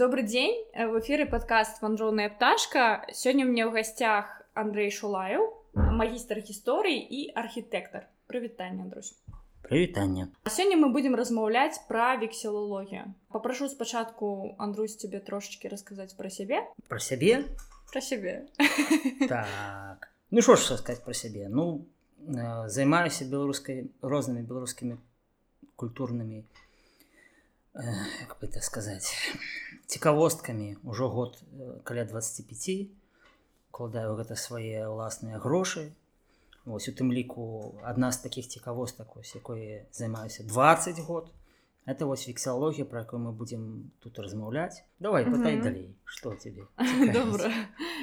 Добрый 0.00 0.24
дзень 0.24 0.56
в 0.72 0.96
эфіры 0.96 1.26
падкаст 1.28 1.82
вандроўная 1.82 2.30
пташка 2.32 3.04
сёння 3.12 3.44
мне 3.44 3.68
ў 3.68 3.70
гасцях 3.76 4.30
Андрей 4.56 4.88
шулаю 4.88 5.52
магістр 5.76 6.40
гісторыі 6.40 6.96
і 7.04 7.28
архітэктар 7.36 8.06
прывітанне 8.24 8.88
Андрусь 8.88 9.12
прывітанне 9.60 10.32
сёння 10.48 10.80
мы 10.80 10.88
будзем 10.88 11.20
размаўляць 11.20 11.84
пра 11.84 12.16
вексілалогію 12.16 13.12
попрашу 13.28 13.68
спачатку 13.68 14.56
Андрусь 14.56 14.96
тебе 14.96 15.20
трошечки 15.20 15.68
расказаць 15.68 16.16
пра 16.16 16.32
сябе 16.32 16.64
пра 16.88 16.96
сябе 16.96 17.44
пра 17.92 18.00
сябе 18.00 18.48
так. 19.28 20.08
ну 20.30 20.40
що 20.40 20.56
ж 20.56 20.80
сказаць 20.80 21.04
пра 21.04 21.12
сябе 21.12 21.52
ну 21.52 21.84
э, 22.24 22.72
займаюся 22.72 23.28
беларускай 23.28 23.92
рознымі 24.00 24.48
беларускімі 24.48 24.96
культурнымі 25.76 26.48
как 27.72 28.38
бы 28.40 28.48
это 28.48 28.60
сказать 28.60 29.06
цікавосткамі 29.86 30.82
ўжо 30.82 31.08
год 31.08 31.38
каля 31.84 32.04
25 32.04 32.90
кладаю 33.70 34.16
гэта 34.18 34.34
свае 34.34 34.90
ўласныя 34.90 35.38
грошы 35.38 35.94
ось 36.66 36.90
у 36.90 36.92
тым 36.92 37.14
ліку 37.14 37.78
адна 37.86 38.10
з 38.10 38.26
таких 38.26 38.48
цікавостак 38.50 39.16
ось 39.16 39.34
якой 39.34 39.86
займаюся 39.92 40.42
20 40.42 40.98
год 41.06 41.30
это 41.86 42.06
вось 42.06 42.28
вексалогія 42.28 42.84
про 42.84 43.00
якую 43.00 43.22
мы 43.22 43.32
будем 43.32 43.90
тут 44.00 44.18
размаўляць 44.18 44.84
давай 44.98 45.24
пытай 45.24 45.54
угу. 45.56 45.64
далей 45.64 45.96
что 46.04 46.34
тебе? 46.34 46.66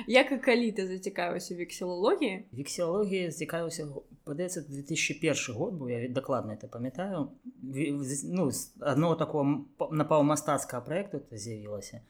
Як 0.08 0.31
і 0.31 0.38
калі 0.38 0.72
ты 0.72 0.88
зацікавіўся 0.88 1.55
вексілологіі 1.55 2.45
вексілогія 2.52 3.31
зацікавіўся 3.31 3.88
падаецца 4.23 4.61
2001 4.61 5.56
год 5.56 5.73
бо 5.73 5.89
я 5.89 6.09
дакладна 6.09 6.53
это 6.53 6.67
памятаю 6.67 7.31
ну 7.61 8.52
одного 8.80 9.16
такого 9.16 9.66
напаў 9.91 10.23
мастацкага 10.23 10.81
проекту 10.81 11.17
это 11.17 11.38
з'явілася 11.38 12.02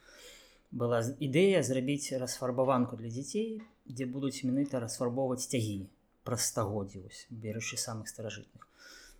была 0.72 1.04
ідэя 1.20 1.64
зрабіць 1.64 2.14
расфарбаванку 2.16 2.96
для 2.96 3.12
дзяцей 3.12 3.62
дзе 3.86 4.06
будуць 4.06 4.44
менавіта 4.44 4.80
расфарбоўваць 4.80 5.44
сцягі 5.44 5.88
праз 6.24 6.48
стагоддзі 6.48 7.04
беручы 7.30 7.76
самых 7.76 8.08
старажытных 8.08 8.68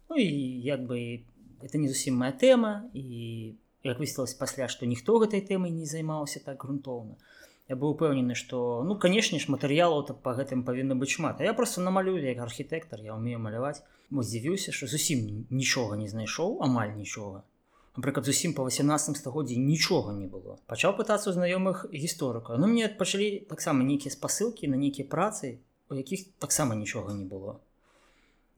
Ну 0.10 0.16
і 0.16 0.28
як 0.64 0.86
бы 0.88 1.26
это 1.62 1.78
не 1.78 1.88
зусім 1.88 2.18
моя 2.22 2.32
тэма 2.32 2.90
і 2.94 3.56
як 3.84 4.00
высілася 4.00 4.38
пасля 4.40 4.68
што 4.68 4.86
ніхто 4.86 5.18
гэтай 5.24 5.42
тэмай 5.42 5.72
не 5.72 5.86
займаўся 5.86 6.44
так 6.44 6.64
грунтоўна 6.64 7.18
я 7.68 7.76
быў 7.76 7.96
упэўнены 7.96 8.36
што 8.40 8.84
ну 8.88 8.96
канешне 8.96 9.40
ж 9.44 9.52
матэрыялаў 9.52 10.06
так 10.08 10.24
па 10.24 10.34
гэтым 10.38 10.64
павінна 10.64 10.96
быць 10.96 11.12
шмат. 11.20 11.42
А 11.42 11.44
я 11.44 11.54
просто 11.54 11.82
намалюю 11.82 12.24
як 12.24 12.40
архітэктар 12.40 13.04
я 13.04 13.16
умею 13.16 13.40
маляваць 13.44 13.84
мо 14.10 14.24
здзівіўся 14.24 14.72
што 14.72 14.88
зусім 14.88 15.46
нічога 15.50 16.00
не 16.00 16.08
знайшоў 16.08 16.60
амаль 16.64 16.96
нічога 16.96 17.44
напрыклад 17.98 18.30
зусім 18.30 18.54
па 18.54 18.64
18 18.64 19.18
стагоддзі 19.18 19.58
нічога 19.58 20.14
не 20.14 20.28
было. 20.32 20.62
Пачаў 20.72 20.96
пытацца 20.96 21.28
ў 21.28 21.36
знаёмых 21.36 21.88
гісторыка 21.92 22.56
ну 22.62 22.72
мне 22.72 22.88
пачалі 22.88 23.44
таксама 23.52 23.84
нейкія 23.84 24.16
спасылкі 24.16 24.72
на 24.72 24.80
нейкія 24.80 25.08
працы 25.08 25.60
у 25.90 25.96
якіх 25.96 26.28
таксама 26.40 26.76
нічога 26.76 27.14
не 27.14 27.26
было 27.26 27.60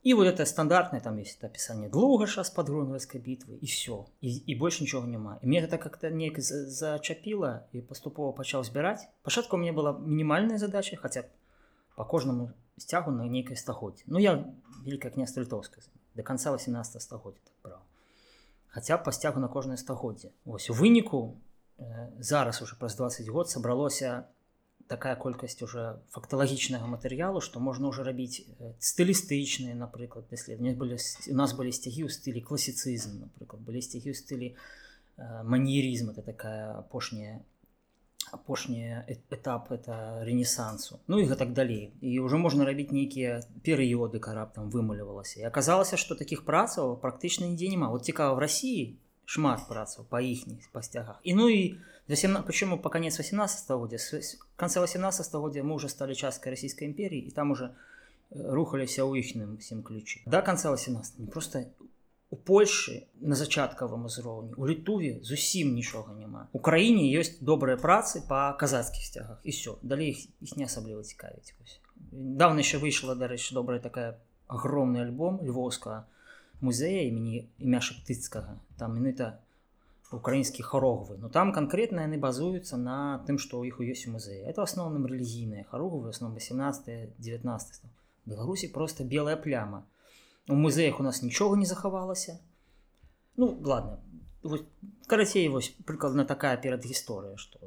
И 0.02 0.14
вот 0.14 0.28
это 0.28 0.46
стандартное, 0.46 1.02
там 1.02 1.18
есть 1.18 1.44
описание 1.44 1.90
Длугаша 1.90 2.44
с 2.44 2.50
подгрунвальской 2.50 3.20
битвы, 3.20 3.58
и 3.58 3.66
все. 3.66 4.08
И, 4.22 4.38
и 4.38 4.56
больше 4.56 4.84
ничего 4.84 5.06
нема. 5.06 5.40
И 5.42 5.48
мне 5.48 5.60
это 5.60 5.78
как-то 5.78 6.10
не 6.10 6.34
зачапило, 6.38 7.68
и 7.74 7.82
поступово 7.82 8.32
почал 8.32 8.64
збирать. 8.64 9.10
Пошатку 9.24 9.58
у 9.58 9.60
меня 9.60 9.74
была 9.74 9.92
минимальная 9.92 10.58
задача, 10.58 10.96
хотя 10.96 11.26
по 11.96 12.06
кожному 12.06 12.54
стягу 12.78 13.12
на 13.12 13.24
некой 13.24 13.58
стагоддзе. 13.58 14.04
Ну, 14.08 14.20
я 14.20 14.50
Великое 14.84 15.12
князь 15.12 15.36
Литовское, 15.36 15.84
до 16.16 16.24
конца 16.24 16.52
18 16.52 17.02
стагоддзя 17.02 17.42
так 17.44 17.54
брал. 17.62 17.82
Хотя 18.70 18.98
по 18.98 19.12
стягу 19.12 19.40
на 19.40 19.50
кожное 19.50 19.78
стагоддзе. 19.78 20.32
Ось 20.46 20.70
у 20.70 20.74
выніку 20.74 21.38
э, 21.78 22.08
зараз 22.20 22.62
уже 22.62 22.76
праз 22.76 22.96
20 22.96 23.28
год 23.28 23.50
собралося 23.50 24.28
такая 24.90 25.16
колькасць 25.16 25.62
уже 25.62 26.02
факталагічнага 26.16 26.90
матэрыялу 26.90 27.42
што 27.46 27.62
можна 27.62 27.94
ўжо 27.94 28.04
рабіць 28.08 28.42
стылістычныя 28.82 29.78
напрыклад 29.78 30.26
даследаванні 30.34 30.74
былі 30.82 30.98
у 30.98 31.38
нас 31.38 31.54
былі 31.54 31.72
сцягі 31.78 32.10
ў 32.10 32.14
стылі 32.16 32.42
класіцызм 32.42 33.22
напрыклад 33.22 33.62
былі 33.62 33.86
сцягі 33.86 34.10
ў 34.10 34.18
стылі 34.18 34.48
манерізм 35.54 36.10
это 36.14 36.26
такая 36.26 36.74
апошняя 36.82 37.38
апошні 38.32 39.06
этап 39.30 39.70
это 39.72 40.26
рэнесансу 40.26 41.00
ну 41.08 41.22
і 41.22 41.30
гэтак 41.30 41.54
далей 41.54 41.94
і 42.02 42.18
ўжо 42.26 42.42
можна 42.42 42.66
рабіць 42.66 42.90
нейкія 42.90 43.42
перыёды 43.66 44.18
караптам 44.18 44.74
вымалівалася 44.74 45.42
і 45.42 45.48
аказалася 45.50 46.02
што 46.02 46.18
такіх 46.18 46.46
працаў 46.50 46.98
практычна 46.98 47.46
нідзе 47.46 47.70
няма 47.70 47.94
вот 47.94 48.06
цікава 48.10 48.34
в 48.34 48.42
рассіі 48.46 48.98
шмат 49.30 49.68
працаў 49.70 50.10
па 50.10 50.22
іхніх 50.26 50.72
пасцягах. 50.74 51.22
І 51.24 51.34
ну 51.38 51.50
і 51.50 51.78
почему 52.46 52.80
по 52.80 52.90
конец 52.90 53.20
18 53.20 53.70
года 53.70 53.98
конце 54.56 54.82
18 54.82 55.34
года 55.36 55.64
мы 55.64 55.74
уже 55.76 55.90
стали 55.90 56.14
часткой 56.14 56.52
российской 56.52 56.86
империи 56.86 57.20
и 57.20 57.32
там 57.32 57.52
уже 57.52 57.66
э, 57.66 57.72
рухаліся 58.32 59.06
ў 59.06 59.22
іхным 59.22 59.58
всем 59.58 59.84
ключе 59.84 60.22
до 60.26 60.42
конца 60.42 60.72
18 60.72 61.30
просто 61.30 61.66
у 62.30 62.36
польши 62.36 63.06
на 63.22 63.36
зачаткавым 63.36 64.06
узроўні 64.06 64.54
у 64.58 64.68
літуве 64.68 65.20
зусім 65.22 65.74
нічога 65.74 66.14
няма. 66.18 66.48
У 66.54 66.60
краіне 66.60 67.06
ёсць 67.14 67.38
добрыя 67.42 67.78
працы 67.78 68.26
по 68.26 68.58
казацкіх 68.58 69.06
сцягах 69.06 69.38
і 69.44 69.50
все 69.54 69.78
далей 69.82 70.10
іх, 70.10 70.26
іх 70.42 70.58
не 70.58 70.66
асабліва 70.66 71.04
цікавіць. 71.04 71.54
Давно 72.12 72.66
еще 72.66 72.78
выйшла 72.78 73.14
дарэчы 73.14 73.54
добрая 73.54 73.80
такая 73.80 74.18
огромный 74.48 75.06
альбом 75.06 75.38
львовскага 75.46 76.06
музея 76.62 77.06
імені 77.08 77.48
імя 77.58 77.80
шаптыцкага 77.80 78.58
там 78.78 78.98
менавіта 78.98 79.40
украінскія 80.12 80.66
хароговы 80.66 81.18
но 81.22 81.30
там 81.30 81.54
канкрэтна 81.54 82.08
яны 82.08 82.18
базуюцца 82.18 82.78
на 82.78 83.22
тым 83.30 83.38
што 83.38 83.62
ў 83.62 83.70
іх 83.70 83.80
у 83.80 83.86
ёсць 83.86 84.08
у 84.10 84.16
музеі 84.18 84.44
это 84.50 84.66
асноўным 84.66 85.06
рэлігійныя 85.06 85.70
хароговы 85.70 86.10
основном 86.10 86.38
18 86.38 87.18
19 87.20 87.90
беларусі 88.30 88.68
просто 88.68 89.04
белая 89.04 89.36
пляма. 89.36 89.84
У 90.48 90.56
музеях 90.56 91.00
у 91.00 91.04
нас 91.04 91.22
нічога 91.22 91.58
не 91.58 91.66
захавалася 91.66 92.40
ну 93.38 93.58
ладно. 93.64 94.00
Карацей 95.08 95.48
вось 95.50 95.74
прыкладна 95.86 96.26
такая 96.26 96.58
перад 96.58 96.86
гісторыя 96.86 97.38
что 97.38 97.60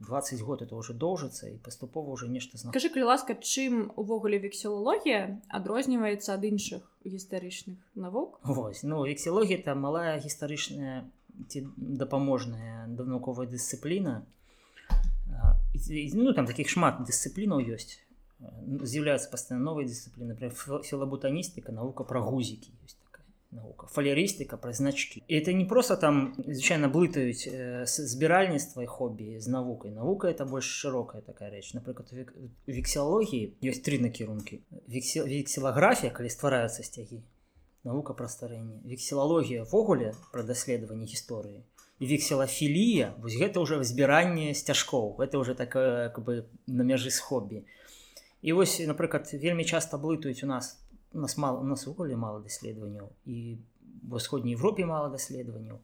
20 0.00 0.40
год 0.42 0.62
это 0.62 0.76
уже 0.76 0.92
доўжыцца 0.94 1.48
і 1.48 1.56
паступова 1.58 2.10
уже 2.10 2.28
нешта 2.28 2.58
скажи 2.58 2.88
калі 2.88 3.10
ласка 3.10 3.34
чым 3.34 3.90
увогуле 3.96 4.38
вексілологія 4.38 5.40
адрозніваецца 5.48 6.34
ад 6.34 6.44
іншых 6.44 6.82
гістарычных 7.04 7.78
навук 7.94 8.40
Вось 8.42 8.82
ну 8.82 9.02
вексілогія 9.02 9.58
это 9.58 9.74
малая 9.74 10.18
гістарычная 10.18 11.06
ці 11.48 11.66
дапаможная 11.76 12.86
навуковая 12.86 13.46
дысцыпліна 13.46 14.26
ну 16.14 16.32
там 16.32 16.46
таких 16.46 16.68
шмат 16.68 17.02
дысцыплінаў 17.06 17.62
ёсць 17.62 18.00
з'яўляюцца 18.40 19.30
пастаянна 19.30 19.64
новай 19.70 19.86
дысцыпліны 19.86 20.34
філабутаністыка 20.90 21.72
навука 21.72 22.04
пра 22.04 22.20
гузікі 22.20 22.74
ёсць 22.84 22.98
наука 23.54 23.86
фалерыстыка 23.86 24.56
пра 24.56 24.72
значки. 24.72 25.22
Это 25.28 25.52
не 25.52 25.64
просто 25.64 25.96
там 25.96 26.34
звычайна 26.36 26.88
блытаюць 26.88 27.46
э, 27.46 27.86
збіральніцтва 27.86 28.82
і 28.82 28.86
хобі 28.86 29.40
з 29.40 29.46
навукай 29.48 29.90
навука 29.90 30.28
это 30.28 30.44
больш 30.44 30.66
шырокая 30.66 31.22
такая 31.22 31.50
рэч 31.50 31.74
напрыклад 31.78 32.10
вексіалогіі 32.66 33.54
ёсць 33.62 33.82
тры 33.86 34.00
накірункі 34.02 34.60
вексілаграфія 34.90 36.10
калі 36.10 36.28
ствараюцца 36.28 36.82
сцягі 36.82 37.22
навука 37.84 38.14
пра 38.18 38.28
старэнне 38.28 38.82
вексілалогія 38.84 39.64
ввогуле 39.64 40.12
пра 40.32 40.42
даследаванне 40.42 41.06
гісторыі 41.06 41.62
вексілафілія 42.00 43.14
вось 43.22 43.38
гэта 43.38 43.62
ўжо 43.62 43.82
збіранне 43.84 44.54
сцяжкоў 44.54 45.22
это 45.22 45.38
уже 45.38 45.54
такое 45.54 46.10
как 46.10 46.24
бы 46.24 46.44
на 46.66 46.82
мяжы 46.82 47.10
з 47.10 47.20
хобі 47.22 47.62
і 48.42 48.52
вось 48.52 48.80
напрыклад 48.80 49.30
вельмі 49.32 49.64
часта 49.64 49.96
блытаюць 49.96 50.42
у 50.44 50.50
нас 50.50 50.76
у 51.14 51.20
нас 51.20 51.36
мало 51.36 51.60
у 51.60 51.64
нас 51.64 51.86
увогуле 51.86 52.16
мало 52.16 52.40
даследаванняў 52.40 53.10
і 53.24 53.58
в 54.02 54.14
усходняй 54.14 54.54
Европе 54.54 54.84
мало 54.84 55.10
даследаванняў 55.10 55.80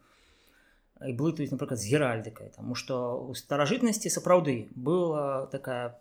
і 1.07 1.13
блытаюць 1.17 1.53
напрыклад 1.55 1.81
з 1.81 1.89
геральдыкай 1.89 2.53
тому 2.57 2.75
что 2.75 3.17
у 3.19 3.35
старажытнасці 3.35 4.11
сапраўды 4.11 4.69
была 4.75 5.47
такая 5.53 6.01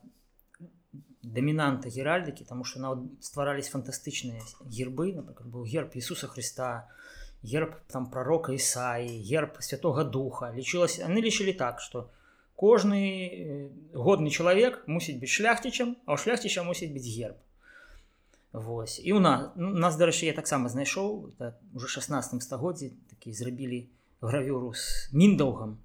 дамінанта 1.24 1.90
геральдыкі 1.90 2.46
тому 2.46 2.64
что 2.64 2.80
нават 2.80 3.00
стварались 3.24 3.70
фантастычныя 3.70 4.42
гербы 4.66 5.14
напрыклад 5.14 5.48
быў 5.48 5.66
герб 5.66 5.96
Ісуса 5.96 6.28
Христа 6.28 6.90
герб 7.44 7.76
там 7.88 8.10
пророка 8.12 8.54
Ісаі 8.54 9.24
герб 9.24 9.62
святого 9.64 10.04
духа. 10.04 10.52
Лічылася 10.56 11.04
яны 11.08 11.22
лічылі 11.24 11.54
так 11.54 11.80
что 11.80 12.10
кожны 12.56 13.04
э, 13.04 13.70
годны 13.94 14.30
чалавек 14.30 14.84
мусіць 14.88 15.20
быць 15.20 15.32
шляхцічам 15.32 15.96
а 16.06 16.16
ў 16.16 16.18
шляхціча 16.20 16.64
мусіць 16.64 16.92
быць 16.92 17.08
герб 17.08 17.38
Вось 18.54 19.02
і 19.04 19.14
у 19.14 19.20
нас 19.20 19.52
ну, 19.56 19.70
нас 19.70 19.98
дарэчы 19.98 20.26
я 20.26 20.34
таксама 20.34 20.70
знайшоў 20.74 21.38
уже 21.74 21.88
16 21.88 22.42
стагоддзі 22.42 22.94
такі 23.10 23.34
зрабілі 23.34 23.86
гравюру 24.22 24.74
з 24.74 25.14
міндаўгам 25.14 25.78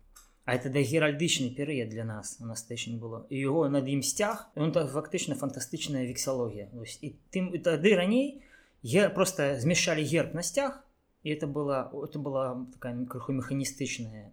А 0.45 0.55
это 0.57 0.69
да 0.69 0.81
геральдычны 0.81 1.55
перыяд 1.57 1.89
для 1.89 2.05
нас 2.05 2.37
у 2.41 2.47
нас 2.47 2.69
не 2.69 2.97
было 2.97 3.27
і 3.29 3.37
его 3.37 3.69
над 3.69 3.89
ім 3.89 4.03
сцяг 4.03 4.49
он 4.57 4.73
так 4.73 4.91
фактычна 4.93 5.35
фантастычная 5.35 6.05
вексалогія 6.09 6.69
і 7.01 7.13
тым 7.33 7.53
тады 7.61 7.97
раней 7.97 8.41
я 8.83 9.09
просто 9.11 9.61
змяшалі 9.61 10.05
герб 10.05 10.35
на 10.35 10.43
сцяг 10.43 10.85
і 11.23 11.33
это 11.33 11.47
было 11.47 11.93
это 11.93 12.19
была 12.19 12.65
такая 12.73 12.97
крыху 13.05 13.33
механістычная 13.33 14.33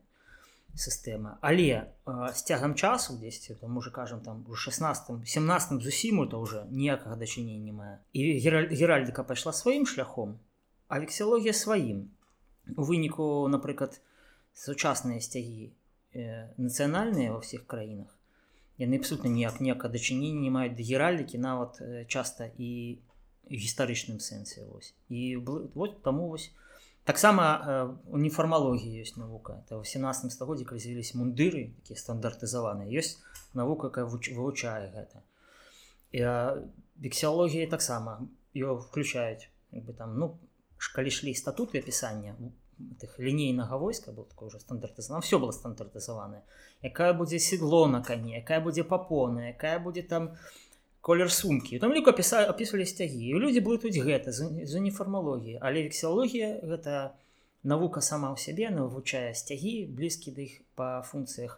сістэма 0.75 1.37
але 1.41 1.91
э, 2.05 2.33
з 2.33 2.43
цягам 2.43 2.75
часу 2.75 3.17
дзесьці 3.17 3.55
там 3.55 3.77
уже 3.77 3.91
кажам 3.91 4.21
там 4.21 4.45
у 4.49 4.55
16 4.55 5.27
17 5.27 5.81
зусім 5.81 6.27
то 6.29 6.39
уже 6.39 6.65
ніякага 6.71 7.15
дачынення 7.15 7.59
не 7.65 7.73
мае 7.73 7.99
і 8.13 8.39
геральдыка 8.39 9.23
пайшла 9.23 9.53
сваім 9.53 9.85
шляхом 9.85 10.39
а 10.87 10.99
вексілогія 10.99 11.53
сваім 11.53 12.09
у 12.77 12.83
выніку 12.83 13.47
напрыклад 13.47 14.01
сучасныя 14.53 15.19
сцягі 15.19 15.71
э, 16.13 16.51
нацыянальныя 16.57 17.31
ва 17.35 17.43
ўсіх 17.43 17.67
краінах 17.67 18.11
яны 18.81 18.97
абсолютно 18.97 19.29
ніяк 19.29 19.61
ніяка 19.61 19.87
дачынення 19.89 20.41
не 20.41 20.49
маюць 20.49 20.75
да 20.75 20.83
геральдыкі 20.83 21.37
нават 21.37 21.81
э, 21.81 22.05
часта 22.05 22.51
і 22.57 22.99
гістарычным 23.51 24.19
сэнсе 24.19 24.63
вось. 24.65 24.93
І 25.09 25.35
вот 25.35 26.03
таму 26.03 26.29
вось 26.29 26.51
таксама 27.03 27.43
э, 27.43 27.95
уніфармалогія 28.11 29.01
ёсць 29.01 29.17
навука. 29.17 29.63
Это 29.65 29.81
в 29.81 29.87
17 29.87 30.31
стагоддзі 30.31 30.65
калі 30.65 30.79
з'явіліся 30.79 31.17
мундыры 31.17 31.73
такія 31.81 31.97
стандартызаваныя 31.97 32.89
ёсць 32.89 33.19
навука 33.53 33.89
якая 33.89 34.05
вывучае 34.05 34.91
гэта. 34.93 35.23
Вексіалогія 37.01 37.69
таксама 37.69 38.27
ее 38.53 38.75
включаюць 38.75 39.47
бы 39.71 39.93
там 39.93 40.17
ну 40.19 40.39
калі 40.95 41.11
шлі 41.11 41.33
статуты 41.33 41.79
апісання 41.79 42.35
тых 42.99 43.19
лінейнага 43.19 43.77
войска 43.77 44.11
был 44.11 44.25
такое 44.25 44.47
уже 44.47 44.59
стандартызана 44.59 45.21
все 45.21 45.39
было 45.39 45.51
стандартызаваная 45.51 46.43
якая 46.81 47.13
будзе 47.13 47.39
седло 47.39 47.87
на 47.87 48.01
кані 48.01 48.35
якая 48.35 48.59
будзе 48.59 48.83
папона 48.83 49.47
якая 49.47 49.79
будзе 49.79 50.01
там 50.01 50.35
колер 51.01 51.31
сумкі. 51.31 51.79
Там 51.79 51.93
ліку 51.93 52.13
піса 52.13 52.45
опісвалі 52.45 52.85
сцягі. 52.85 53.33
Людзі 53.33 53.61
блытаюць 53.65 54.05
гэта 54.05 54.31
з 54.31 54.73
уніфармалогіі. 54.77 55.57
Але 55.61 55.83
вексіалогія 55.89 56.61
гэта 56.61 57.17
навука 57.63 58.01
сама 58.01 58.29
ў 58.33 58.37
сябе 58.37 58.69
навучае 58.69 59.33
сцягі 59.33 59.89
блізкі 59.89 60.33
да 60.37 60.45
іх 60.45 60.61
па 60.77 61.01
функцыях 61.01 61.57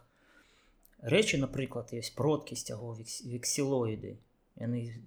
рэчы. 1.04 1.36
Напрыклад 1.44 1.92
ёсць 1.92 2.16
продкі 2.16 2.56
сцягоў 2.56 2.96
вексілоіды 3.04 4.16
яны 4.56 5.04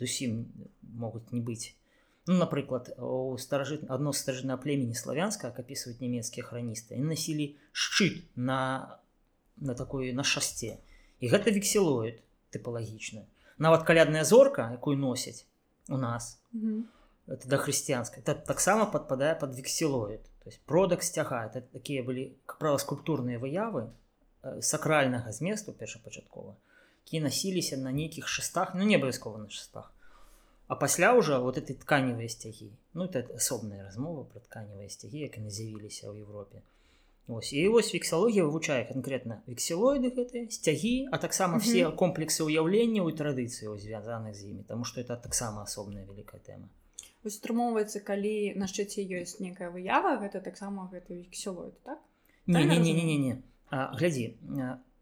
зусім 0.00 0.48
могуць 0.80 1.28
не 1.32 1.44
быць. 1.44 1.76
Ну, 2.26 2.40
напрыклад 2.40 2.88
у 2.96 3.36
старажыт 3.36 3.84
адно 3.92 4.16
старажна 4.16 4.56
племені 4.56 4.96
славянска 4.96 5.52
апісваюць 5.52 6.00
нямецкія 6.00 6.44
храністы 6.48 6.96
і 6.96 7.04
насілі 7.04 7.52
шчыт 7.72 8.24
на 8.36 8.96
на 9.60 9.74
такой 9.76 10.12
на 10.16 10.24
шасце. 10.24 10.80
І 11.20 11.28
гэта 11.28 11.52
вексілоід 11.52 12.24
тыпалагічна 12.48 13.28
нават 13.58 13.84
калядная 13.84 14.24
зорка 14.24 14.70
якую 14.72 14.96
носяць 14.96 15.46
у 15.88 15.96
нас 15.96 16.40
mm 16.54 16.60
-hmm. 16.60 16.82
это 17.28 17.48
да 17.48 17.56
хрысціянскай 17.56 18.22
это 18.22 18.34
таксама 18.34 18.86
падпадае 18.86 19.34
под 19.34 19.54
вексілоід 19.54 20.20
то 20.44 20.50
есть 20.50 20.60
продак 20.64 21.02
сцяга 21.02 21.46
это 21.46 21.60
такія 21.60 22.02
былі 22.02 22.32
как 22.46 22.58
правило 22.58 22.78
скульптурныя 22.78 23.38
выявы 23.38 23.90
э, 24.42 24.62
сакральнага 24.62 25.32
зместу 25.32 25.72
першапачаткова 25.72 26.54
кі 27.04 27.20
насіліся 27.20 27.76
на 27.76 27.92
нейкіх 27.92 28.28
шастах 28.28 28.74
ну 28.74 28.84
не 28.84 28.96
абавязкова 28.96 29.38
на 29.38 29.50
шастах 29.50 29.92
а 30.66 30.76
пасля 30.76 31.14
уже 31.14 31.38
вот 31.38 31.58
этой 31.58 31.76
тканевыя 31.76 32.28
сцягі 32.28 32.72
ну 32.94 33.04
это 33.04 33.34
асобная 33.34 33.84
размова 33.84 34.24
про 34.24 34.40
тканевыя 34.40 34.88
сцягі 34.88 35.18
як 35.18 35.36
яны 35.36 35.50
з'явіліся 35.50 36.08
ў 36.08 36.24
Европе 36.24 36.62
Ось, 37.26 37.52
і 37.52 37.68
вось 37.72 37.94
вексалогія 37.94 38.44
вывучае 38.44 38.84
канкрэтна 38.84 39.40
вексілоіды 39.48 40.12
гэтыя 40.12 40.44
сцягі 40.52 41.08
а 41.08 41.16
таксама 41.16 41.56
все 41.56 41.88
комплексы 41.88 42.44
ўяўленняў 42.44 43.08
і 43.08 43.16
традыцыяў 43.16 43.80
звязаных 43.80 44.36
з 44.36 44.52
імі 44.52 44.64
тому 44.68 44.84
что 44.84 45.00
это 45.00 45.16
таксама 45.16 45.64
асобная 45.64 46.04
вялікая 46.04 46.40
тэма 46.44 46.68
атрымоўваецца 47.24 48.04
калі 48.04 48.52
на 48.60 48.68
шчыце 48.68 49.00
ёсць 49.08 49.40
некая 49.40 49.72
выява 49.72 50.20
гэта 50.20 50.44
таксама 50.44 50.84
гэты 50.92 51.24
вексілоід 51.24 51.72
так? 51.88 51.96
Не 52.44 52.68
не 52.68 52.76
не 52.76 52.92
не 52.92 53.04
не 53.08 53.16
не 53.16 53.32
глядзі 53.72 54.36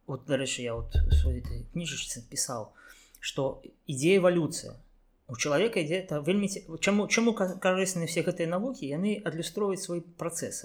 вот 0.07 0.23
дарэчы 0.31 0.63
я 0.63 0.79
вот 0.79 0.95
кніжачцы 1.75 2.23
пісаў 2.31 2.71
что 3.19 3.67
ідзе 3.91 4.23
эвалюцыя 4.23 4.79
у 5.27 5.35
чалавека 5.35 5.83
ідзе 5.83 6.07
это 6.07 6.23
вельмі 6.23 6.47
чаму 6.79 7.11
чаму 7.11 7.35
карысны 7.35 8.07
все 8.07 8.23
гэтыя 8.23 8.47
навукі 8.47 8.87
яны 8.87 9.19
адлюстроўваюць 9.27 9.83
свой 9.83 10.07
працэс 10.23 10.63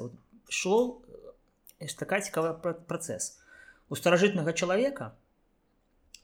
шло 0.50 1.02
такая 1.98 2.22
цікавы 2.22 2.56
працэс 2.90 3.38
у 3.90 3.96
старажытнага 3.96 4.54
чалавека 4.54 5.14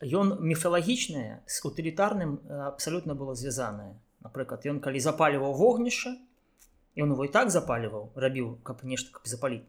ён 0.03 0.35
міфалагічнае 0.41 1.43
з 1.47 1.55
утылітарным 1.63 2.39
абсалютна 2.49 3.15
было 3.15 3.35
звязанае. 3.35 3.95
Напрыклад 4.23 4.65
ён 4.67 4.79
калі 4.83 4.99
запаліваў 4.99 5.53
вогнішча 5.55 6.15
ён 6.97 7.13
его 7.13 7.25
і 7.25 7.31
так 7.31 7.49
запаліваў 7.49 8.11
рабіў 8.15 8.59
каб 8.63 8.83
нешта 8.83 9.13
каб 9.13 9.27
запаліць. 9.27 9.65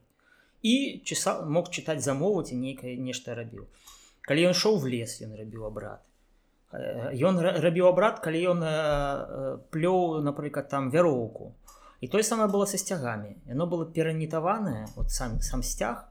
І 0.63 1.05
часа 1.05 1.45
мог 1.45 1.71
чытаць 1.71 2.01
замову 2.01 2.43
ці 2.43 2.57
нейкае 2.57 2.97
нешта 2.97 3.35
рабіў. 3.35 3.69
Калі 4.25 4.49
ён 4.51 4.55
шоў 4.57 4.81
в 4.81 4.89
лес 4.89 5.21
ён 5.21 5.37
рабіў 5.37 5.69
абрад. 5.69 6.01
Ён 7.15 7.39
рабіў 7.39 7.89
абрад 7.93 8.19
калі 8.25 8.41
ён 8.57 8.61
плёў 9.71 10.25
напрыклад 10.25 10.69
там 10.69 10.91
вяроўку 10.91 11.53
і 12.04 12.08
тое 12.08 12.24
самае 12.24 12.48
было 12.48 12.66
са 12.66 12.78
сцягамі 12.78 13.36
яно 13.46 13.68
было 13.68 13.86
перанітаванае 13.86 14.88
вот 14.96 15.12
сам 15.12 15.42
сам 15.42 15.64
сцяг 15.64 16.08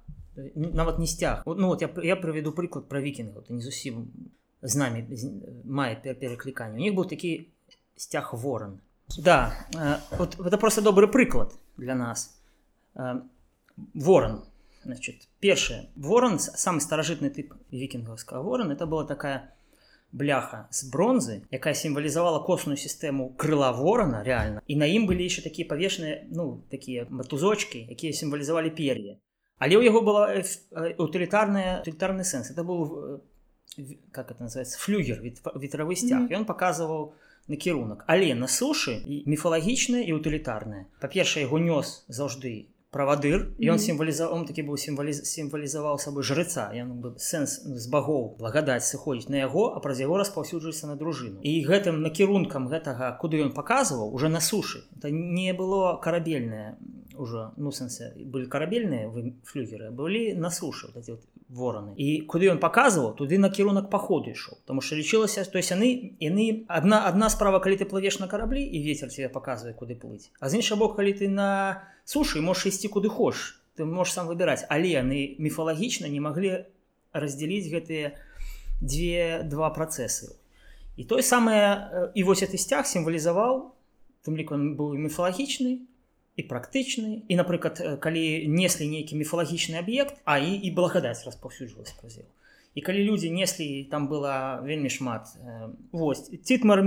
нават 0.55 0.99
не 0.99 1.07
сцяг 1.07 1.43
ну 1.47 1.69
вот 1.69 1.83
я, 1.83 1.91
я 2.03 2.17
прыведу 2.17 2.53
прыклад 2.53 2.89
пра 2.89 3.01
вікінга 3.01 3.41
ты 3.41 3.53
не 3.53 3.63
зусім 3.63 4.13
з 4.63 4.75
намі 4.77 5.07
мае 5.65 5.97
перакліканне 5.97 6.79
у 6.79 6.85
них 6.85 6.95
быў 6.95 7.09
такі 7.09 7.49
сцяг 7.97 8.35
ворон 8.35 8.81
да 9.17 9.55
э, 9.75 9.97
вот 10.19 10.39
это 10.39 10.59
просто 10.59 10.83
добры 10.83 11.09
прыклад 11.09 11.55
для 11.77 11.95
нас 11.95 12.39
э, 12.95 13.21
ворон 13.95 14.45
значит 14.85 15.29
першае 15.41 15.89
ворон 15.97 16.39
самы 16.39 16.81
старажытны 16.81 17.31
тып 17.31 17.55
вікінгаўскага 17.73 18.43
ворон 18.43 18.71
это 18.71 18.87
была 18.87 19.05
такая 19.05 19.55
бляха 20.14 20.68
з 20.70 20.88
бронзы 20.94 21.42
якая 21.52 21.74
сімвалізавала 21.74 22.40
косную 22.46 22.78
сістэму 22.78 23.34
крыла 23.36 23.74
ворона 23.74 24.24
реально 24.24 24.62
і 24.68 24.78
на 24.78 24.86
ім 24.86 25.10
былі 25.10 25.26
яшчэ 25.26 25.44
такія 25.50 25.68
павешаныя 25.68 26.24
ну 26.30 26.64
такія 26.70 27.06
матузочки 27.10 27.88
якія 27.90 28.14
сімвалізавалі 28.14 28.70
пер'е. 28.78 29.18
Але 29.58 29.78
ў 29.78 29.90
яго 29.90 30.02
была 30.06 30.30
утылітарная 31.02 31.82
утылітарны 31.82 32.24
сэнс. 32.24 32.52
Это 32.52 32.64
был 32.64 33.22
как 34.12 34.30
это 34.32 34.44
называется 34.44 34.78
флюгер 34.78 35.22
ветравы 35.22 35.96
сцяг. 35.96 36.22
Mm 36.22 36.28
-hmm. 36.28 36.38
ён 36.38 36.46
показываў 36.46 37.14
накірунак 37.48 38.06
але 38.08 38.36
на 38.36 38.48
сушы 38.48 39.02
і 39.06 39.24
міфалагічная 39.28 40.04
і 40.04 40.14
утылітарная 40.14 40.86
па-першае 41.00 41.44
яго 41.44 41.60
нёс 41.60 42.06
заўжды 42.08 42.68
правадыр 42.94 43.50
ён 43.74 43.82
сімвалізаваў 43.82 44.46
такі 44.50 44.66
быў 44.70 44.78
сімваліз 44.78 45.24
сімвалізаваў 45.30 46.00
сабой 46.04 46.24
жрыца 46.30 46.70
ён 46.84 46.96
бы 47.04 47.14
сэнс 47.18 47.60
з 47.66 47.86
багоў 47.94 48.26
благадаць 48.40 48.86
сыходзіць 48.88 49.34
на 49.34 49.42
яго 49.44 49.66
а 49.74 49.82
праз 49.84 50.04
яго 50.06 50.22
распаўсюджваецца 50.22 50.92
на 50.92 50.96
дружыну. 50.96 51.42
І 51.42 51.54
гэтым 51.68 52.02
накірункам 52.06 52.70
гэтага 52.72 53.14
куды 53.22 53.42
ён 53.44 53.54
паказваў 53.58 54.14
уже 54.14 54.30
на 54.30 54.40
сушы. 54.40 54.86
Это 54.98 55.10
не 55.12 55.54
было 55.54 55.98
карабельнае 55.98 56.78
уже 57.18 57.52
ну 57.58 57.72
сэнсе 57.72 58.14
былі 58.18 58.48
карабельныя 58.50 59.10
флюгеры 59.46 59.92
былі 59.92 60.34
на 60.34 60.50
сушы 60.50 60.90
вот 60.94 61.08
вот 61.08 61.22
вораны 61.54 61.94
і 62.02 62.26
куды 62.26 62.50
ён 62.50 62.58
паказваў 62.58 63.14
туды 63.18 63.38
накірунак 63.38 63.90
паходу 63.94 64.34
ішоў 64.34 64.58
тому 64.66 64.82
что 64.82 64.98
лічылася 64.98 65.46
то 65.46 65.62
есть 65.62 65.70
яны 65.70 66.18
яны 66.20 66.66
одна 66.68 67.06
одна 67.06 67.30
справа 67.30 67.62
калі 67.62 67.78
ты 67.78 67.86
плывеш 67.86 68.18
на 68.20 68.28
караблі 68.28 68.64
і 68.66 68.82
ветер 68.82 69.14
тебе 69.14 69.30
показывае 69.30 69.78
куды 69.78 69.94
плыць 69.94 70.34
а 70.42 70.50
з 70.50 70.58
інша 70.60 70.76
бок 70.76 70.98
калі 70.98 71.14
ты 71.14 71.30
на 71.30 71.86
сушы 72.06 72.42
можешь 72.42 72.74
ісці 72.74 72.90
куды 72.90 73.10
хош 73.10 73.62
ты 73.78 73.86
можешь 73.86 74.18
сам 74.18 74.28
выбіраць 74.28 74.66
але 74.70 74.90
яны 74.98 75.38
міфалагічна 75.38 76.10
не 76.10 76.20
маглі 76.20 76.66
раздзяліць 77.14 77.70
гэтыя 77.70 78.18
дзве 78.82 79.46
два 79.46 79.70
працэсы 79.70 80.34
і 80.98 81.06
той 81.06 81.22
самае 81.22 82.10
і 82.18 82.24
вось 82.26 82.42
ты 82.42 82.58
сцяг 82.58 82.90
сімвалізаваў 82.90 83.78
тым 84.26 84.42
лік 84.42 84.58
он 84.58 84.74
быў 84.74 84.98
міфалагічны 84.98 85.86
і 86.36 86.46
практычны 86.50 87.24
і 87.30 87.36
напрыклад 87.38 87.82
калі 88.04 88.24
неслі 88.50 88.90
нейкі 88.90 89.20
міфалагічны 89.22 89.78
аб'ект 89.82 90.18
а 90.26 90.40
і 90.40 90.56
і 90.58 90.72
благадаць 90.72 91.22
распаўсюджвалась 91.26 91.94
праз 92.00 92.18
яго 92.22 92.32
і 92.76 92.82
калі 92.82 93.04
людзі 93.04 93.32
неслі 93.32 93.86
там 93.92 94.10
была 94.10 94.62
вельмі 94.66 94.90
шмат 94.90 95.30
э, 95.38 95.70
вось. 95.92 96.30
Цітмар 96.44 96.82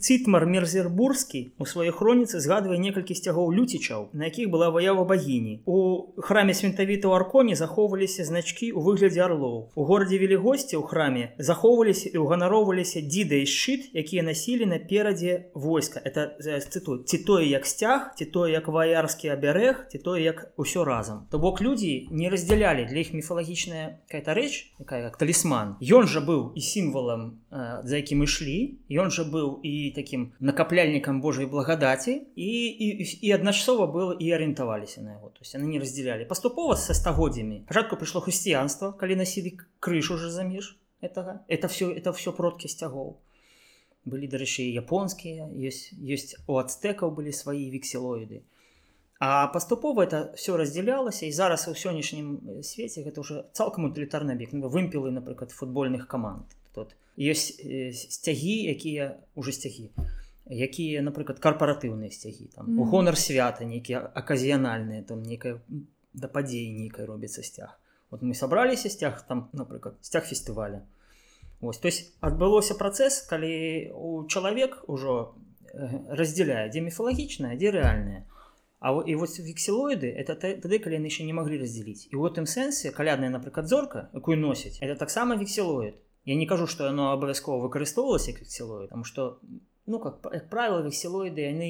цітмар 0.00 0.46
мерзербурскі 0.46 1.54
у 1.58 1.66
сваёй 1.66 1.90
хроніцы 1.90 2.38
згадвае 2.40 2.78
некалькі 2.78 3.14
сцягоў 3.14 3.50
люцічаў 3.50 4.10
на 4.12 4.30
якіх 4.30 4.50
была 4.50 4.70
выява 4.70 5.04
багіні. 5.04 5.62
У 5.66 6.14
храме 6.22 6.54
свінтавіта 6.54 7.08
ў 7.08 7.16
арконе 7.18 7.54
захоўваліся 7.58 8.24
значкі 8.24 8.70
ў 8.70 8.80
выглядзе 8.82 9.22
арлоў. 9.26 9.74
У 9.74 9.82
горадзе 9.84 10.18
вели 10.22 10.38
госці 10.38 10.78
ў 10.78 10.86
храме 10.86 11.34
захоўваліся 11.38 12.14
і 12.14 12.22
ўганароўваліся 12.22 13.02
дзіда 13.02 13.42
і 13.42 13.46
шчыт 13.46 13.90
якія 13.98 14.22
насілі 14.22 14.70
наперадзе 14.70 15.50
войска. 15.54 15.98
Это 16.04 16.38
цыту 16.38 17.02
ці 17.02 17.18
тое 17.26 17.50
як 17.50 17.66
сцяг 17.66 18.14
ці 18.14 18.30
тое 18.30 18.54
як 18.54 18.68
ваярскі 18.68 19.34
абярег 19.34 19.90
ці 19.90 19.98
тое 19.98 20.22
як 20.22 20.54
усё 20.56 20.84
разам 20.84 21.26
то 21.30 21.38
бок 21.38 21.60
людзі 21.60 22.08
не 22.10 22.30
раздзялялі. 22.30 22.86
Для 22.86 23.02
іх 23.02 23.12
міфалагічная 23.12 23.98
какая-то 24.06 24.34
рэч 24.38 24.78
якая 24.78 25.10
як 25.10 25.18
талісман 25.32 25.76
ён 25.80 26.06
жа 26.06 26.20
быў 26.20 26.52
і 26.54 26.60
сімвалам 26.60 27.40
э, 27.48 27.80
за 27.84 27.96
якім 27.96 28.24
ішлі 28.24 28.76
ён 28.92 29.08
жа 29.08 29.24
быў 29.24 29.64
і 29.64 29.92
таким 29.96 30.32
накапляльнікам 30.40 31.20
Божай 31.20 31.46
благадаці 31.46 32.20
і 32.36 32.50
і, 32.68 32.88
і 33.00 33.32
адначасова 33.32 33.86
был 33.86 34.12
і 34.12 34.30
арыентаваліся 34.30 35.00
на 35.00 35.16
яго 35.16 35.32
то 35.32 35.40
есть 35.40 35.54
яны 35.54 35.64
не 35.72 35.80
раздзялялі 35.80 36.28
паступова 36.28 36.76
са 36.76 36.92
стагоддзямі 36.92 37.64
пачатку 37.68 37.96
прыйшло 37.96 38.20
хрысціянства 38.20 38.92
калі 38.92 39.16
насілі 39.16 39.56
крыш 39.80 40.10
уже 40.12 40.30
за 40.30 40.44
між 40.44 40.76
этого. 41.00 41.40
Это 41.48 41.68
все 41.68 41.90
это 41.90 42.12
все 42.12 42.32
продкі 42.32 42.68
сцягоў 42.68 43.16
былі 44.04 44.26
дарэчы 44.28 44.68
японскія 44.68 45.48
ёсць 45.48 45.94
ёсць 45.96 46.36
у 46.46 46.58
ацтэкаў 46.60 47.14
былі 47.16 47.32
свае 47.32 47.70
вексілоіды 47.72 48.42
А 49.24 49.46
паступова 49.46 50.02
это 50.02 50.32
все 50.34 50.56
раздзялялася 50.56 51.26
і 51.26 51.32
зараз 51.32 51.68
у 51.70 51.78
сённяшнім 51.78 52.58
свеце 52.66 53.04
гэта 53.06 53.22
уже 53.22 53.44
цалкам 53.54 53.86
утылітарны 53.86 54.34
аб'ект 54.34 54.50
вымпелы 54.50 55.12
напрыклад 55.14 55.54
футбольных 55.54 56.08
каманд 56.10 56.50
тут 56.74 56.96
ёсць 57.14 57.54
сцягі 57.94 58.56
якія 58.74 59.22
уже 59.38 59.54
сцягі 59.54 59.94
якія 60.50 61.06
напрыклад 61.06 61.38
карпаратыўныя 61.38 62.10
сцягі 62.10 62.50
там 62.50 62.66
mm 62.66 62.74
-hmm. 62.74 62.80
у 62.82 62.84
гонар 62.84 63.18
свята 63.18 63.64
нейкія 63.64 64.10
аказіянальныя 64.14 65.06
там 65.06 65.22
некая 65.22 65.62
да 66.14 66.26
падзеі 66.26 66.74
нейкай 66.74 67.06
робіцца 67.06 67.46
сцяг 67.46 67.78
вот 68.10 68.22
мы 68.22 68.34
сабраліся 68.34 68.90
сцяг 68.90 69.22
там 69.28 69.48
напрыклад 69.52 69.94
сцяг 70.00 70.26
фестываля 70.26 70.82
Вось, 71.60 71.78
то 71.78 71.86
есть 71.86 72.12
адбылося 72.20 72.74
працэс 72.74 73.22
калі 73.30 73.92
у 73.94 74.26
чалавек 74.26 74.82
ужо 74.88 75.34
раздзяляе 76.10 76.68
дзе 76.74 76.80
міфалагічнае 76.80 77.54
дзе 77.56 77.70
рэальнае 77.70 78.26
А 78.82 78.90
і 79.06 79.14
вось 79.14 79.38
вексілоіды 79.38 80.10
это 80.10 80.34
тады 80.34 80.82
калі 80.82 80.98
яны 80.98 81.06
яшчэ 81.06 81.22
не 81.22 81.34
маглі 81.38 81.62
раздзяліць 81.62 82.10
і 82.10 82.18
ў 82.18 82.20
гэтым 82.26 82.50
сэнсе 82.50 82.90
калядная 82.90 83.30
напрыклад 83.30 83.70
зорка 83.70 84.10
якую 84.10 84.34
носіць 84.42 84.82
это 84.82 84.98
таксама 84.98 85.38
вексілоід 85.38 85.94
Я 86.24 86.34
не 86.34 86.46
кажу 86.46 86.66
што 86.66 86.90
яно 86.90 87.10
абавязкова 87.14 87.62
выкарыстоўвалася 87.66 88.34
вексілоід 88.34 88.90
там 88.90 89.04
што 89.06 89.38
ну 89.86 90.02
как 90.02 90.18
правіла 90.50 90.82
вексілоіды 90.82 91.46
яны 91.46 91.68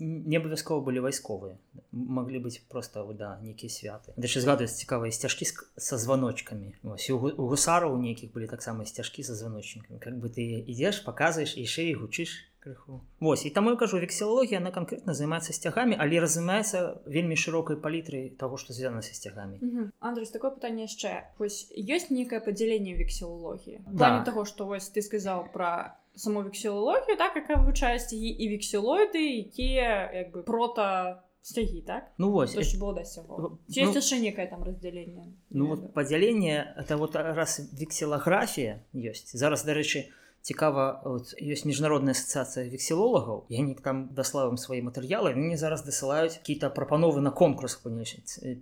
не 0.00 0.36
абавязкова 0.40 0.80
былі 0.88 1.04
вайсковыя 1.04 1.60
маглі 1.92 2.40
быць 2.48 2.58
просто 2.68 3.04
да 3.14 3.38
нейкія 3.44 3.70
святы. 3.70 4.16
Яшчэ 4.18 4.42
згадваюць 4.42 4.74
цікавыя 4.74 5.14
сцяжкі 5.14 5.46
са 5.46 5.98
званочкамі 6.00 6.74
ось 6.82 7.06
у 7.14 7.18
гусараў 7.20 7.94
нейкіх 8.00 8.32
былі 8.34 8.50
таксама 8.50 8.88
сцяжкі 8.88 9.22
са 9.22 9.38
званочнікамі 9.38 10.00
как 10.00 10.18
бы 10.18 10.32
ты 10.32 10.64
ідзеш 10.66 11.04
паказваеш 11.06 11.54
і 11.54 11.68
шэй 11.68 11.94
гучыш 11.94 12.34
крыху. 12.64 13.00
Вось 13.20 13.44
і 13.46 13.50
таму 13.50 13.70
я 13.70 13.76
кажу 13.76 14.00
вексілогія 14.00 14.60
она 14.60 14.70
конкретно 14.72 15.14
займаецца 15.14 15.52
сцягамі 15.52 15.96
але 16.00 16.20
разумаецца 16.20 17.04
вельмі 17.04 17.36
шырокай 17.36 17.76
палітры 17.76 18.32
того 18.40 18.56
что 18.56 18.72
звязана 18.72 19.02
са 19.02 19.14
сцягамі. 19.14 19.60
Андрей 20.00 20.26
такое 20.32 20.50
пытанне 20.50 20.88
яшчэ. 20.88 21.28
Вось 21.38 21.68
ёсць 21.76 22.08
некае 22.08 22.40
падзяленне 22.40 22.96
вексілологіі 22.96 23.84
да. 23.86 24.24
того 24.24 24.44
что 24.48 24.66
вось 24.66 24.88
ты 24.88 25.04
сказаў 25.04 25.52
про 25.52 25.92
саму 26.16 26.42
вексілологію 26.42 27.16
так 27.20 27.36
якая 27.36 27.60
вывучае 27.60 28.00
сцягі 28.00 28.32
і 28.32 28.44
вексілоіды 28.56 29.20
якія 29.44 30.10
як 30.24 30.32
бы 30.32 30.42
прота 30.42 31.20
сцягі 31.44 31.84
так? 31.84 32.08
Ну 32.16 32.32
вось 32.32 32.56
было 32.80 33.04
ну, 33.38 33.58
яшчэ 33.68 34.18
некае 34.24 34.48
там 34.48 34.64
раздзяленне 34.64 35.36
Ну 35.50 35.66
вот 35.66 35.92
падзяленне 35.92 36.72
это 36.80 36.96
вот 36.96 37.16
раз 37.16 37.60
вексілаграфія 37.76 38.80
ёсць. 38.96 39.36
Зараз 39.36 39.68
дарэчы 39.68 40.08
у 40.08 40.23
цікава 40.44 41.00
ёсць 41.40 41.64
міжнародная 41.64 42.12
асацыяцыя 42.12 42.68
вексілолагаў 42.68 43.46
я 43.48 43.64
не 43.64 43.72
там 43.80 44.12
даславам 44.12 44.58
свае 44.60 44.82
матэрыялы 44.84 45.32
мне 45.32 45.56
зараз 45.56 45.84
дасылаюць 45.86 46.36
какие-то 46.36 46.68
прапановы 46.68 47.24
на 47.24 47.32
конкурс 47.32 47.78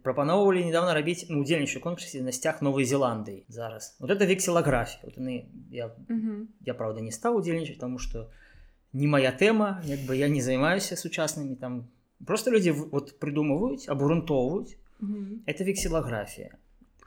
прапаноўвалі 0.07 0.63
недавно 0.63 0.95
рабіць 0.95 1.27
ну, 1.29 1.43
удзельнічаю 1.43 1.83
конкурсе 1.83 2.23
на 2.23 2.31
сцяг 2.31 2.63
новой 2.63 2.87
зеландыі 2.87 3.43
зараз. 3.49 3.97
Вот 3.99 4.15
это 4.15 4.31
вексілаграфія. 4.31 5.03
Вот 5.03 5.19
яны 5.19 5.51
я, 5.75 5.91
я 6.63 6.75
правда 6.75 7.03
не 7.03 7.11
стаў 7.11 7.43
удзельнічаць 7.43 7.83
тому 7.83 7.99
что 7.99 8.31
не 8.93 9.11
моя 9.11 9.35
тэма 9.35 9.83
як 9.83 10.07
бы 10.07 10.15
я 10.15 10.31
не 10.31 10.41
займаюся 10.41 10.95
сучаснымі 10.95 11.59
там 11.59 11.91
просто 12.23 12.55
людзі 12.55 12.79
вот 12.95 13.19
прыдумваюць 13.19 13.91
абгрунтоўваюць. 13.91 14.79
Это 15.51 15.67
вексілаграфія 15.67 16.62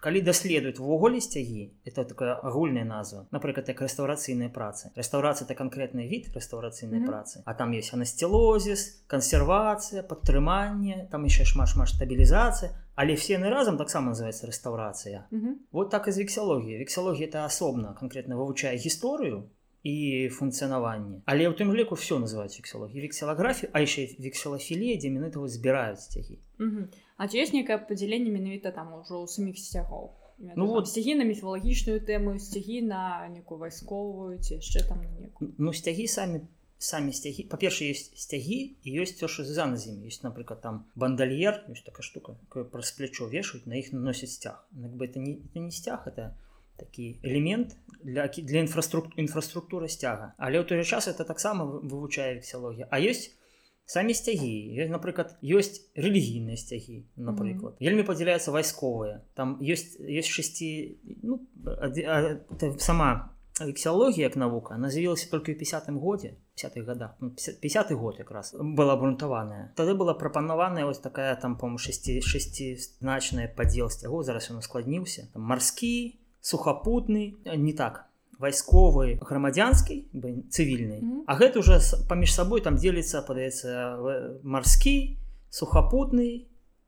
калі 0.06 0.22
даследуюць 0.22 0.78
увогуле 0.78 1.18
сцягі 1.18 1.74
это 1.82 2.04
такая 2.06 2.38
агульная 2.46 2.86
назва 2.86 3.26
напрыклад 3.34 3.72
як 3.72 3.82
рэстаўрацыйныя 3.82 4.54
працы 4.54 4.92
рэстаўрацыя 4.94 5.48
это 5.50 5.56
канкрэтны 5.58 6.06
від 6.06 6.30
рэстаўрацыйнай 6.38 7.00
mm 7.00 7.06
-hmm. 7.06 7.10
працы 7.10 7.42
а 7.46 7.54
там 7.58 7.74
есть 7.74 7.94
анасцелозіс 7.94 9.02
кансервацыя 9.08 10.04
падтрыманне 10.04 11.08
там 11.10 11.26
еще 11.26 11.44
шмат 11.44 11.70
шмат 11.70 11.90
стабілізацыя 11.90 12.70
але 12.96 13.16
все 13.16 13.34
яны 13.34 13.50
разам 13.50 13.78
таксама 13.78 14.12
называется 14.12 14.46
рэстаўрацыя 14.46 15.24
mm 15.32 15.40
-hmm. 15.42 15.54
вот 15.72 15.90
так 15.90 16.08
і 16.08 16.12
з 16.12 16.18
вексалогіі 16.18 16.78
вексалогія 16.78 17.28
это 17.28 17.46
асобна 17.46 17.98
канкрэтна 18.00 18.36
вывучае 18.36 18.76
гісторыю 18.78 19.44
і 19.84 20.30
функцыянаванне 20.30 21.22
але 21.26 21.50
ў 21.50 21.54
тым 21.58 21.74
ліку 21.74 21.96
все 21.96 22.16
называюць 22.16 22.58
вексалогіі 22.62 23.02
вексалаграфію 23.02 23.70
а 23.74 23.80
яшчэ 23.80 24.22
вексалафілія 24.22 24.98
дзе 24.98 25.10
міны 25.10 25.32
того 25.32 25.48
збіраюць 25.48 26.00
сцягі 26.00 26.40
mm 26.60 26.70
-hmm. 26.70 26.86
А 27.18 27.28
ці 27.28 27.40
ёсць 27.40 27.56
нейкае 27.56 27.80
падзяленне 27.90 28.32
менавіта 28.32 28.76
там 28.76 28.94
ужо 29.00 29.24
ў 29.24 29.28
саміх 29.32 29.58
сцягоў 29.60 30.12
ну 30.56 30.68
вот. 30.68 30.88
сцягі 30.88 31.16
на 31.16 31.24
міфалагічную 31.24 32.04
тэму 32.04 32.40
сцягі 32.40 32.82
на 32.82 33.28
некую 33.32 33.60
вайсковую 33.60 34.40
ці 34.40 34.60
яшчэ 34.60 34.84
там 34.88 35.00
неку. 35.20 35.48
ну 35.58 35.74
сцягі 35.74 36.08
самі 36.08 36.42
самі 36.78 37.14
сцягі 37.16 37.48
па-перша 37.48 37.88
ёсць 37.88 38.12
сцягі 38.20 38.76
і 38.84 39.00
ёсць 39.00 39.16
що 39.16 39.44
за 39.44 39.66
на 39.66 39.78
зіме 39.80 40.12
ёсць 40.12 40.24
напрыклад 40.28 40.62
там 40.62 40.86
бандальер 40.96 41.64
ёсць 41.72 41.86
такая 41.88 42.04
штука 42.04 42.36
праз 42.52 42.92
плячо 42.92 43.32
вешаюць 43.32 43.66
на 43.66 43.80
іх 43.80 43.94
наносяць 43.94 44.36
сцяг 44.36 44.68
бы 44.72 45.06
это 45.08 45.20
не 45.20 45.40
это 45.40 45.60
не 45.60 45.72
сцяг 45.72 46.04
это 46.06 46.36
такі 46.76 47.20
элемент 47.24 47.78
для 48.04 48.28
для 48.28 48.60
інфраструктуры 48.60 49.24
інфраструктуры 49.24 49.88
сцяга 49.88 50.36
але 50.38 50.60
ў 50.60 50.68
той 50.68 50.84
жа 50.84 51.00
час 51.00 51.08
это 51.08 51.24
таксама 51.24 51.64
вывучае 51.64 52.36
вексалогія 52.44 52.92
а 52.92 53.00
ёсць 53.00 53.32
самі 53.86 54.13
сцягі 54.18 54.89
напрыклад 54.89 55.38
ёсць 55.44 55.86
рэлігійныя 55.94 56.58
сцягі 56.58 57.06
напрыклад 57.15 57.74
mm 57.74 57.80
-hmm. 57.80 57.86
вельмі 57.86 58.04
падзяляюцца 58.04 58.51
вайсковыя 58.51 59.22
там 59.34 59.58
ёсць 59.62 60.01
ёсць 60.01 60.30
шасці 60.30 60.98
ну, 61.24 61.39
сама 62.77 63.36
вексіалогія 63.60 64.27
як 64.27 64.36
навука 64.36 64.75
она 64.75 64.89
з'явілася 64.89 65.30
только 65.30 65.51
ў 65.51 65.56
50 65.56 65.89
годзе 66.01 66.36
50 66.56 66.86
годах 66.86 67.12
50 67.62 67.92
год 67.92 68.20
якраз 68.20 68.56
была 68.56 68.94
абрунтаваная 68.94 69.72
тады 69.75 69.94
была 69.94 70.13
прапанаваная 70.13 70.86
ось 70.86 71.00
такая 71.00 71.36
там 71.36 71.58
по 71.58 71.77
6 71.77 72.24
шестизначная 72.24 73.48
падзел 73.48 73.89
сцягу 73.89 74.24
зараз 74.24 74.51
ён 74.51 74.58
ускладніўся 74.58 75.30
марскі 75.36 76.20
сухапутны 76.42 77.36
не 77.46 77.74
так 77.74 78.06
вайсковы 78.39 79.18
грамадзянскі 79.22 79.96
цывільны 80.50 81.00
mm 81.00 81.12
-hmm. 81.12 81.24
А 81.27 81.39
гэта 81.39 81.60
уже 81.60 81.80
паміж 82.10 82.34
сабой 82.34 82.62
там 82.62 82.75
дзеліцца 82.75 83.22
падаецца 83.22 83.98
марскі 84.44 85.18
сухапутны 85.50 86.46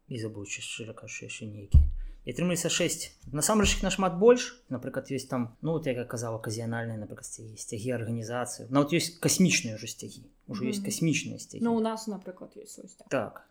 і 0.07 0.15
забыўчы 0.15 0.61
шчыра 0.61 0.93
кажу 0.93 1.25
яшчэ 1.25 1.45
нейкі. 1.45 1.79
Атрымліваецца 2.27 2.69
6 2.69 3.31
насамрэч 3.31 3.81
нашмат 3.83 4.19
больш. 4.19 4.63
Напрыклад 4.69 5.07
ёсць 5.11 5.27
там 5.27 5.55
ну 5.61 5.71
вот 5.71 5.87
як 5.87 6.07
казала 6.07 6.39
казіянальная 6.39 6.97
напрыклад 6.97 7.25
сцягі 7.25 7.55
сцягі 7.57 7.91
арганізацыю 7.91 8.67
нават 8.69 8.91
ёсць 8.93 9.19
касмічныя 9.19 9.75
ўжо 9.75 9.87
сцягі. 9.87 10.23
Ўжо 10.47 10.63
mm 10.63 10.67
-hmm. 10.67 10.71
ёсць 10.71 10.85
касмічныя 10.85 11.39
сцягі. 11.39 11.63
Ну 11.63 11.75
у 11.75 11.79
нас 11.79 12.07
напрыклад 12.07 12.51
ёсць 12.57 12.79
так. 13.07 13.47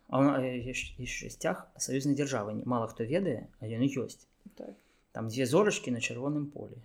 Яшчэ 0.97 1.29
сцяг 1.29 1.67
саюзнай 1.77 2.15
дзяржавы. 2.15 2.61
Мало 2.65 2.87
хто 2.87 3.03
ведае 3.03 3.47
а 3.59 3.65
яны 3.65 3.89
ёсць. 3.89 4.27
Так. 4.55 4.75
там 5.17 5.29
дзве 5.29 5.45
зорачкі 5.49 5.89
на 5.91 5.97
чырвоным 5.97 6.45
полі 6.53 6.77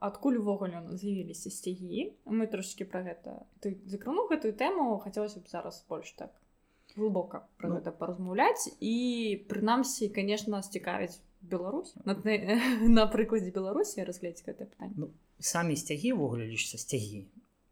адкуль 0.00 0.38
увогуле 0.40 0.82
з'явіліся 0.92 1.50
сцягі 1.50 2.12
мы 2.24 2.46
трошки 2.46 2.84
про 2.84 3.02
гэта. 3.02 3.46
Ты 3.60 3.78
закрануў 3.86 4.28
гэтую 4.32 4.52
тэму 4.52 4.98
хацелася 5.00 5.40
б 5.40 5.48
зараз 5.48 5.84
больш 5.88 6.12
так 6.12 6.32
глубока 6.96 7.46
про 7.56 7.68
ну, 7.68 7.78
гэта 7.78 7.92
паразмаўляць. 7.92 8.68
І 8.80 9.44
прынамсі 9.48 10.08
конечно 10.08 10.56
нас 10.56 10.68
цікавіць 10.68 11.18
Беларусь. 11.40 11.94
На, 12.04 12.16
на 12.88 13.06
прыкладзе 13.06 13.52
беларусі 13.52 14.04
разглядзець 14.04 14.46
гэта 14.46 14.66
пытанне. 14.66 14.94
Ну, 14.96 15.10
самі 15.38 15.76
сцягі 15.76 16.16
ввогуле 16.16 16.46
лічся 16.46 16.78
сцягі 16.78 17.26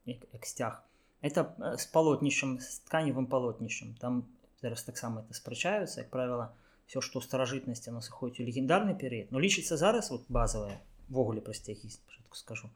як, 0.07 0.47
сцяг. 0.47 0.83
Это 1.25 1.57
с 1.77 1.87
палотнішым 1.89 2.61
с 2.61 2.85
тканевым 2.85 3.27
палотнішым. 3.27 3.97
Там 3.99 4.29
зараз 4.63 4.85
таксама 4.85 5.25
это 5.25 5.35
спрачаюцца. 5.35 6.05
Як 6.05 6.11
правіла 6.11 6.53
все 6.87 7.01
што 7.01 7.21
старажытнасці 7.25 7.95
нас 7.97 8.09
сыходзіць 8.11 8.45
у 8.45 8.49
легендарны 8.49 8.95
перыяд 8.99 9.33
но 9.33 9.41
лічыцца 9.41 9.77
зараз 9.81 10.11
вот 10.13 10.29
базовая 10.29 10.81
ввогуле 11.10 11.42
про 11.42 11.54
сцягі 11.54 11.90
спачатку 11.90 12.38
скажу 12.38 12.70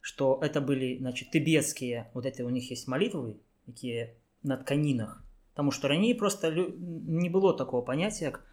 что 0.00 0.40
это 0.42 0.60
были 0.60 0.98
значит 0.98 1.30
тыбецкія 1.30 2.10
вот 2.14 2.26
это 2.26 2.44
у 2.44 2.50
них 2.50 2.70
есть 2.70 2.88
молитвы 2.88 3.36
якія 3.66 4.14
на 4.42 4.56
тканінах 4.56 5.24
потому 5.52 5.72
что 5.72 5.88
раней 5.88 6.14
просто 6.14 6.50
не 6.50 7.28
было 7.28 7.56
такого 7.56 7.82
понятия 7.82 8.24
як 8.26 8.46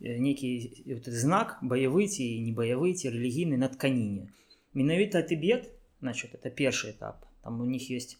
э, 0.00 0.18
некий 0.18 0.84
знак 1.06 1.58
баявы 1.62 2.08
ці 2.08 2.40
не 2.40 2.52
баявы 2.52 2.94
ці 2.94 3.10
рэлігійны 3.10 3.56
на 3.56 3.68
тканіне 3.68 4.32
менавіта 4.74 5.22
тыбет 5.22 5.70
значит 6.00 6.34
это 6.34 6.50
першы 6.50 6.90
этап 6.90 7.26
там 7.42 7.60
у 7.60 7.64
них 7.64 7.90
есть 7.90 8.18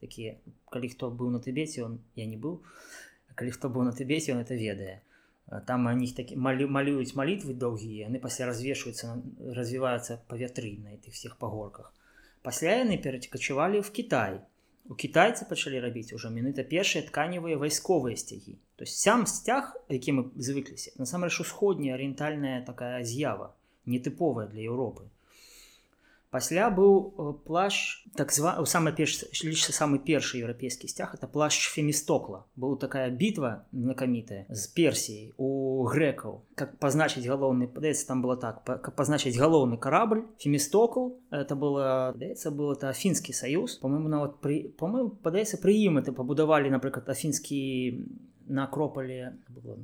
такія 0.00 0.38
калі 0.70 0.88
хто 0.88 1.10
быў 1.10 1.30
на 1.30 1.40
тыбеце 1.40 1.84
он 1.84 2.00
я 2.16 2.26
не 2.26 2.36
быў 2.36 2.64
калі 3.34 3.50
хто 3.50 3.68
быў 3.68 3.84
на 3.84 3.92
тыбеце 3.92 4.32
он 4.32 4.38
это 4.38 4.54
ведае 4.54 5.02
там 5.67 5.87
о 5.87 5.93
них 5.93 6.15
такі 6.15 6.35
малю, 6.35 6.67
малююць 6.67 7.15
малітвы 7.19 7.53
доўгія 7.53 8.07
яны 8.07 8.19
пасля 8.19 8.47
развешваюцца 8.51 9.19
развіваюцца 9.59 10.21
павятры 10.27 10.77
на 10.79 10.95
этих 10.95 11.13
всех 11.13 11.37
пагорках 11.37 11.93
пасля 12.41 12.79
яны 12.83 12.97
перацькачывалі 12.97 13.81
в 13.81 13.91
Кітай 13.91 14.41
у 14.89 14.95
кітайцы 14.99 15.47
пачалі 15.47 15.79
рабіць 15.83 16.11
ужо 16.15 16.29
менавіта 16.29 16.63
першыя 16.67 17.03
тканевыя 17.07 17.59
вайсковыя 17.59 18.19
сцягі 18.19 18.55
то 18.75 18.83
есть 18.87 18.99
сам 18.99 19.25
сцяг 19.25 19.75
які 19.89 20.15
мы 20.19 20.23
звыкліся 20.35 20.91
насамрэч 20.99 21.39
усходняя 21.43 21.95
арыентальная 21.95 22.63
такая 22.65 23.03
з'ява 23.03 23.53
нетыповая 23.85 24.47
для 24.47 24.67
Еўропы 24.67 25.07
пасля 26.33 26.69
быў 26.73 26.93
э, 26.97 27.23
плащ 27.45 28.01
так 28.17 28.33
зва 28.33 28.57
самы 28.65 28.91
перш 28.97 29.21
лічыцца 29.45 29.73
самы 29.77 29.99
першы 30.01 30.41
еўрапейскі 30.41 30.89
сцяг 30.89 31.13
это 31.13 31.29
плащ 31.29 31.69
фемістокла 31.69 32.43
быў 32.57 32.73
такая 32.81 33.05
бітва 33.13 33.51
знакамітая 33.69 34.49
з 34.49 34.65
персіяй 34.73 35.29
у 35.37 35.85
грэкаў 35.85 36.41
как 36.57 36.73
пазначыць 36.81 37.25
галоўны 37.29 37.69
падаецца 37.69 38.09
там 38.09 38.25
было 38.25 38.35
так 38.41 38.65
каб 38.65 38.93
пазначыць 38.97 39.37
галоўны 39.37 39.77
карабль 39.77 40.25
фемістокл 40.41 41.13
это 41.29 41.53
было 41.53 42.13
даецца 42.17 42.49
было 42.49 42.73
это 42.73 42.89
афінскі 42.89 43.37
саюз 43.37 43.77
по-моему 43.77 44.09
нават 44.09 44.41
пры 44.41 44.73
по-моему 44.73 45.13
падаецца 45.21 45.61
пры 45.61 45.77
ім 45.85 46.01
это 46.01 46.17
пабудавалі 46.17 46.73
напрыклад 46.73 47.13
афінскі 47.13 47.61
на 48.48 48.64
акропале 48.64 49.36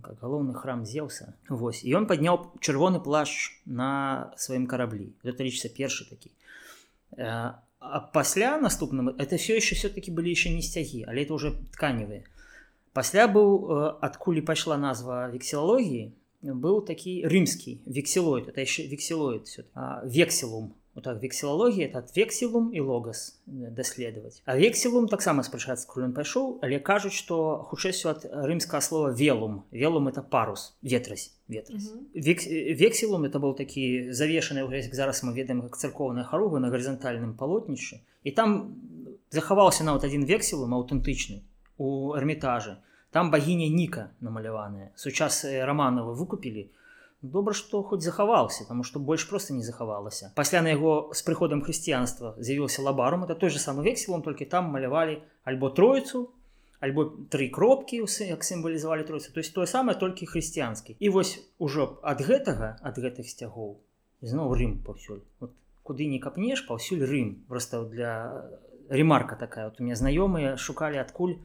как 0.03 0.21
галоўны 0.21 0.55
храм 0.55 0.85
зеўся 0.85 1.35
Вось 1.49 1.85
ён 1.85 2.07
падняў 2.07 2.57
чырвоны 2.61 3.01
плащ 3.01 3.53
на 3.67 4.33
сваім 4.37 4.67
караблі 4.67 5.13
это 5.23 5.45
лічыцца 5.45 5.69
першы 5.69 6.09
такі 6.09 6.33
Э, 7.17 7.53
а 7.79 8.01
пасля 8.01 8.59
наступным 8.59 9.11
это 9.11 9.37
все 9.37 9.57
еще 9.57 9.75
все-таки 9.75 10.11
были 10.11 10.31
еще 10.31 10.49
не 10.49 10.63
сцяги 10.63 11.05
але 11.07 11.25
это 11.25 11.35
уже 11.35 11.53
тканевые 11.73 12.25
пасля 12.95 13.29
быў 13.29 13.69
э, 13.69 13.99
адкуль 14.01 14.41
пайшла 14.41 14.79
назва 14.79 15.29
вексілології 15.29 16.15
быў 16.43 16.81
такі 16.87 17.29
рымскі 17.29 17.83
вексілоид 17.85 18.49
это 18.49 18.63
еще 18.63 18.89
вексілоид 18.89 19.67
векселум 20.05 20.73
вот 20.96 21.04
так 21.04 21.22
вексілологія 21.22 21.88
этот 21.88 22.16
вексілум 22.16 22.72
і 22.74 22.80
логас 22.80 23.42
даследаваць 23.46 24.42
а 24.46 24.58
вексілум 24.58 25.08
таксама 25.08 25.44
спрачацца 25.44 25.88
куль 25.88 26.10
ён 26.10 26.14
пайшоў 26.14 26.60
але 26.66 26.80
кажуць 26.80 27.14
што 27.14 27.62
хутчэй 27.70 27.94
ад 28.10 28.26
рымскага 28.26 28.82
слова 28.82 29.12
велум 29.14 29.64
велум 29.72 30.08
это 30.10 30.22
парус 30.22 30.78
ветрась 30.82 31.38
ветрась 31.48 31.94
вексілум 32.14 33.26
это 33.30 33.40
быў 33.40 33.54
такі 33.56 34.12
завешаны 34.12 34.66
ўвесь 34.66 34.90
зараз 34.92 35.24
мы 35.24 35.34
ведаем 35.34 35.62
как 35.62 35.78
царкоўная 35.78 36.24
харуга 36.24 36.60
на 36.60 36.70
гарызантальным 36.74 37.38
палотнічы 37.38 38.02
і 38.24 38.32
там 38.32 38.76
захаваўся 39.30 39.84
нават 39.84 40.04
один 40.04 40.26
вексілум 40.26 40.74
аўтэнтычны 40.74 41.46
у 41.78 42.16
эрмітажы 42.18 42.82
там 43.12 43.30
багіня 43.30 43.70
ніка 43.70 44.10
намаляваная 44.22 44.92
сучас 44.96 45.46
раманова 45.46 46.18
выкупілі 46.18 46.64
то 46.64 46.79
добра 47.22 47.54
што 47.54 47.84
хоць 47.84 48.02
захаваўся 48.02 48.66
тому 48.68 48.84
что 48.84 49.00
больш 49.00 49.28
просто 49.30 49.54
не 49.54 49.64
захавалася. 49.64 50.32
Пасля 50.36 50.62
на 50.62 50.70
яго 50.70 51.12
з 51.14 51.22
прыходам 51.28 51.62
хрысціянства 51.62 52.36
з'явіўся 52.40 52.82
лабарум 52.82 53.24
это 53.24 53.36
той 53.36 53.50
же 53.50 53.60
самы 53.60 53.84
вексілом 53.84 54.22
толькі 54.22 54.46
там 54.46 54.72
малявалі 54.72 55.22
альбо 55.44 55.70
троіцу 55.70 56.30
альбо 56.80 57.12
тры 57.30 57.50
кропкі 57.52 58.06
як 58.08 58.44
сімвалізавалі 58.44 59.04
тройцы 59.04 59.34
то 59.34 59.40
есть 59.40 59.54
тое 59.54 59.68
самае 59.68 59.96
толькі 60.00 60.26
хрысціянскі. 60.26 60.96
І 61.00 61.10
вось 61.10 61.40
ужо 61.60 62.00
ад 62.04 62.24
гэтага 62.24 62.80
ад 62.82 62.96
гэтых 62.98 63.28
сцягоў 63.28 63.78
зноў 64.22 64.54
рым 64.56 64.80
паўсюль. 64.84 65.22
Вот 65.40 65.52
куды 65.84 66.08
не 66.08 66.20
капнеш 66.20 66.66
паўсюль 66.68 67.04
рым. 67.04 67.44
Просто 67.48 67.84
для 67.84 68.46
ремарка 68.90 69.36
такая. 69.36 69.70
Вот 69.70 69.80
у 69.80 69.84
меня 69.84 69.96
знаёмыя 69.96 70.58
шукалі 70.58 70.98
адкуль 70.98 71.36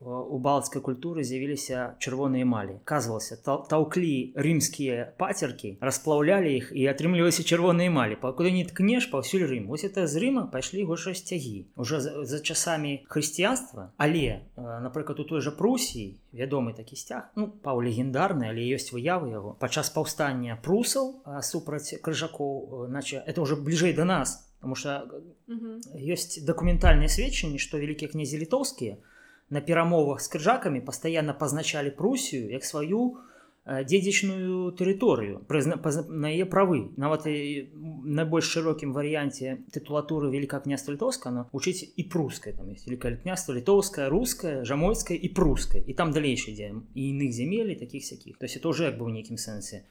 у 0.00 0.38
балцкай 0.38 0.78
культуры 0.78 1.24
з'явіліся 1.26 1.98
чырвоныя 1.98 2.46
эмалі 2.46 2.78
казвалася 2.86 3.34
таўклі 3.42 4.38
рымскія 4.38 5.18
пацеркі 5.18 5.74
расплаўлялі 5.82 6.52
іх 6.54 6.70
і 6.70 6.86
атрымліваліся 6.92 7.42
чырвоныя 7.42 7.90
эмалі 7.90 8.14
пакуды 8.22 8.54
не 8.54 8.62
ткнеш 8.62 9.10
паўсюль 9.10 9.42
рым 9.50 9.66
вось 9.66 9.82
это 9.82 10.06
з 10.06 10.22
рыма 10.22 10.46
пайшлі 10.54 10.86
гоша 10.86 11.14
сцягі 11.18 11.66
уже 11.74 11.98
за, 11.98 12.22
за 12.22 12.38
часамі 12.38 13.02
хрысціянства 13.10 13.90
але 13.98 14.46
напрыклад 14.54 15.18
у 15.18 15.26
той 15.26 15.42
жа 15.42 15.50
прусіі 15.50 16.14
вядомы 16.30 16.78
такі 16.78 16.94
сцяг 16.94 17.34
ну 17.34 17.50
паў 17.50 17.82
легендарны 17.82 18.54
але 18.54 18.62
ёсць 18.78 18.94
выявы 18.94 19.34
яго 19.34 19.58
падчас 19.58 19.90
паўстання 19.90 20.62
прусаў 20.62 21.26
супраць 21.42 21.98
крыжакоў 21.98 22.86
наче 22.86 23.18
это 23.26 23.42
уже 23.42 23.58
бліжэй 23.58 23.98
до 23.98 24.06
нас 24.06 24.46
потому 24.62 24.78
что 24.78 25.10
ёсць 25.98 26.38
дакументальныя 26.46 27.10
сведчанні 27.10 27.58
што 27.58 27.82
вялікія 27.82 28.14
князі 28.14 28.38
літоўскія 28.38 29.02
на 29.50 29.60
перамовах 29.60 30.20
з 30.20 30.28
крыжакамі 30.28 30.84
пастаянна 30.84 31.32
пазначалі 31.32 31.90
прусію 31.90 32.50
як 32.50 32.64
сваю 32.64 33.16
э, 33.64 33.84
дзедзічную 33.84 34.72
тэрыторыю 34.76 35.40
на 36.08 36.28
яе 36.28 36.44
правы. 36.44 36.92
Нават 36.96 37.26
і 37.26 37.72
найбольш 38.04 38.48
шырокім 38.52 38.92
варыянце 38.92 39.64
тытулатуры 39.72 40.30
велика 40.30 40.60
княства 40.60 40.92
літоўска 40.92 41.30
но 41.30 41.48
учыць 41.52 41.84
і 41.84 42.02
прускай 42.12 42.52
там 42.52 42.68
великое 42.68 43.16
княства 43.16 43.52
літоўская 43.52 44.08
руская 44.08 44.64
жамойская 44.64 45.16
і 45.16 45.28
прускай 45.32 45.80
і 45.80 45.92
там 45.94 46.12
далейшы 46.12 46.52
дзе 46.52 46.72
і 46.94 47.00
іных 47.12 47.32
зямелі 47.32 47.74
таких 47.74 48.04
сякіх 48.04 48.38
то 48.38 48.44
есть 48.44 48.56
это 48.56 48.68
уже 48.68 48.84
як 48.84 48.98
бы 49.00 49.08
ў 49.08 49.16
нейкім 49.16 49.36
сэнсе 49.36 49.84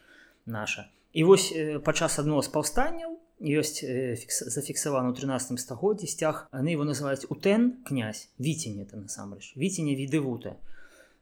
наша 0.45 0.89
і 1.13 1.23
вось 1.23 1.53
э, 1.53 1.79
падчас 1.79 2.19
адно 2.19 2.41
з 2.41 2.49
паўстанняў 2.53 3.16
ёсць 3.41 3.83
зафіксаваны 3.83 5.13
ў 5.13 5.15
13 5.17 5.61
стагоддзі 5.61 6.09
сцяг 6.09 6.47
яны 6.49 6.73
его 6.73 6.87
называюць 6.87 7.29
утэн 7.29 7.83
князь 7.85 8.29
віцень 8.41 8.81
это 8.81 8.97
насамрэч. 8.97 9.53
Віценя 9.53 9.93
відывута 9.93 10.57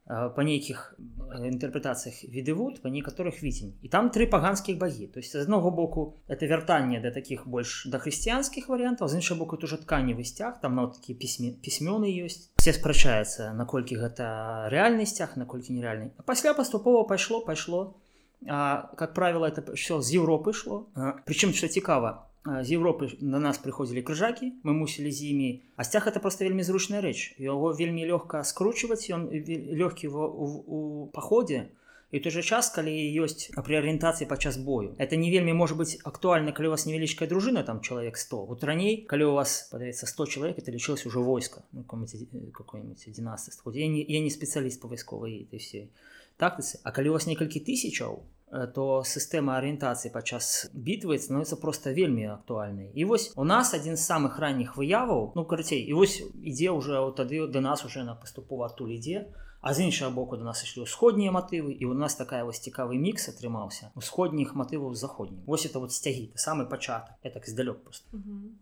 па 0.05 0.43
нейкіх 0.45 0.93
інтэрпрэтацыях 1.33 2.29
відывут 2.29 2.77
па 2.83 2.93
некаторых 2.93 3.41
віцень 3.41 3.73
і 3.81 3.89
там 3.89 4.13
тры 4.13 4.29
паганскіх 4.29 4.77
багі 4.77 5.09
то 5.09 5.17
есть 5.17 5.33
з 5.33 5.41
аднаго 5.41 5.71
боку 5.71 6.13
это 6.29 6.45
вяртанне 6.45 7.01
да 7.01 7.09
таких 7.09 7.47
больш 7.49 7.89
да 7.89 7.97
хрысціянскіх 7.97 8.69
варыянтаў 8.69 9.09
з 9.09 9.17
іншага 9.17 9.41
боку 9.41 9.57
уже 9.57 9.81
тканевы 9.81 10.23
сцяг 10.23 10.61
там 10.61 10.77
на 10.77 10.85
такі 10.93 11.17
пісьме 11.17 11.57
пісьмёны 11.57 12.05
ёсць 12.21 12.53
все 12.61 12.77
спрачаецца 12.77 13.57
наколькі 13.57 13.97
гэта 13.97 14.69
рэальны 14.69 15.09
сцяг 15.09 15.33
наколькі 15.41 15.73
нереальны 15.73 16.13
пасля 16.29 16.53
паступова 16.53 17.01
пайшло 17.09 17.41
пайшло 17.41 17.81
а, 17.81 18.04
как 18.46 19.14
правило 19.14 19.46
это 19.46 19.74
все 19.74 20.00
з 20.00 20.10
Европы 20.12 20.52
шло 20.52 20.86
причем 21.26 21.52
что 21.52 21.68
цікава 21.68 22.26
з 22.44 22.72
Европы 22.72 23.16
на 23.20 23.38
нас 23.38 23.58
приходили 23.58 24.00
крыжаки 24.00 24.52
мы 24.64 24.72
мусили 24.72 25.12
з 25.12 25.22
імі 25.22 25.62
а 25.76 25.84
сцяг 25.84 26.08
это 26.08 26.20
просто 26.20 26.44
вельмі 26.44 26.62
зручная 26.62 27.00
рэч 27.00 27.36
его 27.38 27.72
вельмі 27.72 28.06
лёгка 28.06 28.44
скручивать 28.44 29.10
он 29.10 29.28
лёгкий 29.28 30.08
его 30.08 30.24
у, 30.28 30.46
у 30.46 31.06
походе 31.06 31.68
і 32.10 32.20
той 32.20 32.32
же 32.32 32.42
час 32.42 32.70
калі 32.74 32.90
ёсць 33.22 33.52
при 33.62 33.76
арыентацыі 33.78 34.26
падчас 34.26 34.56
бою 34.56 34.96
это 34.98 35.16
не 35.16 35.30
вельмі 35.30 35.52
может 35.52 35.78
быть 35.78 36.00
актуальна 36.04 36.52
калі 36.52 36.68
у 36.68 36.70
вас 36.70 36.86
невялічкая 36.86 37.28
дружина 37.28 37.62
там 37.62 37.80
человек 37.80 38.16
100 38.16 38.44
вот 38.46 38.64
раней 38.64 39.04
калі 39.06 39.24
у 39.24 39.34
вас 39.34 39.68
падаецца 39.70 40.06
100 40.06 40.26
человек 40.26 40.58
это 40.58 40.72
лічылось 40.72 41.06
уже 41.06 41.20
войска 41.20 41.62
ну, 41.72 41.84
какой-нибудь 41.84 43.04
11 43.06 43.60
я 43.74 43.88
не, 43.88 44.02
я 44.02 44.20
не 44.20 44.30
спецыяліст 44.30 44.80
по 44.80 44.88
вайсковай 44.88 45.46
ты 45.50 45.58
все 45.58 45.88
тактыцы 46.37 46.79
А 46.83 46.91
калі 46.91 47.17
вас 47.17 47.27
некалькі 47.27 47.59
тысячаў 47.59 48.23
Э, 48.55 48.67
то 48.67 49.03
сістэма 49.03 49.57
арыентацыі 49.59 50.13
падчас 50.13 50.69
бітвы 50.71 51.17
становіцца 51.19 51.57
просто 51.59 51.91
вельмі 51.97 52.29
актуальнай. 52.31 52.91
І 52.93 53.05
вось 53.09 53.33
у 53.35 53.43
нас 53.43 53.73
адзін 53.73 53.97
з 53.97 54.05
самых 54.05 54.37
ранніх 54.39 54.77
выяваў 54.77 55.33
ну 55.35 55.45
карацей 55.49 55.81
і 55.81 55.97
вось 55.97 56.21
ідзе 56.21 56.69
уже 56.71 57.01
тады 57.17 57.47
да 57.47 57.61
нас 57.61 57.83
уже 57.85 58.03
на 58.03 58.15
паступова 58.15 58.69
адтуль 58.69 58.95
ідзе 58.95 59.25
а 59.65 59.73
з 59.73 59.81
іншага 59.81 60.11
боку 60.13 60.37
до 60.37 60.45
нас 60.45 60.61
ішлі 60.63 60.85
ўсходнія 60.85 61.33
матывы 61.33 61.73
і 61.73 61.89
у 61.89 61.97
нас 61.97 62.15
такая 62.15 62.45
вось 62.45 62.61
цікавы 62.61 63.01
мікс 63.01 63.33
атрымаўся 63.33 63.89
усходніх 63.97 64.53
матываў 64.53 64.93
заходні 64.93 65.41
вось 65.49 65.65
это 65.65 65.81
вот 65.81 65.91
сцягі 65.91 66.29
самы 66.37 66.69
пачатак. 66.69 67.17
Я 67.23 67.31
так 67.31 67.49
здалёк 67.49 67.81
просто 67.81 68.05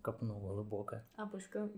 капну 0.01 0.39
глыбока. 0.39 1.03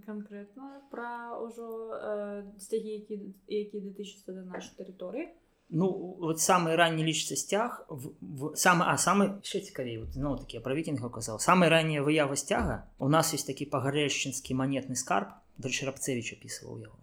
Конкретно 0.06 0.86
про 0.92 1.42
ўжо 1.42 1.66
э, 1.90 2.44
сцягі 2.62 3.02
які 3.02 3.34
які 3.50 3.82
датычыцца 3.82 4.32
да 4.32 4.46
нашай 4.46 4.78
тэрыторыі 4.78 5.34
ну 5.70 6.18
вот 6.20 6.40
самый 6.42 6.76
ранний 6.76 7.04
лічыцца 7.04 7.36
сцяг 7.36 7.86
в, 7.90 8.14
в 8.22 8.56
самы 8.56 8.86
а 8.86 8.98
самы 8.98 9.42
ще 9.42 9.60
цікавей 9.60 9.98
вот, 9.98 10.10
ну 10.16 10.38
такі 10.38 10.60
про 10.60 10.76
вікінга 10.76 11.10
казаў 11.10 11.40
самая 11.40 11.70
ранняя 11.70 12.04
выява 12.04 12.36
сцяга 12.36 12.86
у 13.00 13.10
нас 13.10 13.34
есть 13.34 13.48
такі 13.48 13.66
пагарэшчынскі 13.66 14.54
манетны 14.54 14.96
скарб 14.96 15.34
дальше 15.58 15.86
рабцевич 15.86 16.34
опісываў 16.38 16.80
яго 16.80 16.98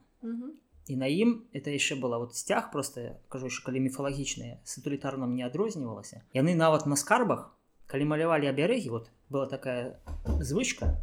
і 0.87 0.97
на 0.97 1.07
ім 1.07 1.43
это 1.53 1.75
яшчэ 1.75 1.99
была 1.99 2.19
вот 2.19 2.37
сцяг 2.37 2.71
просто 2.71 3.19
кажу 3.29 3.51
що 3.51 3.67
калі 3.67 3.81
міфалагічныя 3.81 4.63
сатурытарном 4.65 5.35
не 5.35 5.43
адрознівалася 5.43 6.23
яны 6.33 6.55
нават 6.55 6.87
на 6.87 6.97
скарбах 6.97 7.51
калі 7.87 8.05
малявалі 8.15 8.47
абярэгі 8.47 8.91
вот 8.95 9.11
была 9.29 9.47
такая 9.47 9.99
звычка 10.39 11.03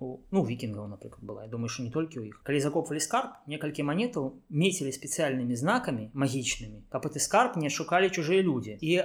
у 0.00 0.18
ну 0.32 0.42
вікінгаў 0.44 0.88
напрыклад 0.88 1.22
была. 1.22 1.44
Я 1.44 1.50
думаю 1.50 1.68
что 1.68 1.82
не 1.82 1.90
толькі 1.90 2.20
ў 2.20 2.32
іх 2.32 2.42
калі 2.42 2.60
закопвалі 2.60 3.00
скарб 3.00 3.36
некалькі 3.46 3.84
манетаў 3.84 4.40
мецілі 4.48 4.92
спецыяльнымі 4.96 5.54
знакамі 5.56 6.08
магічнымі 6.16 6.88
каб 6.88 7.04
ты 7.04 7.20
скарб 7.20 7.60
не 7.60 7.68
шукалі 7.68 8.08
чужыя 8.08 8.40
людзі. 8.42 8.80
І 8.80 9.04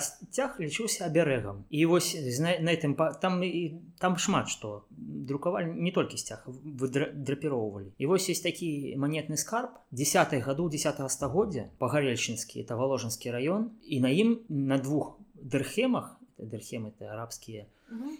сцяг 0.00 0.56
лічыўся 0.62 1.10
абярэгам 1.10 1.66
і 1.70 1.86
вось 1.86 2.14
на 2.38 2.70
этом 2.70 2.94
там 3.20 3.42
і 3.42 3.82
там 3.98 4.16
шмат 4.16 4.48
што. 4.48 4.86
Друкавалі 4.90 5.74
не 5.74 5.90
толькі 5.90 6.16
сцяг 6.16 6.46
драпіроўвалі. 6.46 7.92
І 7.98 8.06
вось 8.06 8.30
есть 8.30 8.42
такі 8.42 8.94
манетны 8.96 9.36
скарб 9.36 9.82
10 9.90 10.42
году 10.46 10.70
10 10.70 11.02
стагоддзя 11.10 11.70
пагарельчынскі 11.78 12.62
это 12.62 12.76
валожанскі 12.78 13.34
раён. 13.34 13.74
І 13.82 14.00
на 14.00 14.14
ім 14.14 14.46
на 14.48 14.78
двух 14.78 15.18
дырхемах 15.34 16.16
дырхем 16.38 16.86
это 16.86 17.10
арабскія 17.12 17.66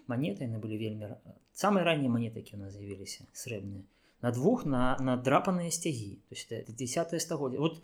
монеты 0.07 0.47
яны 0.47 0.59
былі 0.62 0.79
вельмі 0.79 1.11
самыя 1.57 1.88
раннія 1.88 2.12
монеты 2.12 2.45
які 2.45 2.57
у 2.57 2.62
нас 2.62 2.77
з'явіліся 2.77 3.25
срэбныя 3.33 3.83
на 4.23 4.33
двух 4.38 4.64
на 4.69 4.97
надрапаныя 5.01 5.73
сцягі 5.73 6.21
то 6.29 6.37
есть 6.37 6.53
10 6.53 7.23
стагоддзя 7.23 7.61
вот 7.64 7.81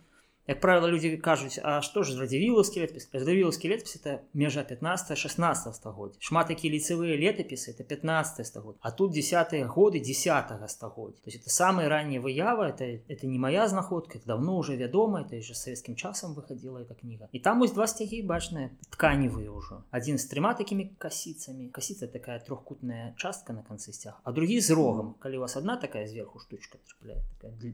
як 0.47 0.59
правило 0.59 0.87
люди 0.87 1.17
кажуць 1.17 1.59
А 1.63 1.81
что 1.81 2.03
ж 2.03 2.19
радзівілаўскі 2.19 2.81
летпіс 2.81 3.09
радзівілаўскі 3.13 3.69
летпіс 3.69 3.95
это 3.95 4.19
межа 4.33 4.63
15 4.63 5.17
16 5.17 5.75
стагоддзя. 5.75 6.17
Шмат 6.19 6.47
такія 6.47 6.73
ліцевыя 6.73 7.15
летапісы 7.15 7.71
это 7.71 7.83
15 7.83 8.47
стагод 8.47 8.75
а 8.81 8.91
тут 8.91 9.11
десятые 9.13 9.65
годы 9.65 9.99
10 9.99 10.69
стагоддзя. 10.69 11.21
То 11.23 11.29
есть 11.31 11.39
это 11.41 11.49
самые 11.49 11.87
ранние 11.87 12.19
выявы 12.19 12.65
это 12.65 12.83
это 13.07 13.27
не 13.27 13.39
моя 13.39 13.67
знаходка 13.67 14.17
это 14.17 14.27
давно 14.27 14.57
уже 14.57 14.75
вядома 14.75 15.21
это 15.21 15.41
же 15.41 15.55
савецкім 15.55 15.95
часам 15.95 16.33
выходила 16.33 16.79
эта 16.79 16.95
книга. 16.95 17.29
І 17.31 17.39
там 17.39 17.59
вось 17.59 17.71
два 17.71 17.87
сцягі 17.87 18.23
бачныя 18.23 18.69
тканевые 18.89 19.49
ўжо. 19.49 19.83
Один 19.91 20.17
з 20.17 20.27
трыма 20.27 20.53
такими 20.57 20.89
касіцамі. 20.97 21.69
Касіца 21.69 22.07
такая 22.07 22.39
трохкутная 22.39 23.15
частка 23.17 23.53
на 23.53 23.63
канцы 23.63 23.93
сцяг 23.93 24.19
а 24.23 24.31
другі 24.31 24.59
з 24.59 24.71
рогом 24.71 25.15
калі 25.19 25.37
у 25.37 25.41
вас 25.41 25.55
одна 25.55 25.77
такая 25.77 26.07
зверху 26.07 26.39
штучка 26.39 26.77
трапляет 26.83 27.23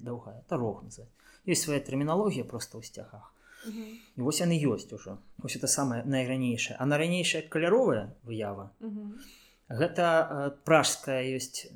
даўгая 0.04 0.44
это 0.46 0.58
рог 0.58 0.84
называется. 0.84 1.18
Есть 1.46 1.64
свая 1.64 1.80
тэрміналогія 1.80 2.44
просто 2.60 2.76
ў 2.76 2.84
сцягах 2.84 3.32
і 3.68 4.20
вось 4.20 4.44
яны 4.44 4.60
ёсць 4.60 4.92
ужо 4.92 5.20
ось 5.44 5.56
это 5.56 5.72
самае 5.72 6.04
найранейшае 6.04 6.76
а 6.80 6.86
на 6.92 7.00
ранейшая 7.00 7.42
каляровая 7.48 8.12
выява 8.28 8.72
гэта 9.82 10.60
пражская 10.68 11.24
ёсць 11.40 11.68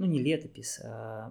ну 0.00 0.08
не 0.08 0.20
летапіс 0.24 0.80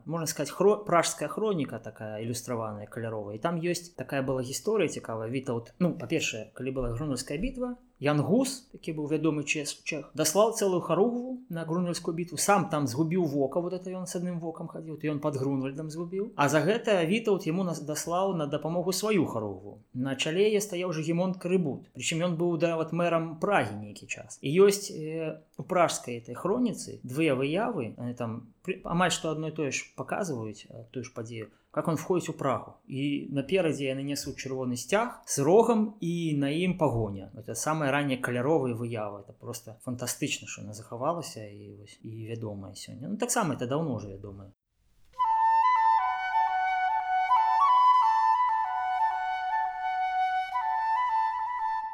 можна 0.06 0.26
сказать 0.26 0.54
хро 0.54 0.78
пражская 0.90 1.30
хроніка 1.30 1.80
такая 1.80 2.22
ілюстраваная 2.26 2.86
каляровая 2.86 3.38
і 3.38 3.42
там 3.46 3.62
ёсць 3.62 3.94
такая 3.94 4.22
была 4.26 4.46
гісторыя 4.46 4.90
цікавая 4.90 5.30
вітаут 5.30 5.74
ну 5.80 5.94
па-першае 5.94 6.50
калі 6.58 6.74
была 6.74 6.94
грунаўская 6.94 7.38
бітва 7.38 7.78
Янгус, 8.00 8.70
які 8.72 8.96
быў 8.96 9.12
вядомы 9.12 9.44
чех, 9.44 9.68
даслаў 10.16 10.54
цэлую 10.56 10.80
харугву 10.80 11.44
на 11.50 11.66
грунвальскую 11.66 12.16
бітву. 12.16 12.38
сам 12.38 12.70
там 12.70 12.88
згубіў 12.88 13.26
вока 13.26 13.60
вот 13.60 13.74
это 13.74 13.92
ён 13.92 14.08
с 14.08 14.16
адным 14.16 14.40
вокам 14.40 14.68
хадзіў, 14.68 15.00
ён 15.04 15.20
под 15.20 15.36
грунвальдам 15.36 15.90
згубіў. 15.90 16.32
А 16.36 16.48
за 16.48 16.64
гэта 16.64 17.04
вітаут 17.04 17.46
яму 17.48 17.64
нас 17.64 17.82
даслаў 17.84 18.36
на 18.36 18.48
дапамогу 18.48 18.94
сваю 18.94 19.26
харугву. 19.26 19.84
На 19.94 20.16
чале 20.16 20.48
я 20.54 20.62
стаяў 20.62 20.94
жагемонт 20.94 21.38
крыбут. 21.38 21.92
Прычым 21.92 22.24
ён 22.24 22.38
быў 22.40 22.58
да 22.58 22.78
вот 22.78 22.96
мэрам 22.96 23.40
прагі 23.40 23.76
нейкі 23.76 24.08
час. 24.08 24.40
І 24.42 24.48
ёсць 24.48 24.92
э, 24.92 25.44
у 25.58 25.64
пражскай 25.64 26.24
этой 26.24 26.36
хроніцы 26.36 27.00
две 27.04 27.36
выявы 27.36 28.16
там 28.16 28.48
амаль 28.84 29.12
што 29.12 29.32
адной 29.36 29.52
тое 29.52 29.72
ж 29.76 29.84
паказваюць 30.00 30.68
тую 30.92 31.04
ж 31.04 31.12
падзею 31.12 31.52
как 31.72 31.88
он 31.88 31.98
входит 31.98 32.30
у 32.30 32.34
прагу 32.34 32.74
і 32.88 33.30
наперадзе 33.32 33.86
яны 33.90 34.04
несуць 34.04 34.38
чырвоны 34.42 34.78
сцяг 34.78 35.22
с 35.26 35.38
рогам 35.40 35.96
і 36.02 36.34
на 36.38 36.50
ім 36.50 36.78
пагоня. 36.78 37.32
Это 37.36 37.54
самая 37.54 37.92
ранняя 37.92 38.18
каляровая 38.18 38.74
выява. 38.74 39.22
Это 39.22 39.34
просто 39.34 39.78
фантастычна 39.84 40.48
что 40.48 40.62
она 40.62 40.74
захавалася 40.74 41.46
і 41.46 41.86
і 42.04 42.28
вядомая 42.28 42.74
сёння. 42.74 43.08
Ну, 43.10 43.18
таксама 43.18 43.54
это 43.54 43.68
давно 43.68 43.96
уже 43.96 44.10
вядомая 44.10 44.52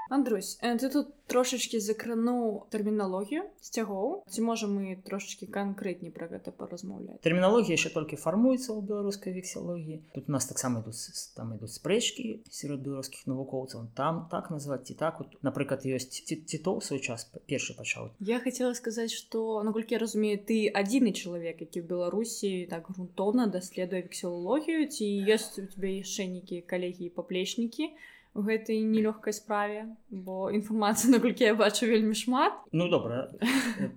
Андрусь 0.10 0.58
ты 0.62 0.90
тут 0.90 1.08
трошачки 1.28 1.80
закрануў 1.82 2.70
тэрміналогію 2.70 3.46
сцягоў 3.58 4.22
ці 4.30 4.42
можа 4.46 4.70
мы 4.70 4.94
трошачки 5.02 5.50
канкрэтней 5.50 6.14
пра 6.14 6.30
гэта 6.30 6.54
паразмаўляць 6.54 7.18
тэрміналогія 7.26 7.74
яшчэ 7.74 7.90
толькі 7.96 8.20
фармуецца 8.22 8.70
ў 8.70 8.86
беларускай 8.86 9.34
вексіялогіі 9.34 9.98
тут 10.14 10.30
у 10.30 10.36
нас 10.36 10.46
таксама 10.46 10.86
ідуць 10.86 11.34
там 11.34 11.58
ідуць 11.58 11.74
спрэчкі 11.74 12.46
сярод 12.54 12.86
беларускіх 12.86 13.26
навукоўцаў 13.26 13.90
там 13.98 14.30
так 14.30 14.54
называть 14.54 14.86
ці 14.86 14.94
так 15.02 15.18
вот 15.20 15.34
напрыклад 15.42 15.82
ёсць 15.90 16.22
ціто 16.22 16.78
свой 16.86 17.02
час 17.02 17.26
першы 17.50 17.74
пачаў 17.74 18.14
я 18.22 18.38
хотела 18.40 18.78
сказаць 18.78 19.14
что 19.18 19.64
наколькі 19.66 19.98
разумею 19.98 20.38
ты 20.38 20.70
адзіны 20.70 21.18
чалавек 21.18 21.66
які 21.66 21.82
в 21.82 21.90
беларусі 21.90 22.70
так 22.70 22.86
грунтоўна 22.94 23.50
даследуе 23.50 24.06
вексіялогію 24.06 24.86
ці 24.94 25.06
ёсць 25.26 25.58
у 25.58 25.66
тебя 25.66 25.90
яшчэ 25.98 26.30
нейкія 26.30 26.62
калегі 26.62 27.10
і 27.10 27.16
паплечнікі 27.18 27.90
то 27.90 28.15
у 28.36 28.44
гэтай 28.44 28.84
нелёгкай 28.84 29.34
справе 29.34 29.96
бо 30.12 30.52
інфармацыі 30.52 31.12
наколькі 31.16 31.48
я 31.48 31.56
бачу 31.56 31.88
вельмі 31.88 32.14
шмат. 32.14 32.54
Ну 32.72 32.90
добра. 32.92 33.32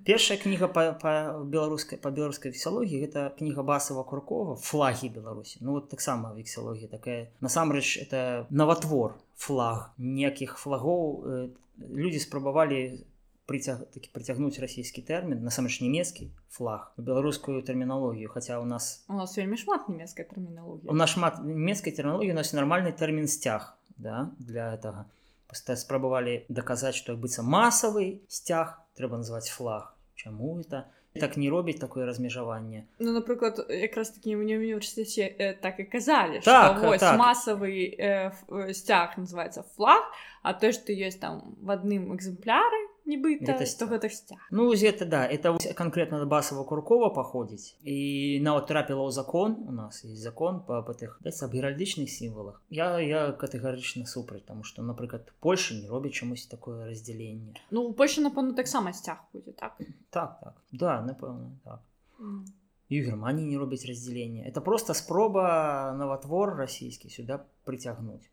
Першая 0.06 0.38
кніга 0.38 0.70
па, 0.70 0.94
па 0.94 1.42
беларускай 1.42 1.98
па 1.98 2.14
беларускай 2.14 2.54
весялогіі 2.54 3.02
гэта 3.02 3.34
кніга 3.34 3.66
басава 3.66 4.06
куркова 4.06 4.54
флагі 4.62 5.10
беларусі 5.10 5.58
ну 5.60 5.78
вот 5.78 5.90
таксама 5.90 6.32
вексялогія 6.32 6.88
такая. 6.88 7.34
Насамрэч 7.42 7.98
это 7.98 8.46
наватвор 8.50 9.18
флаг 9.34 9.90
ніякіх 9.98 10.56
флагоў. 10.58 11.02
Э, 11.26 11.48
людзі 11.78 12.22
спрабавалі 12.22 13.02
прыцяг 13.48 13.80
такі 13.94 14.12
прыцягнуць 14.12 14.60
расійскі 14.60 15.02
тэрмін 15.08 15.40
насамрэч 15.40 15.80
нямецкі 15.80 16.28
флаг 16.52 16.92
беларускую 17.00 17.62
тэрміналогію 17.64 18.28
хаця 18.28 18.60
у 18.60 18.66
нас 18.68 19.08
у 19.08 19.16
нас 19.16 19.34
вельмі 19.40 19.56
шмат 19.56 19.88
нямецкай 19.88 20.28
тэрміналогіі. 20.28 20.86
У 20.92 20.94
нас 20.94 21.16
шмат 21.16 21.40
нямецкай 21.40 21.96
тэрміналогіі 21.96 22.36
у 22.36 22.38
нас 22.38 22.52
нармальны 22.52 22.92
тэрмін 22.92 23.26
сцяг 23.26 23.77
да, 23.98 24.30
для 24.38 24.74
этого. 24.74 25.06
Спрабавалі 25.52 26.44
даказаць 26.48 26.94
што 26.96 27.12
як 27.12 27.20
быцца 27.20 27.42
масавы 27.42 28.20
сцяг 28.28 28.78
трэба 28.96 29.20
называць 29.20 29.48
флаг. 29.48 29.94
Чаму 30.14 30.60
это? 30.60 30.88
Так 31.20 31.36
не 31.36 31.50
робіць 31.50 31.80
такое 31.80 32.06
размежаванне 32.06 32.84
ну 32.98 33.12
напрыклад 33.12 33.58
якраз 33.68 34.10
такі 34.10 34.36
мне 34.36 34.58
універсітэце 34.58 35.24
э, 35.38 35.54
так 35.60 35.80
і 35.80 35.84
казалі 35.84 36.40
так, 36.44 36.80
так. 36.98 37.18
масавы 37.18 37.96
э, 37.98 38.30
сцяг 38.72 39.16
называется 39.16 39.64
флаг 39.76 40.04
а 40.42 40.52
то 40.52 40.70
што 40.72 40.92
ёсць 40.92 41.18
там 41.18 41.56
в 41.60 41.70
адным 41.70 42.14
экземпляры 42.14 42.87
нібыта 43.08 43.56
гэта, 43.56 43.86
гэта 43.90 44.10
сцяг 44.12 44.38
ну 44.50 44.68
гэта 44.72 45.08
да 45.08 45.24
это 45.26 45.56
конкретно 45.74 46.24
басава 46.26 46.64
куркова 46.68 47.10
паходзіць 47.14 47.74
і 47.82 48.40
нават 48.44 48.68
трапіла 48.68 49.08
ў 49.08 49.12
закон 49.16 49.56
у 49.66 49.72
нас 49.72 50.04
есть 50.04 50.20
закон 50.22 50.60
по 50.68 50.82
гэтых 50.84 51.18
аб 51.24 51.52
геральдычных 51.56 52.12
сімвалах 52.12 52.60
я 52.70 53.00
я 53.00 53.32
катэгарычна 53.32 54.06
супраць 54.06 54.44
тому 54.44 54.62
что 54.62 54.82
напрыклад 54.82 55.32
Польша 55.40 55.74
не 55.74 55.88
робіць 55.88 56.14
чамусь 56.20 56.46
такое 56.46 56.86
раздзяленне 56.86 57.56
ну 57.70 57.92
Польша 57.92 58.20
напэўна 58.20 58.54
таксама 58.54 58.92
сцяг 58.92 59.24
будзе 59.32 59.52
так? 59.52 59.78
Так 60.10 60.40
так. 60.40 60.54
Да 60.72 61.00
напэўна 61.02 61.56
так. 61.64 61.80
Mm. 62.20 62.44
і 62.88 63.00
Геррманіі 63.04 63.46
не 63.46 63.58
робіць 63.58 63.84
раздзяленне 63.86 64.48
это 64.48 64.60
просто 64.60 64.94
спроба 64.94 65.94
наватвор 65.96 66.56
расійскі 66.56 67.10
сюда 67.12 67.44
прыцягнуць 67.64 68.28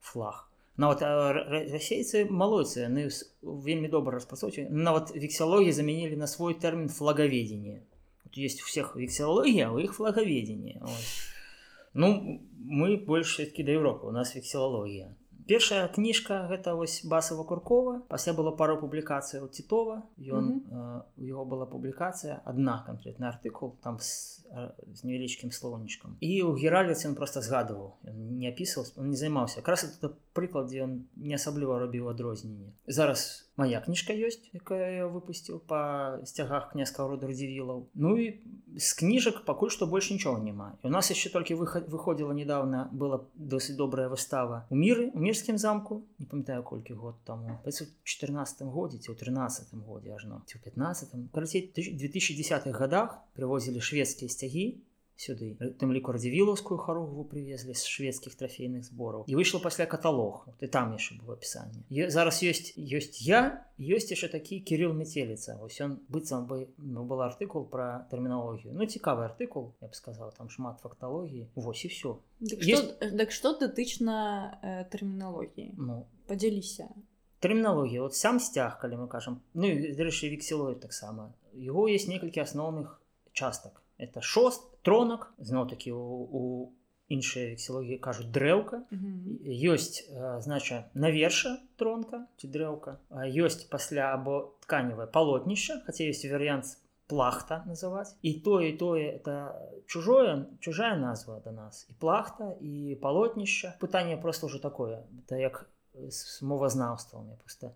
флаг 0.00 0.49
нават 0.79 1.01
расейцы 1.01 2.25
малойцы 2.29 2.83
яны 2.83 3.07
вельмі 3.41 3.87
добра 3.87 4.19
распрацоўчы 4.19 4.67
нават 4.69 5.13
вексіялогіі 5.15 5.71
замянілі 5.71 6.19
на 6.19 6.27
свой 6.27 6.53
тэрмін 6.53 6.89
флагаведзення 6.89 7.79
есть 8.37 8.61
у 8.61 8.65
всех 8.65 8.95
вексіялогія 8.95 9.71
у 9.71 9.79
іх 9.79 9.93
флагаведзення 9.93 10.81
ну 11.93 12.41
мы 12.59 12.97
больш 12.97 13.35
все-таки 13.35 13.63
да 13.63 13.71
Европы 13.71 14.07
у 14.07 14.11
нас 14.11 14.35
вексіялогія 14.35 15.15
першая 15.46 15.88
кніжка 15.88 16.46
гэта 16.50 16.74
вось 16.74 17.04
басава 17.04 17.44
куркова. 17.44 18.02
Пасля 18.08 18.32
было 18.32 18.50
пару 18.50 18.76
публікацый 18.80 19.40
у 19.40 19.48
титова 19.48 20.02
ён 20.18 20.44
mm 20.44 20.60
-hmm. 20.70 21.02
у 21.18 21.24
яго 21.24 21.44
была 21.44 21.66
публікацыя 21.66 22.40
адна 22.44 22.84
канкрэтны 22.86 23.26
артыкул 23.26 23.72
там 23.82 23.98
с 23.98 24.40
з 24.94 25.04
невялічкім 25.04 25.52
слоўнічкам. 25.52 26.16
І 26.20 26.42
ў 26.42 26.58
геральваце 26.58 27.08
ён 27.08 27.14
просто 27.14 27.40
згадываў 27.40 28.02
не 28.02 28.48
апісваў 28.50 28.86
он 28.96 29.10
не 29.10 29.16
займаўся. 29.16 29.62
Якраз 29.62 29.84
это 29.84 30.10
прыклад 30.34 30.66
дзе 30.66 30.82
ён 30.82 31.06
не 31.16 31.34
асабліва 31.34 31.78
робіў 31.78 32.10
адрозненне 32.10 32.74
зараз 32.86 33.49
моя 33.60 33.80
кніжка 33.84 34.16
ёсць 34.16 34.40
якая 34.56 35.04
я 35.04 35.06
выпусціў 35.12 35.60
па 35.68 35.80
сцягах 36.24 36.70
княскага 36.72 37.12
роду 37.12 37.28
радзівілаў. 37.28 37.84
Ну 37.94 38.16
і 38.16 38.26
з 38.76 38.88
кніжак 38.96 39.44
пакуль 39.44 39.72
што 39.74 39.86
больш 39.90 40.10
нічога 40.14 40.40
няма. 40.40 40.72
І 40.80 40.88
у 40.88 40.92
нас 40.94 41.12
яшчэ 41.12 41.32
толькі 41.36 41.60
выхад 41.60 41.92
выходзіла 41.92 42.32
недавно 42.32 42.88
была 42.92 43.20
досыць 43.36 43.76
добрая 43.76 44.08
выстава 44.08 44.64
у 44.70 44.80
міры 44.80 45.10
у 45.12 45.20
мірскім 45.20 45.60
замку 45.60 46.02
не 46.18 46.26
памятаю 46.26 46.62
колькі 46.64 46.94
год 46.94 47.20
таму. 47.24 47.60
14 48.04 48.62
годзе 48.66 48.98
ці 48.98 49.12
ў 49.12 49.16
13 49.20 49.74
годзе 49.84 50.16
ажно 50.16 50.42
ці 50.48 50.56
ў 50.56 50.64
15 50.64 51.32
карацей 51.34 51.68
2010 51.76 52.70
годах 52.72 53.20
прывозілі 53.36 53.84
шведскія 53.84 54.32
сцягі 54.32 54.80
сюды. 55.20 55.56
Тым 55.76 55.92
ліку 55.92 56.12
радзівілаўскую 56.16 56.80
харугву 56.80 57.24
привезли 57.28 57.74
з 57.76 57.84
шведскіх 57.84 58.34
трофейных 58.40 58.88
збораў 58.88 59.28
і 59.28 59.36
выйшла 59.36 59.60
пасля 59.60 59.84
каталог 59.84 60.48
вот, 60.48 60.56
і 60.64 60.66
там 60.66 60.96
яшчэ 60.96 61.20
было 61.20 61.36
опісанне 61.36 61.84
зараз 62.08 62.40
ёсць 62.40 62.72
ёсць 62.80 63.20
я 63.20 63.68
ёсць 63.76 64.08
яшчэ 64.08 64.32
такі 64.32 64.64
кирилл 64.64 64.96
метеліца 64.96 65.60
ось 65.60 65.80
он 65.84 66.00
быццам 66.08 66.48
бы 66.48 66.72
ну, 66.78 67.04
был 67.04 67.20
артыкул 67.20 67.68
про 67.68 68.08
тэрміналогію 68.08 68.72
ну 68.72 68.88
цікавы 68.88 69.28
артыкул 69.28 69.76
я 69.84 69.88
б 69.88 69.94
сказал 69.94 70.32
там 70.32 70.48
шмат 70.48 70.80
факталогіі 70.80 71.52
вось 71.54 71.84
і 71.84 71.88
все 71.92 72.16
дык 72.40 72.64
есть... 72.64 72.96
што, 72.96 73.12
дык 73.12 73.30
што 73.30 73.52
датычна 73.60 74.16
э, 74.64 74.88
тэрміналогіі 74.88 75.76
ну. 75.76 76.06
Подзяліся 76.26 76.88
тэрміналогія 77.44 78.00
вот 78.00 78.16
сам 78.16 78.40
сцяг 78.40 78.80
калі 78.80 79.04
мы 79.04 79.08
кажам 79.08 79.44
ну 79.52 79.68
дарэчы 79.68 80.32
вексілой 80.32 80.80
таксама 80.80 81.34
его 81.52 81.84
есть 81.88 82.08
некалькі 82.08 82.40
асноўных 82.40 82.96
частак 83.32 83.82
это 84.00 84.24
шост 84.24 84.64
тронак 84.82 85.32
зноў-такі 85.38 85.92
у, 85.92 86.04
у 86.26 86.42
іншыя 87.10 87.52
вексілогіі 87.52 87.98
кажуць 88.02 88.30
дрэўка 88.32 88.84
ёсць 89.44 90.06
знача 90.46 90.86
наверша 90.94 91.58
тронка 91.76 92.24
ці 92.40 92.48
дрэўка 92.54 92.98
ёсць 93.28 93.66
пасля 93.70 94.14
або 94.14 94.54
тканевае 94.64 95.10
палотнішча 95.10 95.82
хаця 95.86 96.06
ёсць 96.06 96.24
варыянт 96.30 96.78
плахта 97.10 97.64
называць 97.66 98.14
і 98.22 98.32
тое 98.46 98.70
і 98.70 98.76
тое 98.78 99.02
это 99.18 99.34
чужое 99.90 100.46
чужая 100.60 100.94
назва 100.96 101.40
да 101.44 101.50
нас. 101.50 101.86
І 101.90 101.98
плахта 101.98 102.54
і 102.62 102.94
палотнішча 103.02 103.74
пытанне 103.82 104.16
просто 104.16 104.46
ўжо 104.46 104.62
такое. 104.62 105.02
Это 105.26 105.34
як 105.34 105.66
з 105.94 106.42
мовазнаўствам 106.42 107.26
я 107.28 107.36
просто 107.42 107.74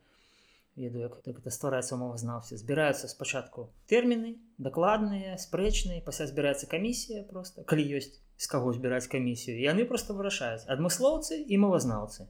ведаю 0.76 1.02
як 1.24 1.38
это 1.38 1.50
ствараецца 1.50 1.96
мовазнаўцы 1.96 2.58
збіраюцца 2.58 3.08
спачатку 3.08 3.70
тэрміны 3.90 4.34
дакладныя 4.58 5.38
спрэчныя 5.38 6.02
пасля 6.04 6.26
збіраецца 6.26 6.66
камісія 6.66 7.22
просто 7.30 7.64
калі 7.64 7.86
ёсць 8.00 8.18
з 8.36 8.46
каго 8.50 8.74
збіраць 8.74 9.06
камісію 9.06 9.56
яны 9.60 9.86
просто 9.86 10.18
вырашаюць 10.18 10.66
адмыслоўцы 10.66 11.38
і 11.38 11.60
мовазнаўцы 11.62 12.26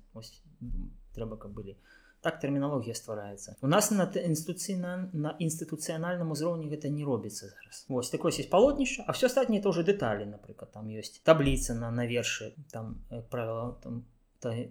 трэба 1.17 1.41
каб 1.41 1.57
былі 1.57 1.77
так 2.25 2.41
тэрміналогія 2.41 2.97
ствараецца 2.97 3.57
у 3.65 3.69
нас 3.69 3.91
на 3.91 4.09
інстытуцыйна 4.09 4.95
на 5.13 5.37
інстытуцыянальным 5.41 6.33
узроўні 6.37 6.69
гэта 6.73 6.89
не 6.89 7.05
робіцца 7.05 7.49
зараз. 7.49 7.85
Вось 7.89 8.11
такое 8.11 8.33
есть 8.33 8.51
палотнішча 8.51 9.05
а 9.07 9.13
все 9.13 9.27
астатніе 9.27 9.61
тоже 9.61 9.85
дэталі 9.85 10.29
напрыклад 10.29 10.73
там 10.73 10.89
ёсць 10.89 11.21
табліца 11.25 11.77
на 11.77 11.91
на 11.91 12.09
вершы 12.09 12.53
там 12.73 13.01
правіла 13.31 13.77
там 13.85 14.05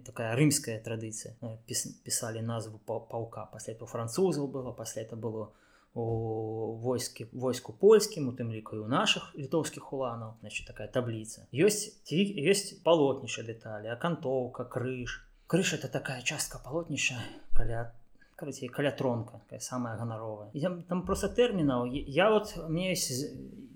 такая 0.04 0.34
рымская 0.36 0.78
традыцыя 0.80 1.34
э, 1.42 1.56
пісалі 2.04 2.42
назву 2.42 2.78
паўка 2.86 3.48
пасля 3.52 3.74
этого 3.74 3.88
французаў 3.90 4.48
было 4.48 4.72
пасля 4.72 5.02
это 5.02 5.16
было 5.16 5.52
у 5.94 6.74
войскі 6.82 7.26
войску 7.32 7.72
польскім 7.72 8.28
у 8.28 8.32
тым 8.32 8.50
ліку 8.50 8.76
у 8.82 8.88
наших 8.90 9.30
літоўскіх 9.38 9.92
уланаў 9.92 10.34
значит 10.40 10.66
такая 10.66 10.88
табліца 10.88 11.46
ёсць 11.52 12.02
ёсць 12.10 12.74
палотніша 12.82 13.46
дэталі 13.46 13.94
акантоўка 13.94 14.64
крыж 14.64 15.22
крыж 15.46 15.74
это 15.78 15.88
такая 15.88 16.22
частка 16.22 16.58
палотніша 16.58 17.14
каля 17.54 17.94
карацей 18.34 18.68
каля 18.68 18.90
тронка 18.90 19.40
самая 19.60 19.96
ганаровая 19.96 20.50
я 20.52 20.70
там 20.88 21.06
просто 21.06 21.28
тэрмінаў 21.28 21.86
я 21.92 22.30
вот 22.30 22.56
мне 22.68 22.94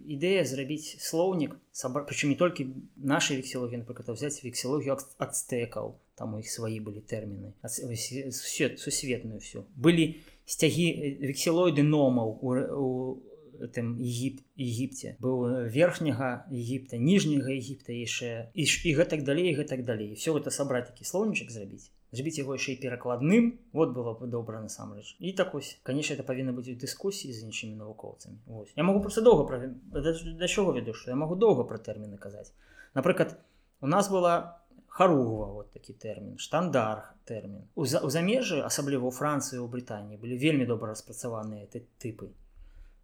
ідэя 0.08 0.44
зрабіць 0.48 0.96
слоўнік 1.04 1.54
сабра 1.70 2.02
прычым 2.08 2.32
не 2.32 2.38
толькі 2.40 2.72
нашай 2.96 3.38
вексілогіі 3.40 3.84
напрыклад 3.84 4.16
взять 4.16 4.40
вексілогію 4.42 4.96
ацтэкаў 4.96 5.94
там 6.16 6.34
у 6.34 6.40
іх 6.40 6.48
свае 6.48 6.80
былі 6.80 7.04
тэрміны 7.04 7.52
свет 7.68 8.80
сусветную 8.80 9.40
все 9.44 9.64
былі 9.76 10.16
сцягі 10.48 10.88
вексілоіды 11.28 11.84
номаў 11.84 12.34
у, 12.40 12.56
у 12.56 13.68
тым 13.76 13.94
егіп 13.98 14.40
егіпце 14.56 15.14
быў 15.22 15.68
верхняга 15.76 16.48
егіпта 16.48 16.96
ніжняга 16.96 17.52
егіпта 17.52 17.92
яшчэ 17.92 18.50
і, 18.54 18.64
і 18.64 18.90
гэтак 18.98 19.24
далей 19.28 19.54
гэтак 19.60 19.84
далей 19.84 20.14
все 20.14 20.32
гэта 20.32 20.54
сабраць 20.54 20.86
такі 20.88 21.04
слоўнічак 21.04 21.50
зрабіць 21.52 21.90
зрабіць 22.12 22.38
яго 22.38 22.56
яшчэ 22.56 22.74
і 22.74 22.80
перакладным 22.82 23.58
вот 23.72 23.92
было 23.96 24.14
бы 24.14 24.26
добра 24.26 24.60
насамрэч 24.60 25.16
і 25.18 25.32
так 25.32 25.54
ось 25.54 25.76
конечно 25.82 26.14
это 26.14 26.24
павінна 26.24 26.52
быць 26.56 26.68
у 26.72 26.76
дыскусіі 26.78 27.32
з 27.32 27.44
іншымі 27.48 27.76
навукоўцамі 27.76 28.38
Вось. 28.46 28.72
я 28.76 28.82
могу 28.82 29.00
просто 29.00 29.20
доўга 29.20 29.44
пра... 29.44 29.58
да 29.68 30.48
чого 30.48 30.72
веду 30.72 30.94
что 30.94 31.10
я 31.10 31.16
могу 31.16 31.36
доўга 31.36 31.64
пра 31.64 31.78
тэрміны 31.78 32.16
казаць 32.16 32.52
напрыклад 32.94 33.36
у 33.80 33.86
нас 33.86 34.10
была 34.10 34.64
харугва 34.88 35.46
вот 35.52 35.70
такі 35.72 35.92
тэрмін 35.92 36.38
штандар 36.38 37.14
тэрмін 37.24 37.68
у, 37.74 37.84
за... 37.84 38.00
у 38.00 38.10
замежы 38.10 38.60
асабліва 38.64 39.08
у 39.08 39.14
францыі 39.14 39.60
у 39.60 39.68
брытаніі 39.68 40.18
былі 40.18 40.38
вельмі 40.38 40.66
добра 40.66 40.96
распрацаваныя 40.96 41.66
ты 41.66 41.86
тыпы 41.98 42.32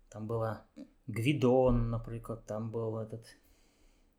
там 0.08 0.26
была 0.26 0.64
гвідон 1.06 1.90
напрыклад 1.90 2.46
там 2.46 2.70
был 2.70 2.98
этот 2.98 3.24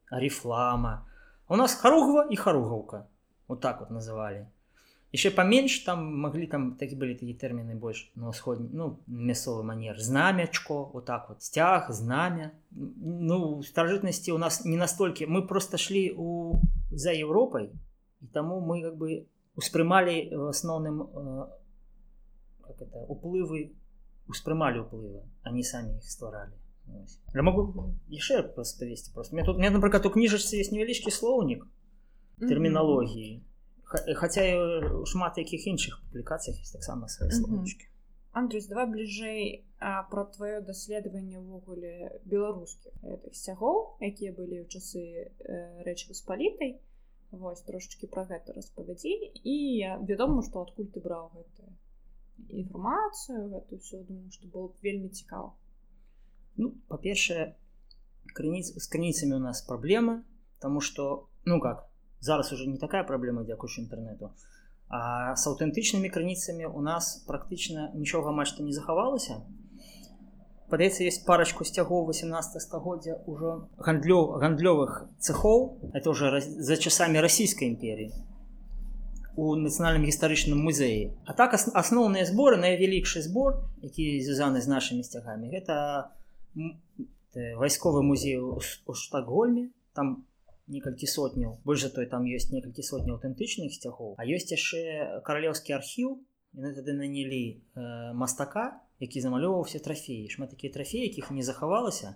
арифлама. 0.09 1.07
У 1.47 1.55
нас 1.55 1.75
харугва 1.75 2.27
і 2.29 2.35
харугаўка 2.35 3.07
вот 3.47 3.61
так 3.61 3.79
вот 3.79 3.89
называли 3.89 4.47
еще 5.14 5.30
поменьше 5.30 5.84
там 5.84 6.20
могли 6.20 6.46
там 6.46 6.76
такие 6.76 6.98
были 6.98 7.14
такие 7.14 7.34
термины 7.34 7.74
больше 7.74 8.10
на 8.14 8.32
сходні 8.32 8.68
ну 8.72 9.00
мясовый 9.08 9.64
манер 9.64 9.98
знамячко 9.98 10.84
вот 10.84 11.04
так 11.04 11.28
вот 11.28 11.42
стяг 11.42 11.90
знамя 11.90 12.52
ну 12.70 13.62
старожитности 13.62 14.30
у 14.30 14.38
нас 14.38 14.64
не 14.64 14.76
настолько 14.76 15.26
мы 15.26 15.46
просто 15.46 15.78
шли 15.78 16.14
у 16.16 16.60
за 16.90 17.12
Европой 17.12 17.72
и 18.20 18.26
тому 18.26 18.60
мы 18.60 18.82
как 18.82 18.96
бы 18.96 19.26
успрымали 19.56 20.32
в 20.32 20.46
основным 20.46 21.02
э, 21.02 21.46
как 22.62 22.82
это 22.82 22.98
уплывы 23.08 23.72
успрымали 24.28 24.78
уплывы 24.78 25.22
они 25.42 25.64
сами 25.64 25.96
их 25.96 26.04
створали 26.04 26.52
я 27.34 27.42
могу 27.42 27.94
еще 28.06 28.44
просто 28.44 28.78
повесить 28.78 29.12
просто 29.12 29.34
мне 29.34 29.44
тут 29.44 29.58
мне 29.58 29.70
например 29.70 30.06
у 30.06 30.10
книжечцы 30.10 30.56
есть 30.56 30.70
невялічкі 30.70 31.10
слоўнік 31.10 31.66
терминологии 32.38 33.38
mm 33.38 33.50
-hmm 33.95 34.15
хаця 34.21 34.43
шмат 35.05 35.37
якіх 35.37 35.67
іншых 35.67 35.99
публікацыях 36.07 36.59
есть 36.61 36.73
таксама 36.73 37.07
свае 37.07 37.31
словочки 37.31 37.87
Андрюс 38.35 38.67
давай 38.67 38.87
бліжэй 38.91 39.63
про 40.11 40.25
твоё 40.27 40.59
даследаванне 40.59 41.39
ўвогуле 41.39 42.19
беларускіх 42.27 42.91
гэтых 43.03 43.31
сцягоў 43.31 43.95
якія 44.03 44.35
былі 44.35 44.59
ў 44.63 44.67
часы 44.67 44.99
э, 44.99 45.83
рэчы 45.87 46.11
паспалітай 46.11 46.75
вось 47.31 47.63
трошечки 47.63 48.07
про 48.07 48.25
гэта 48.25 48.53
распавядзі 48.53 49.13
і 49.43 49.55
я 49.79 49.97
вядома 50.03 50.43
што 50.43 50.67
адкуль 50.67 50.91
ты 50.91 50.99
браў 50.99 51.31
гэта 51.35 51.71
інфармацыю 52.49 53.47
гэту 53.55 53.79
все 53.79 54.03
думаю 54.03 54.31
што 54.35 54.51
было 54.51 54.67
вельмі 54.83 55.09
цікава 55.09 55.55
ну 56.59 56.75
па-першае 56.91 57.55
крыніц 58.35 58.75
з 58.75 58.85
крыніцамі 58.91 59.39
у 59.39 59.43
нас 59.47 59.61
праблема 59.61 60.23
тому 60.59 60.81
что 60.81 61.29
ну 61.45 61.59
как 61.63 61.87
зараз 62.25 62.51
уже 62.53 62.67
не 62.67 62.77
такая 62.81 63.03
праблема 63.03 63.43
дзякуючы 63.45 63.81
інтэрнету 63.85 64.33
а 64.89 65.33
с 65.33 65.45
аўтэнтычнымі 65.49 66.09
крыніцамі 66.13 66.69
у 66.69 66.81
нас 66.81 67.21
практычна 67.29 67.91
нічога 67.93 68.33
мачта 68.33 68.65
не 68.65 68.73
захавалася 68.73 69.41
падаецца 70.69 71.05
есть 71.05 71.25
парачку 71.25 71.65
сцягоў 71.65 72.05
18 72.09 72.61
стагоддзя 72.61 73.17
ўжо 73.29 73.69
гандлё 73.77 74.19
гандлёвых 74.41 75.09
цехоў 75.19 75.91
это 75.93 76.09
уже 76.09 76.41
за 76.41 76.77
часамі 76.77 77.21
расійскай 77.21 77.69
імперіі 77.69 78.11
у 79.35 79.55
нацыянальным 79.59 80.05
гістарычным 80.09 80.61
музеі 80.65 81.13
а 81.25 81.33
так 81.33 81.53
асноўныя 81.53 82.25
зборы 82.25 82.57
найвялікшы 82.61 83.21
збор 83.25 83.61
які 83.81 84.21
звязаны 84.25 84.61
з 84.61 84.71
нашымі 84.71 85.03
сцягамі 85.05 85.49
гэта 85.53 86.13
вайсковы 87.35 88.01
музей 88.01 88.39
у 88.39 88.61
штагольме 88.93 89.69
там 89.93 90.25
некалькі 90.67 91.07
сотняў 91.07 91.57
больш 91.65 91.85
за 91.85 91.89
той 91.93 92.05
там 92.11 92.25
ёсць 92.25 92.51
некалькі 92.51 92.83
сотні 92.83 93.13
аўтэнтычных 93.15 93.73
сцягоў 93.73 94.15
а 94.17 94.25
ёсць 94.25 94.51
яшчэ 94.51 95.21
каралеўскі 95.27 95.77
архіў 95.77 96.17
яны 96.55 96.73
тады 96.73 96.93
нанялі 96.97 97.43
э, 97.75 98.13
мастака 98.13 98.81
які 98.99 99.21
замалёўваўся 99.21 99.79
трафеі 99.83 100.29
шмат 100.31 100.55
такія 100.55 100.73
трафеі 100.73 101.07
якіх 101.07 101.31
не 101.31 101.43
захавалася 101.43 102.15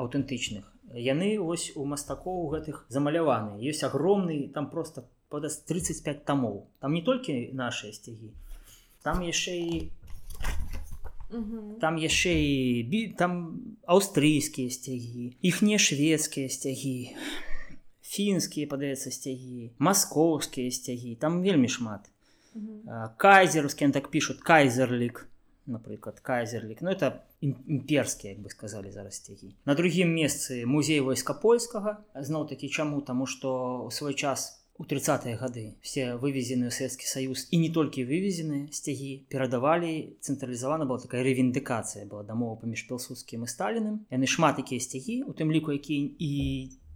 аўтэнтычных 0.00 0.64
яны 0.92 1.38
вось 1.38 1.72
у 1.76 1.84
мастакоў 1.84 2.48
гэтых 2.54 2.86
замаляваны 2.88 3.60
ёсць 3.60 3.84
агромны 3.84 4.48
там 4.54 4.70
просто 4.70 5.06
падаст 5.28 5.66
35 5.68 6.24
тамоў 6.24 6.64
там 6.80 6.94
не 6.94 7.02
толькі 7.02 7.52
нашыя 7.52 7.92
сцягі 7.92 8.32
там 9.02 9.22
яшчэ 9.22 9.54
і 9.60 9.74
там 11.80 11.96
яшчэ 12.00 12.32
і 12.34 13.00
там 13.18 13.32
аўстрыйскія 13.86 14.70
сцягі 14.70 15.34
іхнія 15.42 15.78
шведскія 15.78 16.48
сцягі 16.48 17.16
фінскія 18.04 18.68
падаецца 18.68 19.10
сцягі 19.10 19.72
маскоўскія 19.80 20.70
сцягі 20.70 21.16
там 21.16 21.40
вельмі 21.42 21.68
шмат. 21.68 22.10
Кайзерускі 23.18 23.90
так 23.90 24.12
пишут 24.12 24.44
кайзерлік 24.44 25.24
напрыклад 25.66 26.20
кайзерлік. 26.20 26.82
Но 26.82 26.90
ну, 26.90 26.96
это 26.96 27.24
імперскія 27.40 28.32
як 28.32 28.42
бы 28.42 28.50
сказали 28.50 28.92
зараз 28.92 29.14
сцягі. 29.14 29.54
На 29.64 29.74
другім 29.74 30.14
месцы 30.14 30.66
музей 30.66 31.00
войска 31.00 31.34
польскага. 31.34 32.04
Зноў 32.14 32.48
такі 32.48 32.68
чаму? 32.68 33.00
Таму 33.00 33.26
што 33.26 33.84
у 33.86 33.90
свой 33.90 34.14
час 34.14 34.60
у 34.76 34.84
30-е 34.84 35.36
гады 35.36 35.78
все 35.80 36.16
вывезены 36.16 36.68
ў 36.68 36.72
Светскі 36.74 37.06
Саюз 37.06 37.46
і 37.50 37.62
не 37.62 37.70
толькі 37.70 38.04
вывезены 38.04 38.68
сцягі 38.74 39.24
перадавалі 39.30 40.18
цэнтралізавана 40.20 40.84
была 40.84 40.98
такая 40.98 41.22
рэвіндыкацыя 41.22 42.04
была 42.10 42.26
дамова 42.26 42.58
паміж 42.60 42.84
пілсудскім 42.90 43.46
і 43.46 43.48
сталіным. 43.48 43.96
Яны 44.10 44.26
шмат 44.26 44.58
якія 44.58 44.80
сцягі 44.80 45.22
у 45.24 45.32
тым 45.32 45.54
ліку 45.54 45.72
які 45.72 46.18
і 46.18 46.32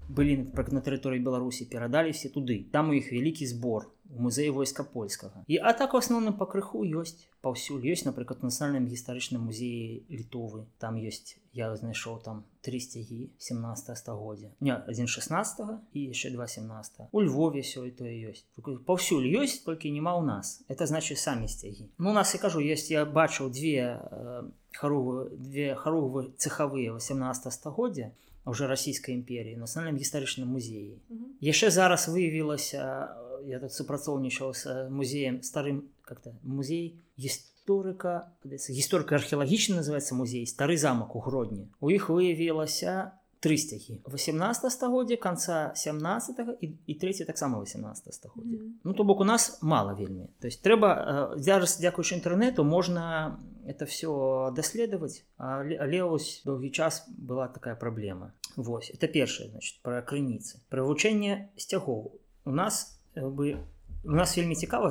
былі 0.09 0.51
на 0.55 0.81
тэрыторыі 0.81 1.23
беларусі 1.23 1.68
перадалі 1.71 2.16
все 2.16 2.29
туды. 2.29 2.64
Там 2.73 2.90
у 2.90 2.99
іх 2.99 3.12
вялікі 3.12 3.47
збор 3.47 3.88
у 4.11 4.23
музеі 4.23 4.51
войска 4.51 4.85
польскага 4.85 5.44
і 5.47 5.59
а 5.61 5.73
так 5.73 5.94
у 5.94 5.99
асноўным 6.01 6.37
па 6.40 6.47
крыху 6.49 6.81
ёсць 7.01 7.29
паўсюль 7.44 7.85
ёсць 7.92 8.07
напрыклад 8.09 8.40
нацыянальным 8.40 8.88
гістарычным 8.88 9.44
музеі 9.44 10.09
літовы 10.09 10.64
там 10.81 10.97
ёсць 10.97 11.37
я 11.53 11.68
знайшоў 11.77 12.16
там 12.25 12.44
три 12.64 12.81
сцягі 12.81 13.29
17 13.37 13.99
стагоддзя 14.01 14.49
не 14.61 14.73
один 14.73 15.07
16 15.07 15.61
і 15.92 16.05
яшчэ 16.09 16.33
два 16.33 16.49
17 16.49 17.12
у 17.12 17.21
Львове 17.21 17.62
тое 18.01 18.14
ёсць 18.33 18.44
паўсюль 18.88 19.29
ёсць 19.29 19.61
толькі 19.64 19.92
няма 19.92 20.16
ў 20.16 20.25
нас. 20.25 20.64
Это 20.68 20.87
значит 20.87 21.18
самі 21.18 21.49
сцягі 21.49 21.92
ну 21.99 22.12
нас 22.12 22.35
і 22.35 22.38
кажу 22.38 22.61
есть 22.61 22.90
я 22.90 23.05
бачыў 23.05 23.51
две 23.51 24.01
э, 24.01 24.42
харовы 24.73 25.37
две 25.37 25.75
харовы 25.75 26.33
цехавыя 26.38 26.97
18 26.97 27.53
стагоддзя 27.53 28.12
уже 28.48 28.66
расійскай 28.66 29.14
імперіі 29.14 29.61
нацыянальным 29.61 30.00
гістарычным 30.00 30.48
музеі 30.48 30.98
яшчэ 31.40 31.70
зараз 31.70 32.08
выявілася 32.08 33.12
я 33.46 33.61
тут 33.61 33.72
супрацоўнічаў 33.72 34.54
з 34.54 34.88
музеем 34.90 35.42
старым 35.42 35.88
как-то 36.02 36.34
музей 36.42 36.98
гісторыка 37.18 38.32
гісторыка 38.44 39.16
археалагічна 39.20 39.80
называется 39.80 40.14
музей 40.14 40.46
стары 40.46 40.76
замак 40.76 41.14
у 41.14 41.20
гродні 41.20 41.68
у 41.80 41.90
іх 41.90 42.08
выявілася 42.08 43.12
тры 43.40 43.56
сцягі 43.56 44.00
18 44.08 44.72
стагоддзя 44.72 45.16
конца 45.16 45.72
17 45.74 46.58
і, 46.61 46.72
і 46.87 46.94
третий 46.94 47.26
таксама 47.26 47.61
18 47.62 48.14
стагоддзя 48.14 48.56
mm 48.56 48.61
-hmm. 48.61 48.72
ну 48.84 48.92
то 48.92 49.04
бок 49.04 49.20
у 49.20 49.24
нас 49.24 49.62
мало 49.62 49.94
вельмі 49.94 50.26
то 50.40 50.48
есть 50.48 50.66
трэба 50.66 51.37
зараз 51.37 51.80
дзякуючы 51.80 52.14
інтэрнету 52.18 52.64
можна 52.64 53.37
это 53.68 53.87
все 53.87 54.50
даследаваць 54.57 55.24
але 55.37 56.02
ось 56.02 56.42
доўгі 56.44 56.70
час 56.70 57.04
была 57.09 57.48
такая 57.48 57.76
праблема 57.76 58.33
Вось 58.57 58.90
это 58.90 59.07
першае 59.07 59.50
значит 59.50 59.83
про 59.83 60.00
крыніцы 60.02 60.64
правучэнне 60.72 61.52
сцягоў 61.57 62.16
у 62.44 62.50
нас 62.50 63.00
бы 63.14 63.61
у 64.04 64.16
нас 64.16 64.37
вельмі 64.37 64.57
цікава 64.57 64.90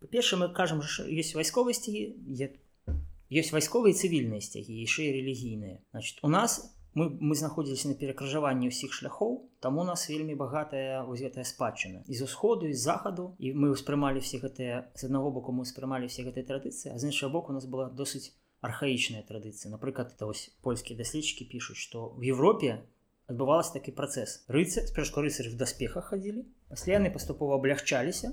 па-перша 0.00 0.36
мы 0.36 0.52
кажам 0.54 0.82
есть 1.06 1.34
вайсковыя 1.34 1.74
сцягі 1.74 2.14
есть 3.30 3.52
вайсковыя 3.52 3.92
цывільныя 3.92 4.40
сцягі 4.40 4.70
яшчэ 4.70 5.10
рэлігійныя 5.10 5.82
значит 5.90 6.22
у 6.22 6.28
нас 6.28 6.75
мы 6.96 7.12
мы 7.20 7.36
знаходзіліся 7.36 7.92
на 7.92 7.94
перакрыжаванні 8.00 8.72
ўсіх 8.72 8.96
шляхоў 8.96 9.36
там 9.60 9.76
у 9.76 9.84
нас 9.84 10.08
вельмі 10.08 10.34
багатая 10.34 11.04
вось 11.04 11.20
гэтая 11.20 11.44
спадчына. 11.44 12.00
З 12.08 12.24
усходу 12.24 12.72
з 12.72 12.80
захаду. 12.80 13.36
І 13.36 13.52
мы 13.52 13.76
ўспрымалі 13.76 14.24
все 14.24 14.40
гэтыя 14.40 14.88
з 14.96 15.04
аднаго 15.04 15.30
боку 15.30 15.52
мы 15.52 15.68
ўспрымалі 15.68 16.08
все 16.08 16.24
гэтай 16.24 16.48
традыцыі 16.48 16.96
а 16.96 16.98
з 16.98 17.12
іншага 17.12 17.32
боку 17.36 17.52
у 17.52 17.56
нас 17.60 17.68
была 17.68 17.92
досыць 17.92 18.32
архаічная 18.64 19.22
традыцыя. 19.28 19.68
Напрыклад 19.68 20.16
это 20.16 20.24
вось 20.24 20.48
польскія 20.64 20.96
даследчыкі 20.96 21.44
пішуць 21.52 21.76
што 21.76 22.16
в 22.16 22.24
Европе 22.24 22.80
адбывалася 23.28 23.76
такі 23.76 23.92
працэс. 23.92 24.48
Рыцы 24.48 24.88
спешку 24.88 25.20
рыцарь 25.20 25.52
в 25.52 25.60
даспехах 25.60 26.16
хадзілі 26.16 26.48
пасля 26.72 26.96
яны 26.96 27.12
паступова 27.12 27.60
аблягчаліся 27.60 28.32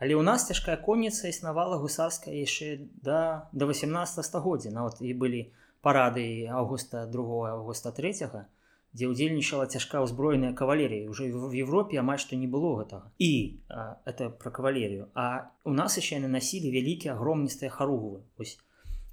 але 0.00 0.16
ў 0.16 0.24
нас 0.24 0.48
цяжкая 0.48 0.80
конніца 0.80 1.28
існавала 1.28 1.76
гусарская 1.76 2.32
яшчэ 2.32 2.88
да 3.04 3.52
до 3.52 3.68
18 3.68 4.24
стагоддзя. 4.24 4.72
Нават 4.72 5.04
і 5.04 5.12
былі 5.12 5.52
парады 5.82 6.46
августа 6.46 7.06
2 7.06 7.50
августа 7.50 7.92
3 7.92 8.46
дзе 8.92 9.08
ўдзельнічала 9.08 9.66
цяжка 9.72 10.04
ўзброеная 10.04 10.52
кавалерія 10.52 11.08
уже 11.08 11.28
в 11.32 11.56
Европе 11.56 11.96
амаль 11.96 12.20
што 12.20 12.36
не 12.36 12.46
было 12.46 12.76
гэтага. 12.80 13.08
І 13.16 13.60
а, 13.68 13.96
это 14.04 14.28
про 14.28 14.52
кавалерію 14.52 15.08
а 15.14 15.48
у 15.64 15.72
нас 15.72 15.96
яшчэ 15.96 16.20
яны 16.20 16.28
насілі 16.28 16.68
вялікія 16.68 17.16
агромністыя 17.16 17.72
харугвы. 17.72 18.20
Ось 18.36 18.60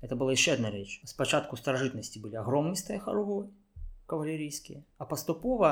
это 0.04 0.20
была 0.20 0.36
яшчэ 0.36 0.60
одна 0.60 0.72
рэч. 0.72 1.00
Спачатку 1.08 1.56
старажытнасці 1.56 2.20
былі 2.20 2.44
агромністыя 2.44 3.00
харугвы 3.00 3.48
кавалерійскія 4.06 4.84
а 5.00 5.08
паступова 5.08 5.72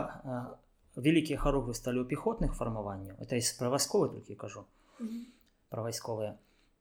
вялікія 0.95 1.35
харугвы 1.35 1.75
сталі 1.75 2.01
ў 2.01 2.07
пехотных 2.07 2.55
фармаванняў. 2.55 3.19
Это 3.19 3.35
из 3.35 3.51
правасковы 3.59 4.07
толькі 4.15 4.39
кажу. 4.39 4.63
Mm 4.99 5.07
-hmm. 5.07 5.23
про 5.69 5.83
вайсковыя 5.83 6.33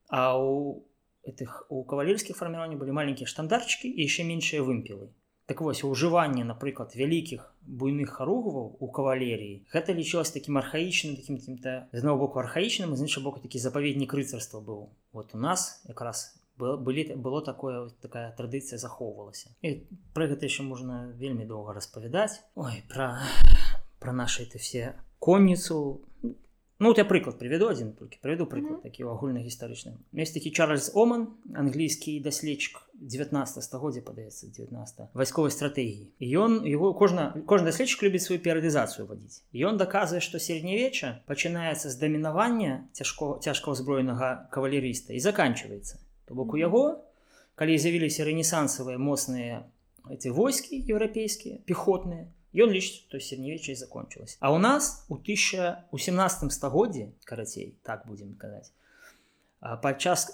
а 0.09 0.39
у 0.39 0.83
этих 1.27 1.67
у 1.69 1.85
кавалерскіх 1.85 2.39
фарміраванняў 2.39 2.81
былі 2.81 2.97
маленькія 2.97 3.27
штандарчыкі 3.27 3.91
і 3.91 4.07
яшчэ 4.07 4.25
меншыя 4.25 4.63
вымпелы. 4.63 5.11
Так 5.47 5.61
вось 5.63 5.85
ўжыванне 5.87 6.43
напрыклад 6.43 6.95
вялікіх 6.99 7.43
буйных 7.67 8.19
харугваў 8.19 8.79
у 8.83 8.87
кавалеріі 8.91 9.67
гэта 9.71 9.95
лічылось 9.95 10.35
таким 10.35 10.59
архаічным 10.59 11.15
таким 11.15 11.39
каким-то 11.39 11.87
з 11.93 11.99
одного 12.03 12.27
боку 12.27 12.43
архаічным 12.43 12.97
з 12.97 13.07
іншого 13.07 13.31
боку 13.31 13.43
такі 13.43 13.63
запаведнік 13.63 14.11
рыцарства 14.15 14.59
быў 14.59 14.91
вот 15.13 15.35
у 15.35 15.39
нас 15.39 15.83
якраз 15.87 16.35
былі 16.59 17.15
было 17.15 17.43
такое 17.47 17.91
такая 18.03 18.35
традыцыя 18.35 18.79
захоўвалася 18.79 19.55
і 19.63 19.87
пра 20.15 20.27
гэта 20.31 20.51
яшчэ 20.51 20.67
можна 20.67 21.15
вельмі 21.15 21.47
доўга 21.47 21.79
распавядаць 21.79 22.43
ой 22.55 22.83
пра 22.91 23.23
пра 24.03 24.13
наши 24.13 24.43
это 24.47 24.59
все 24.59 24.95
конніцу 25.19 26.03
ну 26.79 26.95
я 26.97 27.05
прыклад 27.05 27.39
приведу 27.39 27.69
один 27.69 27.93
толькі 27.93 28.19
прыведу 28.23 28.47
прыклад 28.47 28.83
такі 28.83 29.09
агульнагістарычны 29.09 29.97
есть 30.13 30.35
такі 30.35 30.51
чарльз 30.51 30.91
оман 30.95 31.29
англійскі 31.55 32.21
даследчык 32.21 32.83
19 33.01 33.65
стагоддзя 33.65 34.03
падаецца 34.05 34.49
19 34.53 35.15
вайсковай 35.15 35.51
стратэгіі 35.51 36.33
ён 36.37 36.61
его 36.65 36.93
кожна 36.93 37.33
кожны 37.47 37.73
даследчык 37.73 38.05
любіць 38.05 38.25
сваю 38.29 38.41
перыядызацыю 38.45 39.09
вадзіць 39.09 39.41
ён 39.57 39.81
даказвае 39.81 40.21
што 40.21 40.41
сярэднявечча 40.41 41.25
пачынаецца 41.29 41.89
з 41.89 41.97
дамінавання 41.97 42.85
цяжко 42.93 43.41
цяжка 43.41 43.73
ўзброенага 43.73 44.49
кавалерыста 44.53 45.13
і 45.13 45.21
заканчивается. 45.21 46.01
То 46.27 46.35
бок 46.35 46.55
у 46.55 46.61
яго 46.61 47.01
калі 47.57 47.79
з'явіліся 47.81 48.25
рэнесансавыя 48.29 49.01
моцныя 49.01 49.65
эти 50.13 50.29
войскі 50.29 50.77
еўрапейскія 50.93 51.63
пехотныя 51.65 52.29
ён 52.57 52.73
лічыць 52.73 53.07
то 53.13 53.21
сярэднявечча 53.21 53.75
закончилась 53.75 54.37
а 54.41 54.53
у 54.53 54.59
нас 54.59 55.05
у 55.09 55.15
1017 55.15 56.53
стагоддзі 56.53 57.09
карацей 57.25 57.75
так 57.83 58.07
будем 58.07 58.35
казаць 58.35 58.73
падчас 59.83 60.31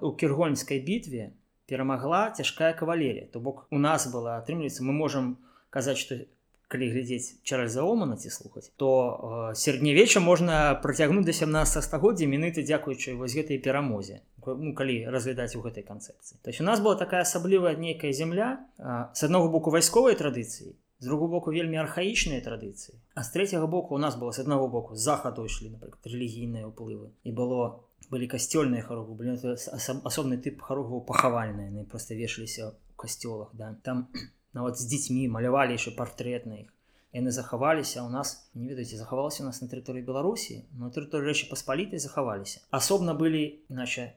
у 0.00 0.12
кіргольнскай 0.12 0.80
бітве 0.80 1.32
перамагла 1.66 2.30
цяжкая 2.30 2.72
кавалерія 2.72 3.26
то 3.32 3.40
бок 3.40 3.66
у 3.70 3.78
нас 3.78 4.06
была 4.12 4.38
атрымліваецца 4.38 4.84
мы 4.84 4.92
можемм 4.92 5.36
казаць 5.70 5.98
что 5.98 6.22
калі 6.68 6.88
глядзець 6.90 7.38
чарльза 7.46 7.82
омана 7.86 8.16
ці 8.16 8.30
слухаць 8.30 8.70
то 8.76 8.90
э, 8.90 9.54
сярэднявечча 9.54 10.20
можна 10.20 10.74
працягнуць 10.82 11.26
до 11.26 11.32
17 11.32 11.84
стагоддзя 11.84 12.26
мінуты 12.26 12.66
дзякуючы 12.66 13.14
вось 13.14 13.36
гэтай 13.38 13.58
перамозе 13.62 14.22
ну, 14.46 14.74
калі 14.74 15.06
разглядаць 15.10 15.54
у 15.58 15.62
гэтай 15.62 15.82
канцэпцыі. 15.82 16.38
То 16.42 16.50
есть 16.50 16.60
у 16.60 16.64
нас 16.64 16.78
была 16.80 16.94
такая 16.94 17.22
асаблівая 17.22 17.74
нейкая 17.76 18.12
земля 18.12 18.66
э, 18.78 19.06
с 19.14 19.22
аднаго 19.22 19.48
боку 19.48 19.70
вайсковай 19.70 20.18
традыцыі 20.18 20.74
з 20.98 21.06
другого 21.06 21.28
боку 21.28 21.52
вельмі 21.52 21.76
архаічныя 21.76 22.40
традыцыі. 22.40 22.96
А 23.14 23.22
з 23.22 23.30
третьего 23.30 23.66
боку 23.66 23.94
у 23.94 23.98
нас 23.98 24.16
было 24.16 24.32
с 24.32 24.38
аднаго 24.38 24.68
боку 24.68 24.96
захаду 24.96 25.44
ішлі 25.44 25.76
напрыклад 25.76 26.06
рэлігійныя 26.08 26.64
ўплывы. 26.68 27.12
І 27.24 27.32
было 27.36 27.84
былі 28.10 28.26
касцёльныя 28.30 28.82
харугу 28.82 29.14
былі 29.14 29.36
асобны 29.36 30.40
тып 30.40 30.62
харугу 30.62 31.02
пахавальныя. 31.04 31.84
Просто 31.84 32.14
вешаліся 32.14 32.72
у 32.72 32.72
касцёлах 32.96 33.52
да. 33.52 33.76
Там 33.82 34.08
нават 34.56 34.80
з 34.80 34.88
дзецьмі 34.88 35.28
малявалі 35.28 35.76
яшчэ 35.76 35.92
партрэт 35.96 36.46
на 36.46 36.64
іх. 36.64 36.72
Яны 37.12 37.30
захаваліся 37.30 38.02
у 38.02 38.08
нас 38.08 38.50
не 38.54 38.68
ведаеце 38.68 38.96
захавалася 38.96 39.42
у 39.42 39.46
нас 39.46 39.60
на 39.60 39.68
тэрыторыі 39.68 40.04
беларусі 40.04 40.64
на 40.76 40.90
тэрыторыі 40.92 41.32
рэчы 41.32 41.48
паспалітай 41.48 42.00
захаваліся. 42.00 42.60
Асобна 42.70 43.14
былі 43.14 43.60
іначе 43.68 44.16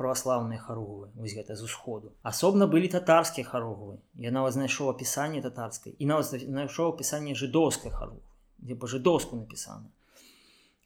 праваслаўныя 0.00 0.60
харугвы 0.64 1.12
вось 1.20 1.36
гэта 1.36 1.54
з 1.60 1.68
усходу. 1.68 2.12
Асобна 2.32 2.66
былі 2.74 2.88
татарскія 2.88 3.44
харугвы 3.44 4.00
я 4.26 4.32
нават 4.32 4.56
знайшоў 4.56 4.88
апісанне 4.96 5.44
татарскай 5.44 5.92
і 5.92 6.08
нават 6.10 6.32
знайшоў 6.40 6.94
апісанне 6.94 7.36
жыдоўскай 7.36 7.92
хару 7.92 8.20
дзе 8.64 8.76
па-жыдоўску 8.80 9.36
напісана. 9.36 9.92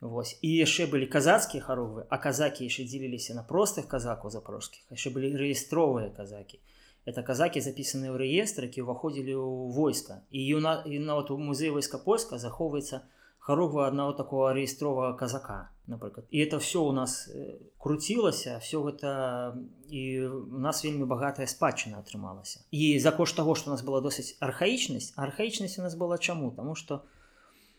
Вось. 0.00 0.34
І 0.42 0.50
яшчэ 0.58 0.90
былі 0.90 1.06
казацкія 1.14 1.62
харугвы 1.62 2.06
а 2.10 2.18
казакі 2.26 2.66
яшчэ 2.66 2.90
дзеліліся 2.90 3.38
на 3.38 3.46
простых 3.46 3.86
казакаў 3.94 4.34
запорожскіх 4.34 4.82
яшчэ 4.90 5.14
былі 5.14 5.30
рэестровыя 5.38 6.10
казакі. 6.18 6.58
Это 7.06 7.22
казакі 7.22 7.62
запісаныя 7.62 8.10
ў 8.10 8.18
рэестры 8.18 8.66
які 8.68 8.82
ўваходзілі 8.82 9.32
ў 9.38 9.72
войска. 9.78 10.20
І 10.34 10.42
юна 10.58 10.82
і 10.84 10.98
нават 10.98 11.30
у 11.30 11.38
музей 11.38 11.70
войска 11.70 12.02
польска 12.02 12.42
захоўваецца 12.42 13.04
харова 13.44 13.86
аднаго 13.86 14.12
такого 14.16 14.52
рэестровага 14.56 15.12
казака 15.20 15.68
напрыклад 15.86 16.24
і 16.30 16.40
это 16.40 16.58
все 16.58 16.80
у 16.80 16.92
нас 16.92 17.28
круцілася 17.76 18.56
все 18.58 18.80
гэта 18.80 19.52
і 19.88 20.02
у 20.28 20.58
нас 20.58 20.80
вельмі 20.84 21.04
багатая 21.04 21.46
спадчына 21.46 22.00
атрымалася 22.00 22.64
і 22.72 22.96
за 22.98 23.12
кошт 23.12 23.36
таго 23.36 23.54
што 23.54 23.68
у 23.68 23.74
нас 23.76 23.84
была 23.84 24.00
досыць 24.00 24.40
архаічнасць 24.40 25.12
архаічнасць 25.16 25.76
у 25.78 25.84
нас 25.84 25.92
была 25.92 26.16
чаму 26.16 26.56
тому 26.56 26.74
что 26.74 27.04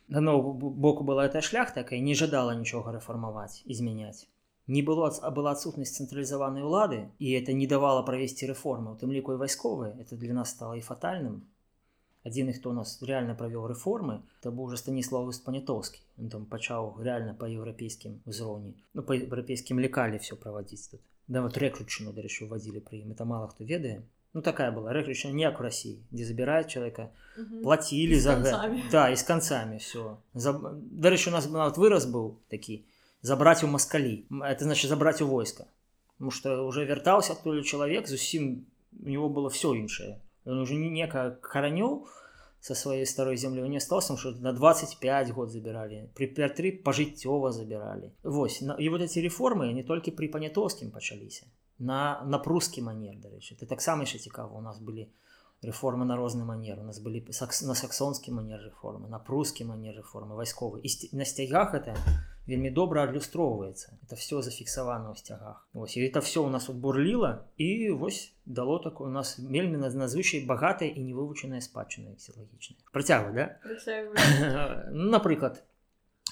на 0.07 0.21
нового 0.21 0.53
боку 0.69 1.03
была 1.03 1.25
эта 1.25 1.41
шляхта 1.41 1.81
якая 1.81 1.99
не 1.99 2.13
жадала 2.13 2.53
нічога 2.53 2.93
рэфармаваць 2.93 3.65
і 3.65 3.73
змяняць 3.73 4.29
не 4.67 4.85
было 4.85 5.09
была 5.33 5.57
адсутнасць 5.57 5.97
цэнтралізаванай 5.97 6.61
улады 6.61 7.09
і 7.17 7.33
это 7.41 7.57
не 7.57 7.65
давала 7.65 8.05
правесці 8.05 8.53
рэформы 8.53 8.93
у 8.93 8.97
тым 9.01 9.09
ліку 9.17 9.33
і 9.33 9.41
вайсковыя 9.41 9.97
это 9.97 10.13
для 10.13 10.37
нас 10.37 10.53
стало 10.53 10.77
і 10.77 10.85
фатальным 10.85 11.49
адзіны 12.24 12.52
хто 12.52 12.70
у 12.70 12.76
нас 12.76 12.98
реально 13.02 13.34
правёў 13.34 13.66
рэформы 13.72 14.20
то 14.44 14.52
быў 14.52 14.68
уже 14.68 14.76
станіслав 14.76 15.30
панятоўскі 15.44 16.00
он 16.20 16.28
там 16.28 16.46
пачаў 16.46 17.00
реально 17.00 17.34
по 17.34 17.48
еўрапейскім 17.48 18.20
узроўні 18.26 18.74
ну 18.94 19.02
по 19.02 19.16
еўрапейскім 19.16 19.80
лекалі 19.80 20.20
все 20.24 20.36
праводзіць 20.36 20.88
тут 20.92 21.00
да 21.28 21.42
вот 21.46 21.56
рэключыну 21.56 22.12
дарэчы 22.12 22.44
уводзілі 22.44 22.84
пры 22.84 23.00
ім 23.00 23.16
это 23.16 23.24
мало 23.24 23.48
хто 23.48 23.64
ведае 23.64 24.02
ну 24.34 24.42
такая 24.42 24.70
была 24.70 24.92
рэключна 24.92 25.32
не 25.32 25.42
як 25.42 25.60
у 25.60 25.64
Росіі 25.64 25.96
дзе 26.12 26.28
забіраюць 26.28 26.68
чалавека 26.68 27.08
платілі 27.64 28.20
за 28.20 28.36
гэта 28.44 28.70
да 28.92 29.08
і 29.08 29.16
з 29.16 29.24
канцамі 29.32 29.80
все 29.80 30.16
За... 30.34 30.52
дарэчы 30.52 31.30
у 31.30 31.34
нас 31.36 31.48
нават 31.48 31.80
выраз 31.80 32.06
быў 32.06 32.36
такі 32.52 32.84
забраць 33.22 33.64
у 33.64 33.70
маскалі 33.74 34.16
это 34.44 34.68
значит 34.68 34.90
забраць 34.90 35.20
у 35.22 35.26
войска 35.26 35.66
Потому 36.20 36.32
что 36.36 36.66
уже 36.68 36.84
вяртаўся 36.84 37.32
адтуль 37.32 37.64
чалавек 37.64 38.06
зусім 38.06 38.66
у 38.92 39.08
него 39.08 39.28
было 39.28 39.48
все 39.48 39.72
іншае 39.74 40.20
он 40.45 40.59
уже 40.59 40.75
не 40.75 40.89
нека 40.89 41.37
каранёў 41.41 42.07
со 42.59 42.73
сваёй 42.73 43.05
старой 43.05 43.37
землі 43.37 43.69
не 43.69 43.77
остался 43.77 44.17
что 44.17 44.31
на 44.31 44.53
25 44.53 45.31
год 45.31 45.51
забирали 45.51 46.09
при 46.15 46.27
пятри 46.27 46.71
пажыццёва 46.71 47.51
забирали. 47.51 48.11
Вось 48.23 48.61
і 48.61 48.89
вот 48.89 49.01
эти 49.01 49.19
реформы 49.19 49.73
не 49.73 49.83
толькі 49.83 50.11
при 50.11 50.27
панятоўскім 50.27 50.91
пачаліся 50.91 51.45
на 51.79 52.23
на 52.25 52.39
прускі 52.39 52.81
манер 52.81 53.15
дарэчы 53.19 53.55
ты 53.59 53.67
таксама 53.67 54.03
яшчэ 54.03 54.19
цікава 54.19 54.57
у 54.57 54.61
нас 54.61 54.79
былі 54.79 55.11
реформы 55.61 56.05
на 56.05 56.15
розны 56.15 56.45
манер 56.45 56.79
у 56.79 56.83
нас 56.83 56.99
былі 56.99 57.25
сакс, 57.31 57.61
на 57.61 57.75
саксонскі 57.75 58.31
манер 58.31 58.63
реформы 58.63 59.09
на 59.09 59.19
прускі 59.19 59.65
манер 59.65 59.95
реформы 59.97 60.35
вайсковы 60.35 60.79
і 60.79 60.89
на 61.11 61.25
сцягах 61.25 61.73
это 61.75 61.95
вельмі 62.47 62.69
добра 62.69 63.03
адлюстроўваецца. 63.03 63.97
Это 64.05 64.15
все 64.15 64.41
зафіксавана 64.41 65.11
ў 65.11 65.15
сцягах. 65.17 65.67
Вось 65.73 65.97
і 65.97 66.05
это 66.05 66.21
все 66.21 66.39
у 66.45 66.49
нас 66.49 66.67
вот 66.67 66.77
бурліла 66.77 67.45
і 67.57 67.89
вось 67.89 68.33
дало 68.45 68.79
такое 68.79 69.07
у 69.07 69.11
нас 69.11 69.39
вельмі 69.39 69.77
на 69.77 69.89
назвычай 69.89 70.45
багатая 70.45 70.89
і 70.89 71.01
невывучаная 71.01 71.61
спадчына 71.61 72.13
псілагічная 72.15 72.79
працягва 72.91 73.31
да? 73.33 73.45
Напрыклад 74.91 75.63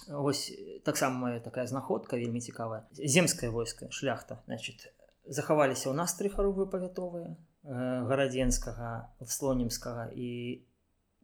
ось 0.10 0.54
таксама 0.86 1.40
такая 1.40 1.68
знаходка 1.68 2.18
вельмі 2.18 2.42
цікавая. 2.42 2.86
Земскае 2.94 3.50
войска 3.50 3.90
шляхта. 3.90 4.44
Значит 4.46 4.94
захаваліся 5.26 5.90
ў 5.90 5.96
нас 5.96 6.14
тры 6.14 6.30
харовы 6.30 6.68
павятовыя 6.68 7.34
э, 7.64 8.06
гарадзенскага 8.06 9.16
слонімскага 9.24 10.12
і 10.14 10.62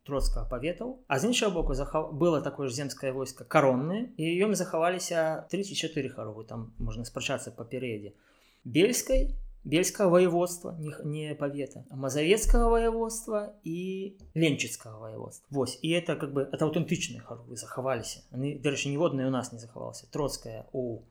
троцкага 0.10 0.50
паветаў 0.50 0.96
а 1.08 1.20
з 1.20 1.30
іншага 1.32 1.54
боку 1.54 1.78
захав... 1.78 2.10
было 2.14 2.42
такое 2.42 2.68
ж 2.68 2.82
земскае 2.82 3.14
войска 3.14 3.46
каронны 3.46 4.10
і 4.18 4.26
ён 4.46 4.58
захаваліся 4.58 5.46
34 5.54 6.10
харовы 6.18 6.46
там 6.50 6.74
можна 6.78 7.06
спрачацца 7.06 7.54
па 7.54 7.64
перыядзе 7.64 8.18
бельскай 8.66 9.30
бельскага 9.64 10.10
воеводства 10.10 10.76
не, 10.80 10.94
не 11.04 11.36
павета 11.36 11.86
мазавецкага 11.92 12.70
воеводства 12.70 13.54
і 13.64 14.16
ленчыцкага 14.34 14.98
воеводства. 14.98 15.48
Вось. 15.52 15.80
І 15.82 15.92
это 15.92 16.16
как 16.16 16.34
бы 16.34 16.48
это 16.48 16.66
аўтэнтычныя 16.66 17.22
харовы 17.22 17.56
захаваліся 17.56 18.24
дарэчы 18.32 18.90
ніводная 18.90 19.28
у 19.28 19.32
нас 19.32 19.52
не 19.52 19.60
захавалася 19.60 20.08
троцкая 20.12 20.66
у 20.72 21.04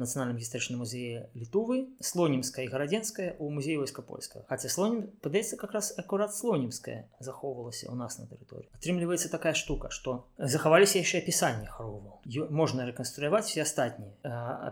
нацыянальным 0.00 0.38
гістарычным 0.40 0.80
музее 0.80 1.28
літувы 1.34 1.92
слонімская 2.00 2.64
і 2.64 2.70
гарадзенская 2.72 3.36
у 3.38 3.50
музеі 3.50 3.76
войска 3.82 4.02
польскага 4.02 4.44
хаця 4.48 4.68
слонім 4.72 5.10
падаецца 5.20 5.56
как 5.60 5.72
раз 5.76 5.92
акурат 5.98 6.34
слонімская 6.34 7.08
захоўвалася 7.20 7.90
у 7.92 7.96
нас 7.96 8.18
на 8.18 8.24
тэрыторыі 8.30 8.72
атрымліваецца 8.72 9.28
такая 9.28 9.52
штука 9.52 9.90
что 9.90 10.24
захаваліся 10.38 10.98
яшчэ 10.98 11.20
апісанні 11.20 11.68
харову 11.68 12.20
можна 12.48 12.88
рэканструяваць 12.88 13.52
все 13.52 13.62
астатнія 13.68 14.16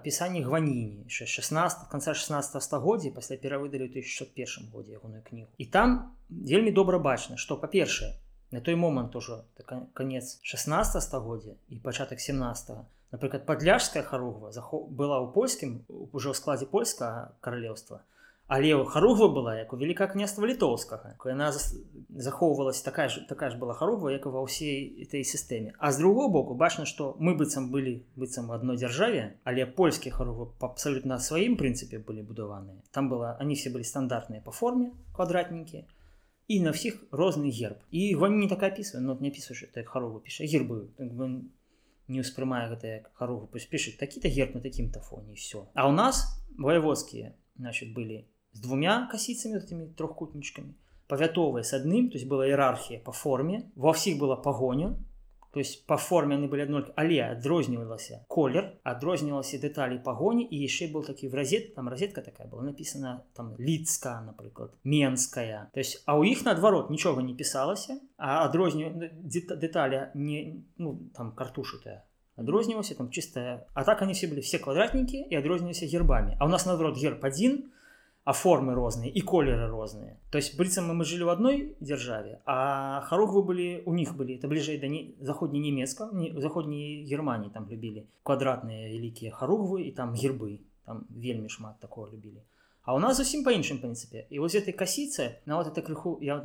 апісанні 0.00 0.42
гваніні 0.42 1.04
16 1.08 1.88
конца 1.92 2.14
16 2.14 2.62
стагоддзя 2.62 3.12
пасля 3.12 3.36
перавыдалі 3.36 3.92
1601 3.92 4.72
годзе 4.72 4.96
ягоную 4.96 5.22
кнігу 5.22 5.52
і 5.58 5.66
там 5.66 6.16
вельмі 6.30 6.72
добра 6.72 6.98
бачна 6.98 7.36
что 7.36 7.60
па-першае 7.60 8.16
на 8.50 8.60
той 8.60 8.74
момант 8.74 9.16
ужо 9.16 9.44
конец 9.92 10.38
16 10.42 11.02
стагоддзя 11.02 11.54
і 11.68 11.76
пачатак 11.76 12.20
17 12.20 12.70
-го, 12.70 12.84
напрыклад 13.12 13.46
падляжская 13.46 14.02
харугва 14.02 14.52
была 14.52 15.18
ў 15.22 15.32
польскім 15.34 15.82
уже 15.88 16.30
ў 16.30 16.34
складзе 16.34 16.66
польскага 16.66 17.34
каралеўства 17.40 18.02
але 18.50 18.70
харугва 18.84 19.28
была 19.34 19.54
як 19.58 19.72
у 19.72 19.76
велика 19.76 20.06
княства 20.06 20.46
літоўскага 20.46 21.14
яна 21.26 21.50
захоўвалась 21.54 22.82
такая 22.82 23.08
ж 23.08 23.22
такая 23.28 23.50
ж 23.50 23.58
была 23.58 23.74
харугва 23.74 24.10
як 24.14 24.26
ва 24.26 24.42
ўсей 24.46 25.06
этой 25.06 25.22
сістэме 25.22 25.74
а 25.78 25.92
з 25.92 26.02
другого 26.02 26.28
боку 26.28 26.54
бачна 26.54 26.86
што 26.86 27.14
мы 27.18 27.34
быццам 27.38 27.70
былі 27.70 27.94
быццам 28.16 28.50
адной 28.50 28.78
дзяржаве 28.82 29.38
але 29.44 29.66
польскі 29.66 30.10
харугва 30.10 30.50
па 30.58 30.74
абсалютна 30.74 31.18
сваім 31.18 31.54
прынцыпе 31.62 32.02
былі 32.02 32.26
будаваныя 32.26 32.82
там 32.90 33.10
была 33.10 33.36
они 33.38 33.54
все 33.54 33.70
былі 33.70 33.86
стандартныя 33.86 34.42
по 34.42 34.50
форме 34.50 34.90
квадратнікі 35.14 35.86
і 36.50 36.60
на 36.60 36.70
всіх 36.74 36.98
розны 37.14 37.50
герб. 37.54 37.78
І 37.94 38.14
гон 38.18 38.40
не 38.40 38.48
так 38.50 38.62
опісвае 38.66 39.02
но 39.06 39.16
не 39.20 39.30
пісаеш 39.30 39.70
так 39.70 39.86
харову 39.88 40.18
піша 40.18 40.42
гербы. 40.50 40.90
Бы, 40.98 41.46
не 42.10 42.24
ўспрымае 42.26 42.66
гэта 42.74 42.86
як 42.98 43.10
харугу 43.14 43.46
паспешыць 43.54 43.96
такі-то 44.02 44.28
герб 44.28 44.58
на 44.58 44.60
такім 44.60 44.90
тафоне 44.90 45.34
все 45.38 45.66
а 45.74 45.88
у 45.88 45.92
нас 45.92 46.26
воеводскія 46.58 47.34
значит 47.56 47.94
былі 47.94 48.26
з 48.52 48.60
двумя 48.60 49.06
касіцамі 49.12 49.62
этими 49.62 49.86
трохкутнічкамі 49.94 50.74
павятовыя 51.06 51.62
с 51.62 51.72
адным 51.74 52.10
то 52.10 52.18
есть 52.18 52.26
была 52.26 52.46
іерархія 52.46 53.00
по 53.06 53.12
форме 53.12 53.70
ва 53.74 53.94
ўсіх 53.94 54.18
была 54.18 54.36
пагоня 54.36 54.94
то 55.52 55.60
есть 55.60 55.86
по 55.86 55.96
форме 55.96 56.36
яны 56.36 56.48
былі 56.48 56.62
адноль 56.62 56.84
але 56.96 57.18
адрознівалася 57.26 58.24
колер 58.28 58.78
адрознівалася 58.84 59.58
дэталі 59.58 59.98
пагоні 60.04 60.46
і 60.46 60.60
яшчэ 60.62 60.92
был 60.92 61.06
такі 61.06 61.28
в 61.28 61.34
розет 61.34 61.74
там 61.74 61.88
розетка 61.88 62.22
такая 62.22 62.48
была 62.48 62.62
написана 62.62 63.24
там 63.34 63.56
лідска 63.58 64.20
напрыклад 64.22 64.70
менская 64.84 65.70
то 65.74 65.80
есть 65.80 66.02
а 66.06 66.18
у 66.18 66.24
іх 66.24 66.44
наадварот 66.44 66.90
нічога 66.90 67.22
не 67.22 67.34
пісалася 67.34 68.00
а 68.16 68.44
адрозню 68.44 68.94
дэталя 69.24 70.10
не 70.14 70.62
ну 70.78 71.10
там 71.14 71.32
картушутая 71.32 72.04
адрозніваўся 72.36 72.94
там 72.94 73.10
чистая 73.10 73.66
а 73.74 73.84
так 73.84 74.02
они 74.02 74.12
все 74.12 74.28
былі 74.28 74.40
все 74.40 74.58
квадратнікі 74.58 75.26
і 75.30 75.34
адрозніваліся 75.36 75.86
гербамі 75.86 76.36
а 76.38 76.46
у 76.46 76.48
нас 76.48 76.66
наадварот 76.66 76.98
герб 76.98 77.24
один 77.24 77.58
то 77.58 77.79
а 78.30 78.32
формы 78.32 78.74
розныя 78.78 79.10
і 79.10 79.20
колеры 79.26 79.66
розныя 79.66 80.14
то 80.30 80.38
есть 80.38 80.54
быццам 80.58 80.86
мы 80.94 81.04
жылі 81.04 81.26
в 81.26 81.30
одной 81.32 81.56
дзяржаве 81.80 82.38
а 82.46 83.00
харогвы 83.08 83.42
былі 83.42 83.66
у 83.90 83.94
них 83.94 84.14
былі 84.14 84.36
это 84.38 84.46
бліжэй 84.46 84.78
да 84.78 84.86
не 84.86 85.00
заходняй 85.18 85.58
нямецка 85.64 86.06
не 86.12 86.30
заходняй 86.38 87.02
германії 87.10 87.50
там 87.50 87.66
любілі 87.66 88.06
квадратныя 88.22 88.86
вялікія 88.86 89.34
харугвы 89.34 89.82
і 89.88 89.90
там 89.98 90.14
гербы 90.14 90.60
там 90.86 91.06
вельмі 91.10 91.50
шмат 91.50 91.80
такого 91.80 92.06
любілі 92.06 92.46
а 92.86 92.94
у 92.94 93.02
нас 93.02 93.18
зусім 93.18 93.42
па 93.42 93.50
іншым 93.50 93.82
прынцыпе 93.82 94.22
і 94.30 94.38
вось 94.38 94.54
этой 94.54 94.78
касіцы 94.78 95.42
нават 95.46 95.74
это 95.74 95.82
крыху 95.82 96.18
я 96.22 96.38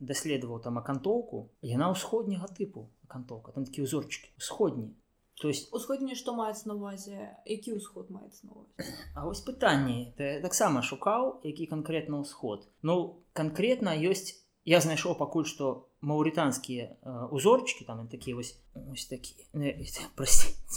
даследаваў 0.00 0.60
там 0.60 0.76
акантоўку 0.84 1.48
яна 1.62 1.88
ўсходняга 1.96 2.52
тыпу 2.60 2.90
акантоўка 3.08 3.56
там 3.56 3.64
такі 3.64 3.88
ўзорчыкі 3.88 4.36
усходні 4.36 4.92
то 5.40 5.48
есть 5.48 5.72
усходні 5.72 6.14
што 6.14 6.34
маюць 6.36 6.66
на 6.66 6.74
увазе 6.74 7.32
які 7.46 7.78
ўсход 7.78 8.10
маецца 8.10 8.46
на 8.46 8.52
увазе 8.52 8.92
А 9.14 9.24
вось 9.24 9.40
пытанні 9.40 10.12
ты 10.18 10.40
таксама 10.42 10.82
шукаў 10.82 11.40
які 11.44 11.66
канкрэтна 11.66 12.20
ўсход 12.22 12.68
ну 12.82 13.24
канкрэтна 13.32 13.96
ёсць 13.96 14.42
я 14.64 14.80
знайшоў 14.80 15.18
пакуль 15.18 15.46
што 15.48 15.88
маўрытанскія 16.02 16.98
узорчыкі 17.30 17.86
там 17.86 18.08
такія 18.08 18.36
вось 18.36 18.58
ось 18.74 19.06
такі. 19.06 19.34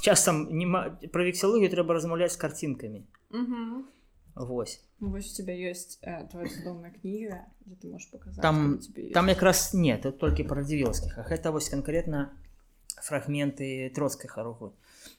Часам 0.01 0.47
нема 0.53 0.97
пра 1.13 1.25
вексалогію 1.25 1.69
трэба 1.69 1.97
размаўляць 1.97 2.33
з 2.33 2.41
карцінкамі 2.41 3.05
Вось 4.35 4.81
Вось 4.99 5.31
у 5.31 5.35
тебя 5.35 5.53
ёсць 5.53 5.99
э, 6.01 6.27
твоя 6.29 6.47
кніга 7.01 7.45
ты 7.81 7.89
можешь 7.89 8.09
показать 8.11 8.41
там 8.41 8.79
там 9.13 9.27
якраз 9.29 9.73
нет 9.73 10.05
толькі 10.19 10.43
пра 10.43 10.63
дзівелскіх 10.63 11.17
а 11.17 11.23
гэта 11.23 11.51
вось 11.51 11.69
канкрэтна 11.69 12.33
фрагменты 13.01 13.91
троцкай 13.95 14.29
харугу 14.29 14.73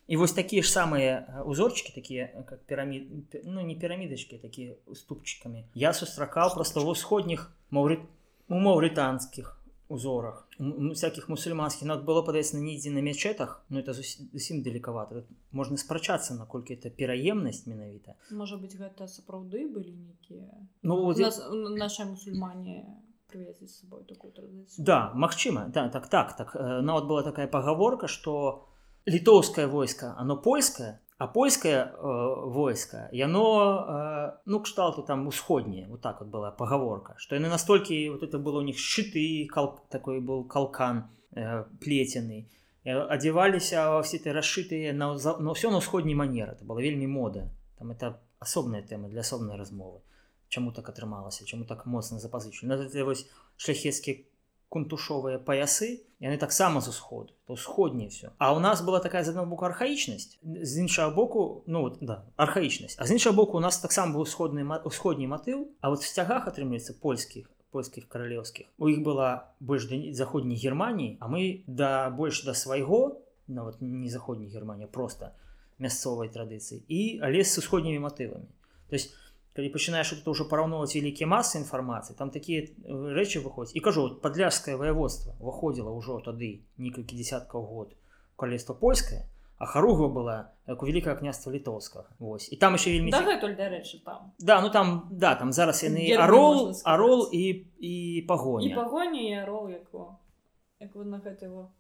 і 0.07 0.17
вось 0.17 0.33
такія 0.33 0.63
ж 0.63 0.71
самыя 0.71 1.43
узорчыкі 1.47 1.95
такія 1.95 2.31
как 2.47 2.63
пірамід 2.67 3.37
ну 3.45 3.63
не 3.63 3.75
пірамідачкі 3.75 4.39
такія 4.39 4.75
уступчыкамі 4.87 5.65
я 5.75 5.93
сустракаў 5.93 6.55
просто 6.55 6.85
в 6.85 6.89
усходніх 6.89 7.51
маўры 7.71 8.03
у 8.49 8.59
маўрытанскіх 8.59 9.57
узорах 9.89 10.49
всякихх 10.59 11.29
мусульманскіх 11.29 11.87
над 11.87 12.03
было 12.07 12.23
падаецца 12.27 12.59
нідзе 12.59 12.91
на 12.91 13.03
мячетах 13.03 13.63
но 13.69 13.79
это 13.79 13.95
зусім 13.95 14.63
далекавата 14.63 15.23
можна 15.53 15.79
спрачацца 15.79 16.35
наколькі 16.35 16.75
это 16.75 16.91
пераемнасць 16.91 17.67
менавіта 17.67 18.19
можа 18.31 18.59
быть 18.59 18.75
гэта 18.75 19.07
сапраўды 19.07 19.67
былі 19.71 19.95
нейкія 19.95 20.51
ну 20.83 21.03
вот 21.03 21.19
нас, 21.19 21.43
наша 21.51 22.05
мусульмане 22.05 22.83
привезли 23.29 23.67
с 23.67 23.81
собой 23.81 24.05
такую 24.05 24.33
традицию. 24.33 24.85
Да, 24.85 25.13
магчыма. 25.15 25.67
Да, 25.69 25.89
так, 25.89 26.09
так, 26.09 26.37
так. 26.37 26.55
Э, 26.57 26.81
нават 26.81 27.07
была 27.07 27.23
такая 27.23 27.47
поговорка, 27.47 28.09
что 28.09 28.69
литовское 29.05 29.67
войско, 29.67 30.15
оно 30.19 30.37
польское, 30.37 31.01
а 31.19 31.27
польское 31.27 31.87
э, 31.87 31.97
войско, 31.99 33.09
яно, 33.13 33.87
э, 33.89 34.41
ну, 34.45 34.61
кшталту 34.61 35.03
там 35.03 35.27
усходнее, 35.27 35.87
вот 35.89 36.03
так 36.03 36.21
вот 36.21 36.29
была 36.29 36.51
поговорка, 36.51 37.15
что 37.17 37.37
оно 37.37 37.49
настолько, 37.49 37.95
вот 38.11 38.23
это 38.23 38.39
было 38.39 38.59
у 38.59 38.63
них 38.63 38.79
щиты, 38.79 39.47
кал, 39.51 39.81
такой 39.89 40.21
был 40.21 40.45
калкан 40.45 41.11
э, 41.35 41.65
плетеный, 41.81 42.51
одевались 42.85 43.73
во 43.73 44.03
все 44.03 44.19
эти 44.19 44.29
расшитые, 44.29 44.93
на, 44.93 45.15
на 45.15 45.55
все 45.55 45.71
на 45.71 45.79
усходней 45.79 46.15
манер, 46.15 46.51
это 46.51 46.65
была 46.65 46.83
вельми 46.83 47.07
мода, 47.07 47.51
там 47.79 47.91
это 47.93 48.21
особная 48.39 48.83
тема 48.83 49.09
для 49.09 49.21
особной 49.21 49.57
размовы 49.57 50.03
чаму 50.49 50.73
так 50.73 50.89
атрымалася 50.89 51.45
чаму 51.45 51.65
так 51.65 51.87
моцна 51.87 52.19
запазычу 52.19 52.67
на 52.67 52.79
вось 53.05 53.27
шляхецкі 53.57 54.27
кунтушовыя 54.69 55.39
паясы 55.39 56.03
яны 56.21 56.39
таксама 56.39 56.81
з 56.81 56.91
усходу 56.91 57.35
то 57.47 57.55
ўсходні 57.55 58.09
все 58.11 58.33
а 58.39 58.53
у 58.57 58.59
нас 58.59 58.83
была 58.83 59.01
такая 59.01 59.23
з 59.23 59.31
аднаго 59.31 59.51
боку 59.55 59.67
архаічнасць 59.67 60.39
з 60.43 60.73
іншага 60.83 61.15
боку 61.15 61.63
ну 61.67 61.83
вот, 61.87 61.99
да 62.01 62.25
архаічнасць 62.37 62.99
а 62.99 63.07
з 63.07 63.19
іншага 63.19 63.37
боку 63.37 63.59
у 63.59 63.61
нас 63.61 63.79
таксама 63.79 64.17
быў 64.17 64.27
усходны 64.27 64.67
усходні 64.85 65.31
матыў 65.31 65.71
А 65.81 65.91
вот 65.91 66.03
в 66.03 66.07
сцягах 66.07 66.49
атрымліваецца 66.51 66.99
польскіх 67.01 67.51
польскіх 67.71 68.09
каралеўскіх 68.09 68.67
у 68.79 68.89
іх 68.89 69.03
была 69.07 69.55
больш 69.61 69.87
заходняй 70.13 70.59
германії 70.59 71.19
а 71.21 71.29
мы 71.29 71.63
да 71.67 72.11
больш 72.11 72.43
да 72.45 72.55
свайго 72.55 73.23
нават 73.47 73.81
не 73.81 74.11
заходняй 74.11 74.51
германія 74.51 74.89
просто 74.89 75.31
мясцовай 75.79 76.29
традыцыі 76.29 76.83
і 76.89 77.21
але 77.23 77.45
з 77.45 77.59
усходнімі 77.59 78.03
матывамі 78.03 78.51
то 78.89 78.97
есть 78.97 79.15
калі 79.57 79.73
пачынаеш 79.73 80.13
тут 80.21 80.29
ўжо 80.33 80.45
параўноўваць 80.51 80.93
вялікія 80.93 81.29
масы 81.29 81.57
інфармацыі 81.63 82.17
там 82.19 82.31
такія 82.31 82.65
э, 82.65 82.69
рэчы 83.17 83.41
выходзяць 83.41 83.77
і 83.77 83.85
кажу 83.85 84.09
падляжскае 84.21 84.77
воеводства 84.77 85.33
выходзіла 85.41 85.97
ўжо 85.97 86.21
тады 86.21 86.61
некалькі 86.77 87.17
десяткаў 87.17 87.65
год 87.65 87.97
калества 88.37 88.77
польскае 88.77 89.25
а 89.59 89.65
харуга 89.65 90.09
была 90.13 90.53
як 90.69 90.83
у 90.83 90.87
вялікае 90.87 91.17
княства 91.17 91.51
літоўскага 91.51 92.13
Вось. 92.19 92.53
І 92.53 92.57
там 92.57 92.75
еще 92.75 92.93
вельмі 92.93 93.11
дарэчы 93.11 94.05
там. 94.05 94.33
Да 94.39 94.61
ну 94.61 94.71
там 94.71 95.09
да 95.11 95.35
там 95.35 95.53
зараз 95.53 95.83
яны 95.85 96.13
арол 96.13 96.77
арол 96.85 97.29
і 97.33 97.65
і 97.81 98.25
пагоні 98.29 98.75
пагоні 98.75 99.33
арол 99.41 99.71
як 99.71 100.95
на 100.95 101.19
гэта 101.19 101.47
его. 101.47 101.73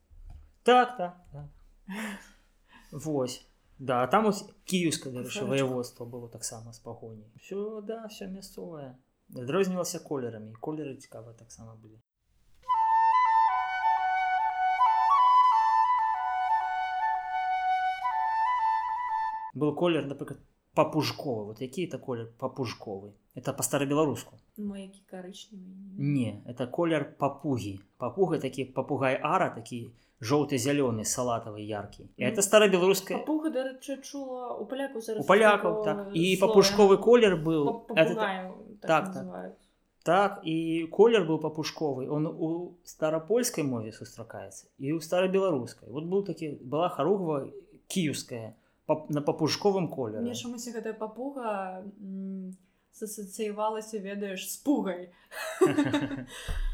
Так 0.62 0.96
так, 0.96 1.16
так. 1.32 1.44
Вось 2.92 3.44
Да, 3.78 4.06
там 4.06 4.24
ось 4.24 4.42
кіевскае 4.64 5.12
дарэчы 5.12 5.44
воеводство 5.44 6.06
было 6.08 6.30
таксама 6.32 6.72
з 6.72 6.80
пагоні 6.80 7.28
все 7.36 7.82
да 7.84 8.06
все 8.08 8.24
мясцовае 8.24 8.96
адрознівалася 9.36 10.00
колерамі 10.00 10.56
колеры 10.64 10.96
цікава 10.96 11.34
таксама 11.36 11.76
былі 11.76 12.00
был 19.52 19.74
колер 19.76 20.08
напрыклад 20.08 20.40
папужковы 20.76 21.44
вот 21.44 21.60
які 21.60 21.86
это 21.86 21.98
колер 21.98 22.26
папужковы 22.38 23.12
это 23.34 23.52
по 23.52 23.62
старабеларуску 23.62 24.34
не 25.98 26.42
это 26.46 26.66
колер 26.66 27.16
папугі 27.18 27.80
папуга 27.96 28.38
такі 28.38 28.64
папугай 28.64 29.18
ара 29.22 29.48
такі 29.54 29.90
жоўты-зялёны 30.20 31.04
салатавы 31.04 31.64
яркі 31.64 32.08
і 32.16 32.28
это 32.28 32.42
старабеларуская 32.42 33.24
чула 34.04 34.52
у 34.56 34.66
паляку 34.66 35.00
у 35.00 35.24
палякаў 35.24 35.84
так. 35.84 36.08
І 36.12 36.36
папушковы 36.40 36.98
колер 36.98 37.36
быў 37.40 37.88
это... 37.96 38.14
так, 38.80 39.12
так, 39.12 39.56
так. 40.04 40.40
і 40.44 40.86
колер 40.92 41.24
быў 41.24 41.40
папушковы 41.40 42.08
он 42.08 42.26
у 42.26 42.76
старапольскай 42.84 43.64
мове 43.64 43.92
сустракаецца 43.92 44.68
і 44.76 44.92
ў 44.92 45.00
старабеларускай 45.00 45.88
вот 45.88 46.04
быў 46.04 46.24
такі 46.28 46.56
была 46.60 46.88
харугва 46.88 47.48
кіевская 48.86 49.10
на 49.10 49.20
папушковым 49.20 49.88
колеры 49.96 50.24
гэтая 50.76 50.94
папуга 50.94 51.84
сасацыявалася 52.92 53.98
ведаеш 53.98 54.46
з 54.50 54.56
пугай 54.62 55.10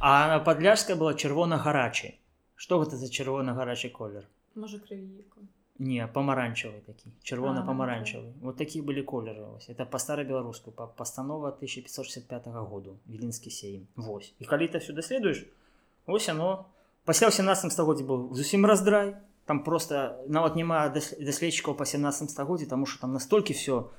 а 0.00 0.38
падляжская 0.40 0.96
была 0.96 1.14
чырвона-гарачай 1.14 2.18
Што 2.62 2.78
гэта 2.78 2.94
за 2.94 3.08
чырвона 3.10 3.56
гарачы 3.58 3.88
колер? 3.90 4.28
Можа 4.54 4.78
крывіку 4.78 5.42
не 5.82 6.06
памаранчавы 6.06 6.80
такі 6.86 7.10
чырвона-памаранчавы 7.26 8.32
вот 8.40 8.56
такія 8.60 8.84
былі 8.84 9.02
колеры 9.02 9.42
вось 9.42 9.68
это 9.72 9.86
па 9.88 9.98
стара-беларуску 9.98 10.70
па 10.70 10.86
пастанова 10.86 11.48
1565 11.48 12.46
году 12.70 12.98
віленскі 13.08 13.50
сейм 13.50 13.88
Вось. 13.96 14.32
І 14.38 14.44
калі 14.44 14.68
ты 14.68 14.78
все 14.78 14.92
даследуеш 14.92 15.46
ось 16.06 16.28
оно. 16.28 16.66
Пасля 17.04 17.30
17 17.30 17.72
стагоддзі 17.72 18.04
быў 18.06 18.30
зусім 18.30 18.66
раздрай 18.66 19.16
там 19.52 19.64
просто 19.64 20.16
нават 20.32 20.56
няма 20.56 20.88
даследчыкаў 20.88 21.74
па 21.76 21.84
17 21.84 22.30
стагоддзі 22.32 22.66
тому 22.72 22.86
что 22.86 23.02
там 23.04 23.12
настолькі 23.12 23.52
все 23.52 23.92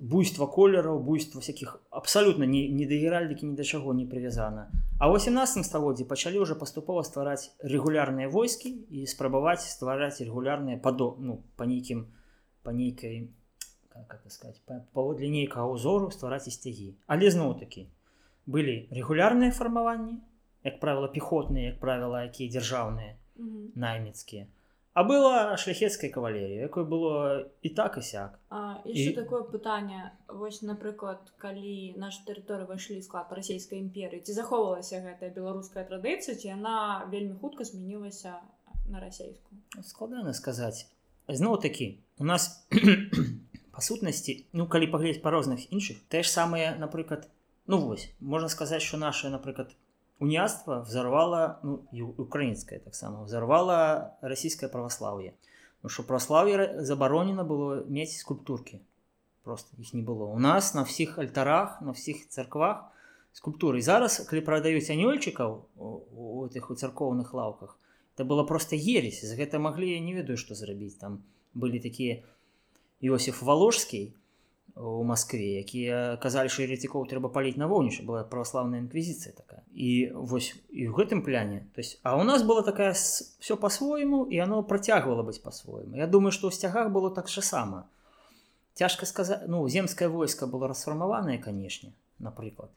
буйства 0.00 0.48
колераў 0.50 0.98
буйства 0.98 1.38
всяких 1.40 1.78
абсалютна 1.90 2.48
не, 2.50 2.66
не 2.68 2.82
да 2.90 2.98
геральдыкі 2.98 3.46
ні 3.46 3.54
да 3.54 3.62
чаго 3.62 3.94
не 3.94 4.06
прывязана 4.10 4.66
а 4.98 5.06
18 5.06 5.66
стагоддзі 5.66 6.08
пачалі 6.10 6.42
уже 6.42 6.58
паступова 6.58 7.06
ствараць 7.06 7.54
рэгулярныя 7.62 8.26
войскі 8.26 8.74
і 8.90 9.06
спрабаваць 9.06 9.62
ствараць 9.62 10.18
рэгулярныя 10.18 10.82
падо 10.82 11.14
ну 11.20 11.38
по 11.54 11.62
нейкім 11.62 12.10
по 12.66 12.74
нейкай 12.74 13.30
сказать 14.26 14.58
паводле 14.66 15.30
нейкага 15.30 15.70
ўзору 15.70 16.10
ствараць 16.10 16.50
і 16.50 16.56
сцягі 16.58 16.90
але 17.06 17.30
зноў-такі 17.30 17.86
былі 18.50 18.76
рэгулярныя 18.90 19.54
фармаванні 19.54 20.18
як 20.66 20.82
правіла 20.82 21.14
пехотныя 21.14 21.70
як 21.70 21.80
правіла 21.86 22.26
якія 22.26 22.58
дзяржаўныя 22.58 23.14
наймецкія 23.74 24.46
А 24.92 25.04
была 25.04 25.56
шляхецкая 25.56 26.10
кавалерія, 26.10 26.66
якой 26.66 26.82
было 26.84 27.46
і 27.62 27.70
так 27.78 27.94
і 27.96 28.02
сяк. 28.02 28.40
І 28.84 29.12
такое 29.14 29.46
пытанне 29.46 30.10
вось 30.26 30.62
напрыклад, 30.66 31.30
калі 31.38 31.94
наша 31.94 32.26
тэрыторыя 32.26 32.66
выйшлі 32.66 32.98
склад 32.98 33.30
расійскай 33.30 33.78
імперыі, 33.78 34.18
ці 34.26 34.34
захоўвалася 34.34 34.98
гэтая 34.98 35.30
беларуская 35.30 35.86
традыцыя, 35.86 36.34
ці 36.34 36.50
яна 36.50 37.06
вельмі 37.06 37.38
хутка 37.38 37.62
змянілася 37.64 38.42
на 38.90 38.98
расійскую. 38.98 39.62
складана 39.82 40.34
сказаць. 40.34 40.90
зноў 41.28 41.60
такі 41.62 42.02
у 42.18 42.24
нас 42.24 42.66
па 43.74 43.80
сутнасці 43.80 44.46
ну 44.52 44.66
калі 44.66 44.90
паглядзець 44.90 45.22
па 45.22 45.30
розных 45.30 45.70
іншых 45.70 46.02
тое 46.10 46.22
ж 46.22 46.28
самае 46.30 46.74
напрыклад 46.74 47.28
ну 47.66 47.78
вось 47.78 48.10
можна 48.20 48.48
сказаць 48.48 48.82
що 48.82 48.98
наша 48.98 49.30
напрыклад 49.30 49.70
уніяцтва 50.20 50.80
взорвала 50.86 51.58
ну, 51.64 51.80
украінская 52.16 52.78
таксама 52.78 53.24
взорвала 53.24 54.12
расійскае 54.20 54.70
праваслаўе 54.70 55.32
що 55.86 56.04
праславе 56.06 56.84
забаронена 56.84 57.44
было 57.44 57.84
мець 57.88 58.16
скульптуркі 58.20 58.80
просто 59.42 59.76
іх 59.80 59.94
не 59.94 60.02
было. 60.02 60.28
У 60.30 60.38
нас 60.38 60.74
на 60.74 60.82
всіх 60.82 61.18
альтарах 61.18 61.80
на 61.82 61.92
всіх 61.92 62.28
царквах 62.28 62.92
скульптуры. 63.32 63.80
Зараз 63.80 64.20
калі 64.28 64.44
прадаюць 64.44 64.90
анёльчыкаў 64.92 65.50
у 65.76 66.46
этих 66.46 66.70
у 66.70 66.74
царкоўных 66.74 67.32
лаўках 67.34 67.78
это 68.14 68.24
было 68.24 68.44
просто 68.44 68.76
ересь. 68.76 69.24
За 69.24 69.34
гэта 69.36 69.58
маглі 69.58 69.88
я 69.96 70.00
не 70.00 70.12
ведаю 70.12 70.36
што 70.36 70.54
зрабіць 70.54 71.00
там 71.00 71.24
былі 71.54 71.80
такія 71.80 72.22
Іосиф 73.00 73.42
валожскі 73.42 74.12
у 74.76 75.04
Маскве 75.04 75.58
якія 75.60 76.16
казалі 76.22 76.48
що 76.48 76.62
еретикоў 76.62 77.06
трэба 77.10 77.30
паліць 77.32 77.56
на 77.60 77.66
воўніш 77.70 78.00
была 78.06 78.22
праваслаўная 78.24 78.80
інквізіцыя 78.80 79.34
такая. 79.36 79.62
І 79.74 80.12
вось 80.14 80.54
і 80.70 80.88
ў 80.88 80.92
гэтым 80.94 81.22
пляне 81.22 81.66
то 81.74 81.80
есть 81.80 82.00
а 82.02 82.16
у 82.16 82.24
нас 82.24 82.42
была 82.42 82.62
такая 82.62 82.92
все 82.92 83.56
по-свойму 83.56 84.26
і 84.30 84.38
оно 84.38 84.62
працягвала 84.62 85.22
быць 85.22 85.42
по-свойму 85.42 85.96
Я 85.96 86.06
думаю 86.06 86.32
что 86.32 86.48
ў 86.48 86.52
сцягах 86.52 86.90
было 86.90 87.10
так 87.10 87.28
же 87.28 87.42
сама 87.42 87.88
цяжка 88.74 89.06
сказаць 89.06 89.46
ну 89.46 89.68
земскае 89.68 90.08
войска 90.08 90.46
было 90.46 90.68
расфармаванае 90.68 91.38
канешне 91.38 91.92
напрыклад 92.18 92.70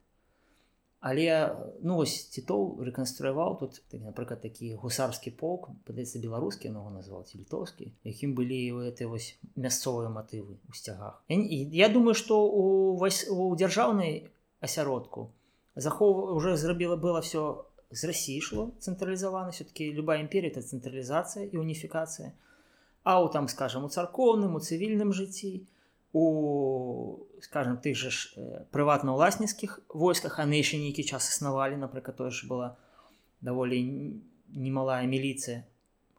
але 1.03 1.55
ну 1.83 1.97
вось 1.99 2.31
титул 2.31 2.79
рэканструяваў 2.79 3.57
тут 3.59 3.81
так, 3.91 3.99
напрыклад 4.07 4.39
такі 4.39 4.79
гусарскі 4.79 5.35
полк 5.35 5.67
падаецца 5.83 6.21
беларускі 6.23 6.71
ногу 6.71 6.95
назваў 6.95 7.27
літоўскі 7.27 7.91
якім 8.07 8.31
былі 8.39 8.87
этой 8.87 9.11
вось 9.11 9.35
мясцовыя 9.59 10.07
матывы 10.07 10.55
у 10.63 10.71
сцягах. 10.71 11.19
І, 11.27 11.67
я 11.75 11.89
думаю 11.89 12.15
что 12.15 12.47
у 12.47 12.95
вось 12.95 13.27
у 13.27 13.51
дзяржаўнай 13.51 14.31
асяродку 14.63 15.27
захоў 15.75 16.39
уже 16.39 16.55
зрабіла 16.55 16.95
было 16.95 17.19
все 17.19 17.67
з 17.91 18.07
Росіі 18.07 18.39
шло 18.39 18.71
цэнтралізавана 18.79 19.51
все-таки 19.51 19.91
любая 19.91 20.23
імперія 20.23 20.55
это 20.55 20.63
цэнтралізацыя 20.63 21.51
і 21.51 21.59
уніфікацыя. 21.59 22.31
А 23.03 23.19
у 23.19 23.27
там 23.27 23.51
скажем 23.51 23.83
у 23.83 23.91
царкоўным 23.91 24.55
у 24.55 24.63
цывільным 24.63 25.11
жыцці 25.11 25.67
у 26.13 27.25
скажем 27.41 27.77
тых 27.77 27.97
же 27.97 28.09
ж 28.11 28.33
э, 28.37 28.63
прыватна-ўласніцкіх 28.71 29.79
войсках 29.89 30.39
а 30.39 30.45
яшчэ 30.45 30.77
нейкі 30.77 31.03
час 31.03 31.27
існавалі 31.33 31.81
напрыклад 31.81 32.15
той 32.21 32.31
ж 32.31 32.45
была 32.47 32.77
даволі 33.41 33.81
немалая 34.53 35.03
міліцыя 35.09 35.65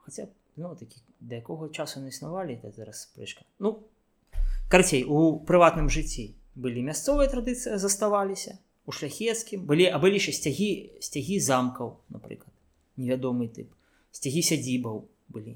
хотя 0.02 0.26
ну 0.56 0.74
такі 0.74 0.98
да 1.20 1.38
якога 1.38 1.70
часу 1.70 2.02
не 2.02 2.10
існавалі 2.10 2.58
это 2.58 2.74
зараз 2.74 3.06
спрэчка 3.06 3.46
ну 3.58 3.86
карцей 4.68 5.06
у 5.06 5.38
прыватным 5.46 5.88
жыцці 5.88 6.34
былі 6.54 6.82
мясцовыя 6.82 7.30
традыцыі 7.30 7.78
заставаліся 7.78 8.58
у 8.86 8.92
шляхецкім 8.92 9.62
былі 9.62 9.86
а 9.94 10.02
былі 10.02 10.18
яшчэ 10.18 10.34
сцягі 10.42 10.70
сцягі 10.98 11.38
замкаў 11.38 11.94
напрыклад 12.10 12.52
невядомы 12.98 13.46
тып 13.46 13.70
сцягі 14.10 14.42
сядзібаў 14.42 15.06
былі 15.30 15.54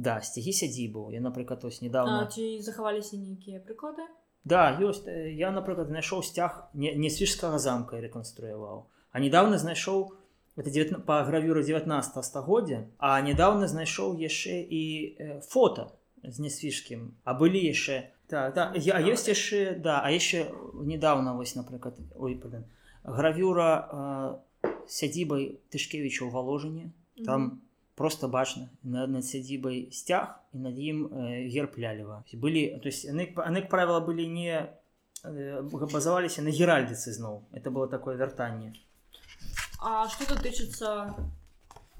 да 0.00 0.20
сцягі 0.24 0.52
сядзібу 0.56 1.10
я 1.12 1.20
напрыклад 1.20 1.64
ось 1.68 1.82
недавно 1.84 2.24
ці 2.32 2.60
захаваліся 2.64 3.20
нейкія 3.20 3.60
прыклады 3.60 4.08
да 4.44 4.72
ёсць 4.80 5.04
я 5.36 5.52
напрыклад 5.52 5.92
знайшоў 5.92 6.24
сцяг 6.24 6.72
не, 6.72 6.94
не 6.96 7.10
свіжскага 7.12 7.60
замка 7.60 8.00
рэканструяваў 8.00 8.88
а 9.12 9.20
недавно 9.20 9.60
знайшоў 9.60 10.16
это 10.56 10.70
9 10.70 11.04
по 11.04 11.22
гравюру 11.24 11.62
19 11.62 12.24
стагоддзя 12.24 12.88
а 12.98 13.20
недавно 13.20 13.68
знайшоў 13.68 14.16
яшчэ 14.16 14.64
і 14.64 14.82
э, 15.20 15.40
фото 15.44 15.92
з 16.24 16.48
несвіжкім 16.48 17.14
а 17.24 17.36
былі 17.36 17.60
яшчэ 17.60 18.08
так 18.32 18.54
да, 18.54 18.72
я 18.76 19.04
ёсць 19.04 19.28
яшчэ 19.28 19.76
да 19.76 20.00
а 20.00 20.08
яшчэ 20.10 20.48
недавно 20.80 21.36
вось 21.36 21.56
напрыклад 21.60 22.00
ой 22.16 22.40
гравюра 23.04 23.70
э, 23.76 24.70
сядзібай 24.88 25.60
тышкевіча 25.68 26.24
ў 26.24 26.30
валожанне 26.32 26.92
там 27.24 27.40
mm 27.40 27.50
-hmm. 27.52 27.69
Просто 28.00 28.28
бачна 28.28 28.68
над, 28.82 29.10
над 29.10 29.24
сядзібай 29.24 29.92
сцяг 29.92 30.40
і 30.56 30.58
над 30.64 30.78
ім 30.78 31.04
э, 31.12 31.52
герб 31.52 31.76
лялева. 31.76 32.24
Былі 32.32 32.80
то 32.80 32.88
есть 32.88 33.04
яны, 33.04 33.28
яны 33.36 33.60
правіла 33.68 34.00
былі 34.00 34.24
не 34.24 34.72
э, 35.20 35.60
базаваліся 35.68 36.40
на 36.40 36.48
геральдыцы 36.48 37.12
зноў. 37.12 37.44
Это 37.52 37.68
было 37.68 37.92
такое 37.92 38.16
вяртанне. 38.16 38.72
А 39.84 40.08
что 40.08 40.24
тычыцца? 40.32 41.12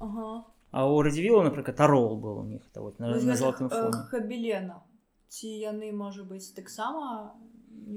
Ага. 0.01 0.49
А 0.71 0.89
у 0.89 1.05
радзівіла 1.05 1.43
напрыклад 1.45 1.77
арол 1.77 2.17
был 2.17 2.39
у 2.39 2.45
них 2.49 2.65
вот, 2.73 2.97
на, 2.97 3.13
на 3.21 3.35
золотым 3.37 3.69
фоне. 3.69 4.01
Хабелена 4.09 4.81
ці 5.29 5.53
яны 5.53 5.93
можа 5.93 6.25
быць 6.25 6.49
таксама 6.57 7.37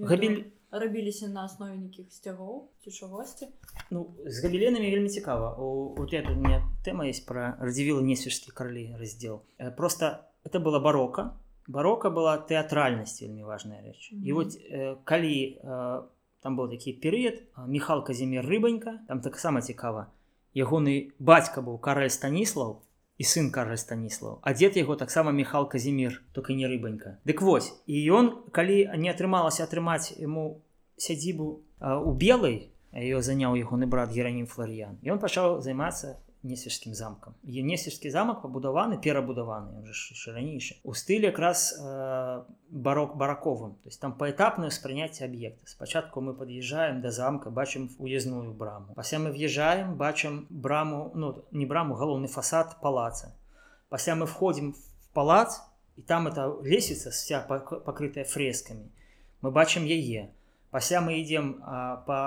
Габель 0.05 0.53
рабіліся 0.79 1.29
на 1.29 1.45
аснове 1.45 1.77
нейкіх 1.77 2.13
сцягоў 2.13 2.69
ці 2.85 2.91
чагосьці. 2.91 3.49
Ну 3.91 4.11
з 4.27 4.45
габеленамі 4.45 4.91
вельмі 4.91 5.09
цікава. 5.09 5.55
Вот 5.59 6.13
это 6.13 6.35
мне 6.35 6.63
тэма 6.85 7.07
есть 7.07 7.27
пра 7.27 7.57
радзівілы 7.61 8.03
несвежскі 8.03 8.51
каралі 8.51 8.97
раздзел. 8.99 9.43
Э, 9.59 9.71
просто 9.71 10.27
это 10.45 10.61
была 10.61 10.81
барока. 10.81 11.39
Барока 11.67 12.11
была 12.11 12.37
тэатральнасць 12.39 13.23
вельмі 13.23 13.45
важная 13.45 13.81
рэч. 13.83 14.13
Mm 14.13 14.19
-hmm. 14.19 14.27
і 14.27 14.33
вот 14.33 14.49
э, 14.49 14.97
калі 15.05 15.61
э, 15.65 16.03
там 16.45 16.59
был 16.59 16.71
такі 16.71 16.93
перыяд 16.93 17.43
михал 17.67 18.05
казімир 18.05 18.45
рыбанька 18.45 18.99
там 19.09 19.21
таксама 19.21 19.63
цікава 19.63 20.13
ягоны 20.55 21.13
бацька 21.19 21.61
быў 21.61 21.81
караль 21.81 22.13
станіслаў 22.13 22.83
і 23.17 23.25
сын 23.25 23.51
кажа 23.51 23.77
станіслаў 23.81 24.39
а 24.43 24.53
дзед 24.53 24.77
яго 24.77 24.97
таксама 24.97 25.33
михал 25.33 25.69
казімир 25.69 26.23
только 26.33 26.53
не 26.53 26.69
рыбанька. 26.69 27.17
Дык 27.25 27.41
вось 27.41 27.73
і 27.87 27.97
ён 28.13 28.51
калі 28.53 28.91
не 29.01 29.09
атрымалася 29.09 29.65
атрымаць 29.65 30.13
ему 30.21 30.61
сядзібу 30.97 31.63
у 31.81 32.13
белой 32.13 32.71
ее 32.93 33.23
заняў 33.23 33.59
ягоны 33.59 33.87
брат 33.87 34.13
геранім 34.15 34.47
флорыян 34.47 34.99
ён 35.03 35.19
пачаў 35.19 35.61
займацца 35.61 36.19
несвежскім 36.45 36.95
замкам. 36.95 37.35
Енесежскі 37.43 38.11
замак 38.13 38.43
пабудаваны 38.43 39.01
перабудаваны 39.01 39.81
ранейшы 40.29 40.77
у 40.85 40.93
стылі 40.93 41.33
якраз 41.33 41.73
барок 42.69 43.17
бараковым. 43.17 43.75
То 43.81 43.89
есть 43.89 44.01
там 44.01 44.13
паэтапнае 44.13 44.71
спрыняцце 44.71 45.25
аб'екта. 45.25 45.67
Спачатку 45.67 46.21
мы 46.21 46.35
под'язджаем 46.35 47.01
до 47.01 47.11
замка 47.11 47.51
бачым 47.51 47.91
уездную 47.99 48.53
браму. 48.53 48.93
Пасля 48.95 49.21
мы 49.21 49.33
въезжаем 49.33 49.97
бачым 49.97 50.47
браму 50.51 51.11
ну 51.15 51.45
не 51.51 51.65
браму 51.65 51.95
галоўны 51.95 52.29
фасад 52.29 52.77
палаца. 52.83 53.35
Пасля 53.89 54.15
мы 54.15 54.27
входим 54.27 54.75
в 54.75 55.11
палац 55.15 55.61
і 55.97 56.03
там 56.03 56.29
это 56.29 56.61
лесвіца 56.63 57.11
вся 57.11 57.41
пакрытая 57.41 58.25
фрескамі 58.25 58.91
мы 59.41 59.51
бачым 59.51 59.85
яе 59.87 60.31
пасля 60.75 60.99
мы 60.99 61.15
ідзем 61.23 61.63
по 62.07 62.19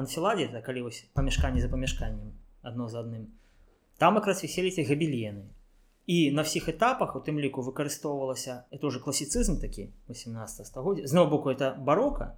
анфіладзе 0.00 0.48
так 0.48 0.64
калі 0.64 0.88
вось 0.88 1.04
памяшканні 1.12 1.60
за 1.60 1.68
памяшканнем 1.68 2.32
адно 2.64 2.88
за 2.88 3.04
адным 3.04 3.28
там 4.00 4.16
якраз 4.16 4.40
віселіся 4.44 4.80
габелены 4.88 5.44
і 6.06 6.30
на 6.32 6.42
всіх 6.48 6.70
этапах 6.72 7.12
у 7.18 7.20
тым 7.20 7.36
ліку 7.36 7.60
выкарыстоўвалася 7.66 8.64
это 8.72 8.88
уже 8.88 9.04
класіцызм 9.04 9.60
такі 9.60 9.92
18 10.08 10.66
стагоддзя 10.66 11.04
зноў 11.12 11.28
боку 11.28 11.52
это 11.52 11.74
барока 11.76 12.32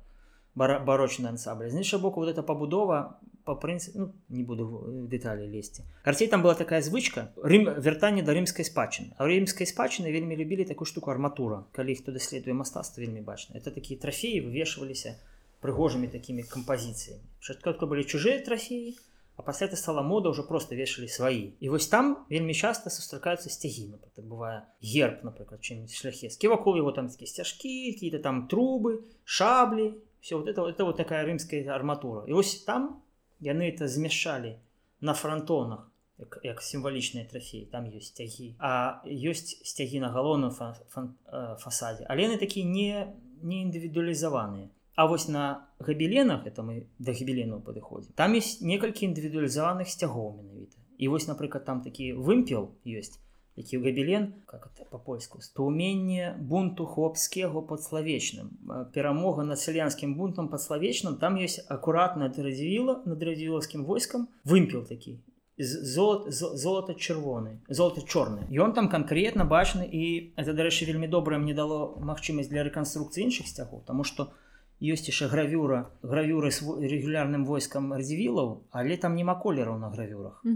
барочны 0.58 1.30
ансамбль 1.30 1.70
з 1.70 1.78
іншага 1.86 2.02
боку 2.02 2.26
вот 2.26 2.34
эта 2.34 2.42
пабудова 2.42 3.22
по 3.48 3.56
прынцыпу 3.56 3.98
ну, 3.98 4.06
не 4.28 4.44
буду 4.44 4.68
дэталі 5.08 5.48
лезці 5.48 5.88
карцей 6.04 6.28
там 6.28 6.44
была 6.44 6.52
такая 6.54 6.82
звычка 6.84 7.32
рым 7.40 7.64
вяртанне 7.80 8.20
да 8.22 8.36
рымскай 8.36 8.68
спадчыны 8.68 9.16
а 9.16 9.24
рымскай 9.24 9.64
спадчыны 9.64 10.12
вельмі 10.12 10.36
любілі 10.36 10.68
такую 10.68 10.84
штуку 10.84 11.10
арматура. 11.10 11.64
Калі 11.72 11.96
хто 11.96 12.12
даследуе 12.12 12.52
мастацтва 12.52 13.00
вельмі 13.00 13.24
бачна 13.24 13.56
это 13.56 13.72
такія 13.72 13.96
трафеі 13.96 14.44
вывешваліся 14.44 15.16
прыгожымі 15.64 16.12
такімі 16.12 16.44
кампазіцыямі 16.44 17.24
шатка 17.40 17.72
былі 17.88 18.04
чужыя 18.04 18.44
трафеі 18.44 18.98
а 19.38 19.42
пасля 19.42 19.68
это 19.68 19.76
стала 19.76 20.02
мода 20.02 20.28
уже 20.28 20.42
просто 20.42 20.76
вешалі 20.76 21.08
свои. 21.08 21.52
І 21.60 21.68
вось 21.68 21.86
там 21.88 22.26
вельмі 22.28 22.54
часто 22.54 22.90
сустракаюцца 22.90 23.48
сцягі 23.48 23.94
так 24.14 24.24
бывае 24.26 24.66
герб 24.82 25.22
напрыклад 25.22 25.62
чым 25.62 25.86
шляхецкі 25.88 26.52
вакол 26.52 26.76
его 26.76 26.92
там 26.92 27.08
такі 27.08 27.26
сцяжкі 27.26 27.92
какие-то 27.94 28.18
там 28.18 28.48
трубы 28.50 29.06
шаблі 29.24 29.94
все 30.20 30.36
вот 30.36 30.48
это 30.48 30.66
это 30.66 30.84
вот 30.84 30.96
такая 30.96 31.24
рымская 31.24 31.64
арматура. 31.70 32.26
І 32.26 32.32
ось 32.32 32.64
там 32.66 33.00
яны 33.40 33.68
это 33.68 33.88
змяшалі 33.88 34.56
на 35.00 35.14
фронтонах 35.14 35.90
як, 36.18 36.40
як 36.42 36.62
сімвалічныя 36.62 37.26
трафеі 37.30 37.66
там 37.72 37.86
ёсць 37.86 38.10
сцягі 38.10 38.56
а 38.58 39.02
ёсць 39.06 39.62
сцягі 39.62 40.02
на 40.02 40.10
галоўным 40.10 40.50
фа, 40.50 40.74
фа, 40.90 41.06
фа, 41.30 41.56
фасадзе 41.62 42.06
але 42.08 42.26
яны 42.26 42.38
такі 42.38 42.64
не 42.64 43.14
не 43.42 43.62
індывідуалізаваныя 43.62 44.68
А 44.98 45.06
вось 45.06 45.28
на 45.28 45.68
габеленах 45.78 46.44
это 46.44 46.64
мы 46.66 46.88
да 46.98 47.12
габелену 47.14 47.60
падыходзім 47.62 48.18
там 48.18 48.34
есть 48.34 48.62
некалькі 48.62 49.06
індывідуалізаваных 49.06 49.86
сцягоў 49.86 50.34
менавіта 50.42 50.82
і 50.98 51.08
вось 51.08 51.28
напрыклад 51.30 51.64
там 51.64 51.82
такі 51.86 52.18
вымпел 52.18 52.74
ёсць 52.82 53.14
які 53.58 53.78
габелен 53.78 54.34
как 54.46 54.70
это 54.70 54.84
по-польску 54.88 55.40
стуменне 55.40 56.36
бунту 56.38 56.86
хлопского 56.86 57.60
подславечным 57.60 58.50
перамога 58.94 59.42
над 59.42 59.58
сялянскім 59.58 60.14
бунтам 60.14 60.48
падславечным 60.48 61.18
там 61.18 61.36
ёсць 61.36 61.58
акуратна 61.68 62.30
радзівіла 62.30 63.02
над 63.04 63.22
радзівілаўскім 63.22 63.84
войскам 63.84 64.28
вымпел 64.44 64.86
такі 64.86 65.18
золот 65.58 66.32
золото 66.32 66.94
чырвоны 66.94 67.58
золото 67.68 68.06
чорны 68.06 68.46
ён 68.54 68.74
там 68.74 68.88
конкретно 68.88 69.44
бачны 69.44 69.88
і 69.90 70.32
это 70.36 70.54
дарэчы 70.54 70.86
вельмі 70.86 71.08
добрае 71.08 71.42
мне 71.42 71.54
дало 71.54 71.98
магчымасць 71.98 72.48
для 72.52 72.62
рэканструкцыі 72.62 73.26
іншых 73.26 73.50
сцягоў 73.50 73.82
тому 73.86 74.04
что 74.04 74.30
ёсць 74.78 75.10
яшчэ 75.10 75.26
гравюра 75.34 75.90
гравюры 76.02 76.54
з 76.54 76.62
рэгулярным 76.62 77.44
войскам 77.44 77.90
радзівілаў 77.92 78.70
але 78.70 78.96
там 79.02 79.18
няма 79.18 79.34
колераў 79.34 79.82
на 79.82 79.90
гравюрах 79.90 80.46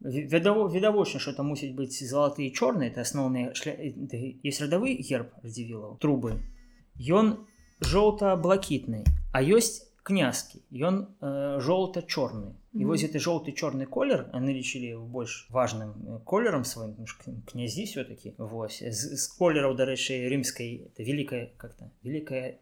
відавочна 0.00 1.20
что 1.20 1.32
там 1.32 1.46
мусіць 1.46 1.72
быць 1.72 2.04
залаты 2.04 2.44
і 2.46 2.52
чорныя 2.52 2.90
это 2.90 3.00
асноўныя 3.00 3.54
шля... 3.54 3.72
есть 4.44 4.60
радавы 4.60 4.96
герб 5.00 5.32
радзівілаў 5.42 5.96
трубы 5.98 6.36
ён 7.00 7.46
жоўта-блакітны 7.80 9.04
а 9.32 9.42
ёсць 9.42 9.88
князкі 10.04 10.60
ён 10.70 11.08
э, 11.20 11.60
жоўта-чорны 11.64 12.52
і 12.76 12.84
вось 12.84 13.02
это 13.08 13.18
жоўты 13.18 13.56
чорны 13.56 13.86
колер 13.86 14.28
яны 14.36 14.52
лічылі 14.52 15.00
больш 15.00 15.48
важным 15.50 16.20
колерам 16.24 16.64
сваім 16.64 16.94
князі 17.48 17.88
все-таки 17.88 18.34
вось 18.36 18.84
з, 18.84 19.16
з 19.16 19.24
колераў 19.40 19.74
дарэчы 19.80 20.28
рымскай 20.28 20.92
это 20.92 21.02
великкая 21.02 21.50
как-то 21.56 21.90
великкая 22.02 22.60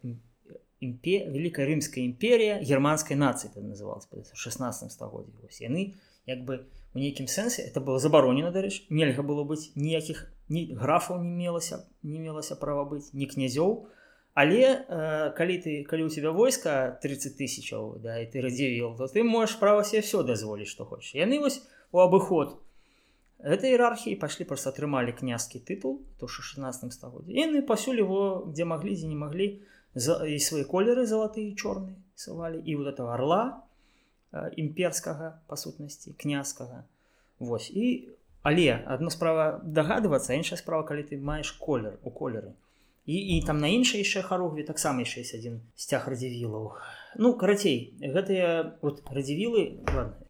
імпе... 0.79 1.27
великая 1.27 1.67
рымская 1.67 2.07
імперія 2.07 2.63
германской 2.63 3.19
нации 3.19 3.51
это 3.51 3.59
называлось 3.59 4.07
16 4.33 4.91
стагоддзе 4.91 5.67
яны 5.67 5.93
як 6.25 6.47
бы 6.47 6.63
у 6.63 6.84
нейкім 6.95 7.27
сэнсе 7.27 7.61
это 7.63 7.81
было 7.81 7.99
забаронена 7.99 8.51
дарэч 8.51 8.87
нельга 8.89 9.23
было 9.23 9.43
быць 9.43 9.71
ніякіх 9.75 10.25
ні 10.49 10.73
графаў 10.79 11.21
не 11.21 11.35
мелася 11.35 11.83
не 12.03 12.19
мелася 12.19 12.55
права 12.55 12.85
быць 12.89 13.11
не 13.13 13.27
князёў 13.27 13.87
але 14.33 14.61
э, 14.63 15.31
калі 15.37 15.55
ты 15.63 15.83
калі 15.83 16.07
у 16.07 16.09
тебя 16.09 16.31
войска 16.31 16.97
30 17.03 17.37
тысячаў 17.37 17.99
да 18.03 18.19
і 18.19 18.27
ты 18.31 18.41
радзівіл 18.41 18.95
то 18.97 19.07
ты 19.07 19.23
можешь 19.23 19.59
права 19.59 19.83
себе 19.83 20.01
все 20.01 20.23
дазволіць 20.23 20.67
что 20.67 20.85
хочешь. 20.85 21.15
Яны 21.15 21.39
вось 21.39 21.63
у 21.91 21.99
абыход 21.99 22.59
этой 23.39 23.75
іерархіі 23.75 24.15
пашлі 24.15 24.45
просто 24.45 24.71
атрымалі 24.71 25.11
князькі 25.11 25.59
тытул 25.59 26.01
то 26.19 26.27
16 26.27 26.93
стагоддзе 26.93 27.31
яны 27.31 27.61
пасюль 27.61 27.99
его 27.99 28.45
где 28.47 28.65
маглі 28.65 28.95
дзе 28.95 29.07
не 29.07 29.15
маглі 29.15 29.59
то 29.59 29.65
і 29.95 30.39
свае 30.39 30.67
колеры 30.67 31.07
залатыя 31.07 31.55
чорныя 31.55 31.95
сувалі 32.15 32.59
і 32.59 32.75
вот 32.75 32.87
этого 32.87 33.13
орла 33.13 33.63
імперскага 34.55 35.39
па 35.47 35.55
сутнасці 35.55 36.13
князскага 36.19 36.83
Вось. 37.39 37.69
І 37.71 38.09
але 38.43 38.85
одна 38.87 39.09
справа 39.09 39.59
дагадвацца 39.63 40.37
іншая 40.37 40.57
справа 40.57 40.85
калі 40.87 41.03
ты 41.03 41.17
маеш 41.17 41.51
колер 41.51 41.97
у 42.03 42.11
колеры. 42.13 42.53
І, 43.05 43.37
і 43.37 43.41
там 43.45 43.57
на 43.61 43.69
іншай 43.69 44.01
яшчэ 44.01 44.21
харугве 44.25 44.63
таксама 44.65 45.05
яшчэ 45.05 45.21
есть 45.21 45.35
адзін 45.37 45.59
сцяг 45.77 46.07
радзівілаў. 46.09 46.77
Ну 47.21 47.33
карацей 47.37 47.97
гэтыя 48.01 48.77
вот 48.81 49.01
радзівілы 49.09 49.81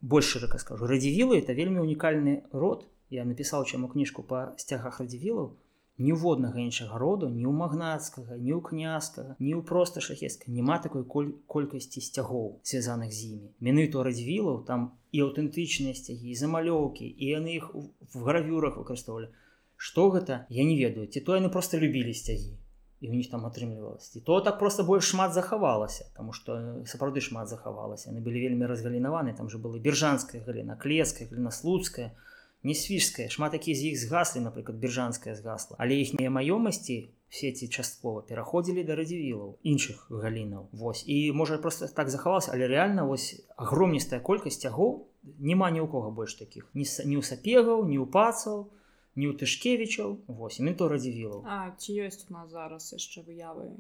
больше 0.02 0.40
жака 0.40 0.60
скажу 0.60 0.88
радзівілы 0.88 1.40
это 1.40 1.54
вельмі 1.54 1.84
унікальны 1.84 2.44
род. 2.52 2.88
Я 3.10 3.24
напісаў 3.24 3.64
чаму 3.64 3.88
кніжку 3.88 4.24
па 4.24 4.56
сцягах 4.58 5.00
радзівілаў 5.00 5.56
ніводнага 5.98 6.60
іншага 6.60 6.98
роду 7.00 7.30
ні 7.32 7.48
ў 7.48 7.56
магнацкага 7.56 8.36
ні 8.36 8.52
ў 8.52 8.62
князкага 8.68 9.36
ні 9.40 9.56
ў 9.56 9.62
проста 9.64 10.04
шахецка 10.04 10.52
няма 10.52 10.78
такой 10.84 11.08
коль 11.08 11.32
колькасці 11.48 12.04
сцягоў 12.04 12.60
звязаных 12.68 13.16
з 13.16 13.32
імі. 13.32 13.50
Меныту 13.64 14.04
радзівілаў 14.04 14.68
там 14.68 14.92
і 15.16 15.24
аўтэнтычныя 15.24 15.96
сцягі 15.96 16.36
замалёўкі 16.36 17.08
і 17.08 17.26
яны 17.32 17.56
іх 17.56 17.72
в 17.72 18.28
гравюрах 18.28 18.76
выкарыстоўвалі. 18.76 19.32
Что 19.76 20.12
гэта 20.12 20.48
я 20.50 20.64
не 20.68 20.76
ведаю. 20.76 21.08
Ці 21.08 21.24
то 21.24 21.36
яны 21.40 21.48
просто 21.48 21.80
любілі 21.80 22.12
сцягі 22.12 22.60
і 23.00 23.10
у 23.12 23.16
них 23.16 23.32
там 23.32 23.48
атрымлівалась 23.48 24.12
і 24.16 24.20
то 24.20 24.42
так 24.42 24.60
просто 24.60 24.84
больш 24.84 25.16
шмат 25.16 25.32
захавалася 25.32 26.12
тому 26.16 26.36
что 26.36 26.84
сапраўды 26.84 27.24
шмат 27.24 27.48
захавалася. 27.48 28.12
Яны 28.12 28.20
былі 28.20 28.44
вельмі 28.44 28.68
разгалінаваны 28.68 29.32
там 29.32 29.48
же 29.48 29.64
было 29.64 29.80
бержанская 29.80 30.44
галіна 30.44 30.76
клецкая 30.76 31.32
гліна 31.32 31.52
слуцкая. 31.56 32.12
то 32.12 32.35
не 32.66 32.74
свіжская 32.74 33.30
шмат 33.30 33.54
які 33.58 33.76
з 33.78 33.92
іх 33.94 34.00
згаслі 34.02 34.42
напрыклад 34.46 34.82
бержанская 34.82 35.36
згасла 35.38 35.78
але 35.80 36.02
іхнія 36.02 36.34
маёмасці 36.34 36.98
все 37.30 37.52
ці 37.52 37.68
часткова 37.68 38.22
пераходзілі 38.30 38.84
да 38.88 38.96
радзівілаў 38.96 39.58
іншых 39.64 40.08
галінаў. 40.10 40.70
Вось. 40.72 41.04
І 41.08 41.32
можа 41.32 41.58
просто 41.58 41.88
так 41.88 42.10
захавалася 42.10 42.52
але 42.54 42.68
реально 42.68 43.08
вось 43.08 43.46
агромністая 43.58 44.20
колькасць 44.20 44.62
цягоў 44.62 45.08
няма 45.40 45.72
ні 45.72 45.82
ў 45.82 45.88
кого 45.92 46.12
больш 46.12 46.38
таких 46.42 46.70
ні 46.74 46.86
ні 46.86 47.18
ў 47.20 47.24
сапегаў 47.32 47.86
ні 47.90 47.98
ў 48.00 48.08
пацаў 48.08 48.70
ні 49.16 49.28
ў 49.32 49.34
тышкевічаў. 49.40 50.18
Вось 50.28 50.60
мен 50.60 50.76
то 50.76 50.88
радзівілаў. 50.92 51.44
А 51.48 51.72
ці 51.78 51.98
ёсць 52.08 52.28
у 52.30 52.34
нас 52.34 52.52
зараз 52.52 52.94
яшчэ 52.94 53.26
выявы 53.28 53.74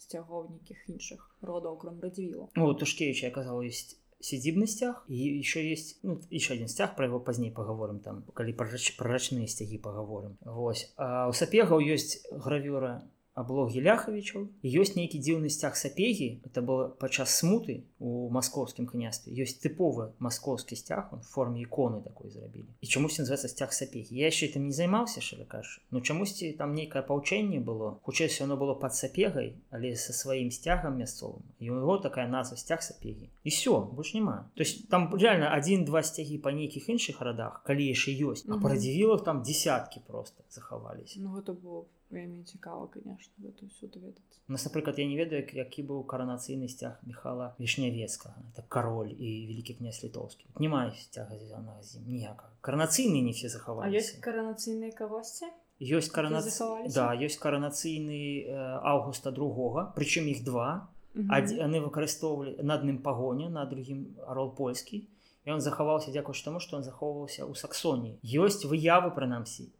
сцягоў 0.00 0.48
нейкіх 0.50 0.88
іншых 0.88 1.20
родаў 1.44 1.76
кром 1.78 2.00
радзівілу 2.00 2.48
Ну, 2.56 2.74
Тушкевича 2.74 3.26
я 3.26 3.32
казал, 3.32 3.60
есть 3.62 3.99
сидибный 4.20 4.66
стяг, 4.66 5.04
и 5.08 5.14
еще 5.14 5.68
есть, 5.68 5.98
ну, 6.02 6.20
еще 6.30 6.54
один 6.54 6.68
стяг, 6.68 6.96
про 6.96 7.06
его 7.06 7.18
позднее 7.18 7.52
поговорим, 7.52 8.00
там, 8.00 8.22
коли 8.34 8.52
про, 8.52 8.68
рач- 8.68 8.96
про 8.96 9.10
рачные 9.10 9.46
стяги 9.46 9.78
поговорим. 9.78 10.36
Вот. 10.42 10.76
А 10.96 11.28
у 11.28 11.32
Сапегаў 11.32 11.80
есть 11.80 12.26
гравюра 12.30 13.02
аблогі 13.40 13.80
ляхавічаў 13.84 14.46
ёсць 14.62 14.94
нейкі 14.96 15.18
дзіўны 15.18 15.48
сцяг 15.50 15.76
сапегі 15.80 16.40
это 16.44 16.62
было 16.62 16.88
падчас 17.00 17.36
смуты 17.40 17.84
у 17.98 18.28
маскоўскім 18.30 18.86
княстве. 18.86 19.32
Ёсць 19.32 19.58
тыповы 19.64 20.12
маскоўскі 20.18 20.76
сцяг 20.76 21.12
он 21.12 21.20
в 21.20 21.28
форме 21.28 21.62
іконы 21.64 22.02
такой 22.04 22.30
зрабілі 22.30 22.68
і 22.80 22.86
чамусь 22.86 23.18
называется 23.18 23.48
сцяг 23.48 23.72
сапегі 23.72 24.16
я 24.16 24.30
яшчэ 24.30 24.52
там 24.54 24.66
не 24.66 24.72
займаўся 24.72 25.20
кажу 25.48 25.80
ну 25.90 26.00
чамусьці 26.00 26.52
там 26.58 26.74
нейкае 26.74 27.02
паўчэнне 27.02 27.60
было? 27.60 27.98
Хутчэйся 28.02 28.44
оно 28.44 28.56
было 28.56 28.74
под 28.74 28.94
сапегай 28.94 29.56
але 29.70 29.96
со 29.96 30.12
сваім 30.12 30.50
сцягам 30.50 30.98
мясцовым. 30.98 31.42
І 31.58 31.70
у 31.70 31.76
яго 31.80 31.98
такая 31.98 32.28
назва 32.28 32.56
сцяг 32.56 32.82
сапегі 32.82 33.30
і 33.44 33.50
все 33.50 33.80
больш 33.80 34.14
няма 34.14 34.50
то 34.54 34.62
есть 34.62 34.88
там 34.88 35.14
реально 35.16 35.52
один-два 35.54 36.02
сцягі 36.02 36.38
па 36.38 36.52
нейкіх 36.52 36.88
іншых 36.88 37.20
радах 37.20 37.62
калі 37.64 37.86
яшчэ 37.88 38.12
ёсць 38.20 38.44
а 38.48 38.54
Мгм. 38.54 38.62
па 38.62 38.68
радзівілах 38.74 39.24
там 39.24 39.42
десяткі 39.42 40.00
просто 40.06 40.44
захаваліся 40.48 41.20
Ну 41.20 41.36
гэта 41.36 41.52
было 41.52 41.84
вельмі 42.10 42.44
цікава 42.44 42.86
конечно 42.86 43.34
гэта 43.42 43.66
ўсё 43.66 43.86
даведацца 43.88 44.38
нас, 44.48 44.64
напрыклад, 44.66 44.98
я 44.98 45.06
не 45.06 45.16
ведаю, 45.16 45.40
як- 45.42 45.54
які 45.54 45.82
быў 45.82 46.04
каранацыйны 46.04 46.68
сцяг 46.68 46.98
Михала 47.06 47.54
Вішнявецкага. 47.60 48.34
Это 48.52 48.62
кароль 48.68 49.14
і 49.14 49.46
вялікі 49.46 49.74
князь 49.74 50.02
літоўскі. 50.04 50.44
Не 50.58 50.68
мае 50.68 50.90
сцяга 50.90 51.38
звязанага 51.38 51.82
з 51.82 51.96
ім 51.96 52.04
ніякага. 52.06 52.50
Каранацыйны 52.62 53.22
не 53.22 53.30
все 53.32 53.46
А 53.46 53.88
ёсць 53.88 54.18
каранацыйныя 54.20 54.92
кагосьці 54.92 55.46
Ёсць 55.80 56.10
каранац... 56.10 56.44
захаваліся? 56.44 56.94
да, 56.94 57.14
ёсць 57.14 57.38
каранацыйны 57.38 58.44
э, 58.44 58.80
аўгуста 58.82 59.30
другога, 59.30 59.94
прычым 59.96 60.26
іх 60.28 60.44
два. 60.44 60.88
Мгм. 61.14 61.30
Адзі, 61.32 61.56
яны 61.56 61.80
выкарыстоўвалі 61.80 62.62
на 62.62 62.74
адным 62.74 62.98
пагоне, 63.02 63.48
на 63.48 63.64
другім 63.64 64.14
арол 64.26 64.50
польскі. 64.54 65.08
І 65.46 65.50
он 65.52 65.60
захаваўся 65.60 66.10
дзякуючы 66.10 66.44
таму, 66.44 66.60
што 66.60 66.76
он 66.76 66.82
захоўваўся 66.82 67.46
ў 67.46 67.54
Саксоніі. 67.54 68.18
Ёсць 68.22 68.66
выявы 68.66 69.14
прынамсі. 69.14 69.70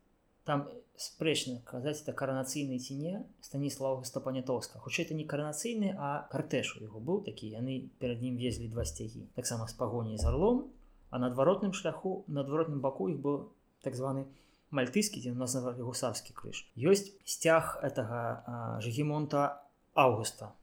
Там 0.44 0.66
спрэчна 1.00 1.60
казаць 1.64 2.02
это 2.02 2.12
каранацыйны 2.12 2.76
ці 2.78 2.96
не 3.00 3.14
станіслава 3.40 4.04
стапанятоўска 4.04 4.78
хутчэй 4.84 5.06
это 5.06 5.14
не 5.14 5.24
каранацыйны 5.24 5.94
а 5.96 6.28
картэж 6.32 6.76
у 6.76 6.84
яго 6.84 7.00
быў 7.00 7.24
такі 7.24 7.48
яны 7.48 7.88
перад 7.98 8.20
ім 8.20 8.36
везлі 8.36 8.68
два 8.68 8.84
сцягі 8.84 9.24
таксама 9.38 9.66
з 9.66 9.74
пагоняй 9.80 10.20
з 10.20 10.28
арлом 10.28 10.68
а 11.10 11.18
на 11.18 11.32
адваротным 11.32 11.72
шляху 11.72 12.24
на 12.28 12.44
адваротным 12.44 12.84
баку 12.84 13.08
іх 13.08 13.18
быў 13.24 13.48
так 13.82 13.96
званы 13.96 14.26
мальтыскі 14.70 15.20
дзе 15.20 15.32
называлі 15.34 15.82
гусарскі 15.82 16.32
крыж. 16.34 16.62
Ёсць 16.78 17.10
сцяг 17.26 17.78
этого 17.82 18.78
жгемонта 18.80 19.62
августа. 19.94 20.54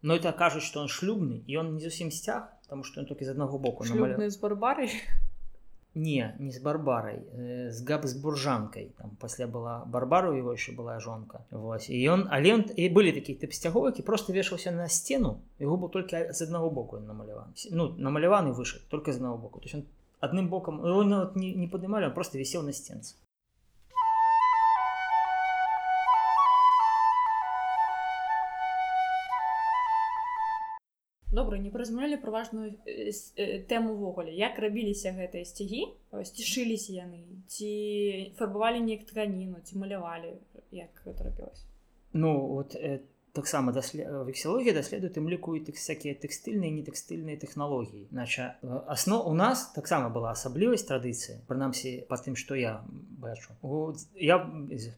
Но 0.00 0.16
это 0.16 0.32
кажуць 0.32 0.64
што 0.64 0.80
он 0.80 0.88
шлюбны 0.88 1.44
і 1.46 1.56
он 1.60 1.74
не 1.74 1.80
зусім 1.80 2.10
сцяг 2.10 2.48
тому 2.68 2.84
что 2.84 3.00
он 3.00 3.06
толькі 3.06 3.24
з 3.24 3.34
аднаго 3.36 3.58
боку 3.58 3.84
намаля- 3.84 4.30
з 4.30 4.40
барбарай 4.40 4.88
не 5.94 6.34
не 6.38 6.52
з 6.52 6.62
барбарай 6.62 7.18
э, 7.34 7.70
з 7.70 7.82
габсбуржанкай 7.82 8.92
там 8.98 9.16
пасля 9.20 9.46
была 9.46 9.84
барбару 9.86 10.32
его 10.32 10.52
еще 10.52 10.72
была 10.72 11.00
жонка 11.00 11.44
Вось 11.50 11.90
але 11.90 12.54
он 12.54 12.64
і 12.76 12.88
былі 12.88 13.12
такія 13.12 13.38
тып 13.38 13.52
сцягов 13.52 13.86
які 13.86 14.02
просто 14.02 14.32
вешаўся 14.32 14.70
на 14.70 14.88
сцену 14.88 15.40
яго 15.58 15.76
быў 15.76 15.90
толькі 15.90 16.32
з 16.32 16.42
аднаго 16.42 16.70
боку 16.70 16.96
ён 16.96 17.06
намаляваны 17.06 17.54
ну 17.70 17.88
намаляваны 17.98 18.52
выше 18.52 18.80
только 18.88 19.12
з 19.12 19.16
аднаго 19.16 19.38
боку. 19.38 19.60
То 19.60 19.66
есть 19.66 19.74
он 19.74 19.84
адным 20.20 20.48
бокам 20.48 20.84
его 20.86 21.02
не, 21.34 21.54
не 21.54 21.66
падымалі 21.66 22.06
он 22.06 22.14
просто 22.14 22.38
вісеў 22.38 22.62
на 22.62 22.72
сценцы 22.72 23.16
добра 31.50 31.58
не 31.58 31.70
паразмаўлялі 31.74 32.22
пра 32.22 32.30
важную 32.30 32.78
тэму 33.66 33.98
ўвогуле 33.98 34.30
як 34.38 34.58
рабіліся 34.62 35.10
гэтыя 35.10 35.42
сцягі? 35.42 35.90
Сцішыліся 36.14 36.94
яны? 36.94 37.26
Ці 37.50 37.70
фарбавалі 38.38 38.86
неяк 38.86 39.02
тканіну 39.10 39.58
ці 39.66 39.82
малявалі? 39.82 40.38
Як 40.70 40.94
рабілася? 41.02 41.66
Ну 42.12 42.46
вот 42.46 42.78
э, 42.78 43.02
таксама 43.32 43.72
даслед... 43.72 44.06
вексілогія 44.06 44.74
даследуе 44.74 45.10
тым 45.10 45.26
ліку 45.26 45.58
і 45.58 45.66
всякія 45.74 46.14
тэкстыльныя 46.14 46.70
не 46.70 46.86
тэкстыльныя 46.86 47.34
тэхналогіі. 47.34 48.06
Нача 48.14 48.54
асно 48.86 49.22
у 49.26 49.34
нас 49.34 49.74
таксама 49.74 50.06
была 50.06 50.30
асаблівасць 50.30 50.86
традыцыі 50.86 51.42
прынамсі 51.50 52.06
па 52.06 52.14
тым 52.22 52.38
што 52.38 52.54
я 52.54 52.86
бачу. 53.18 53.58
У... 53.62 53.90
я 54.14 54.38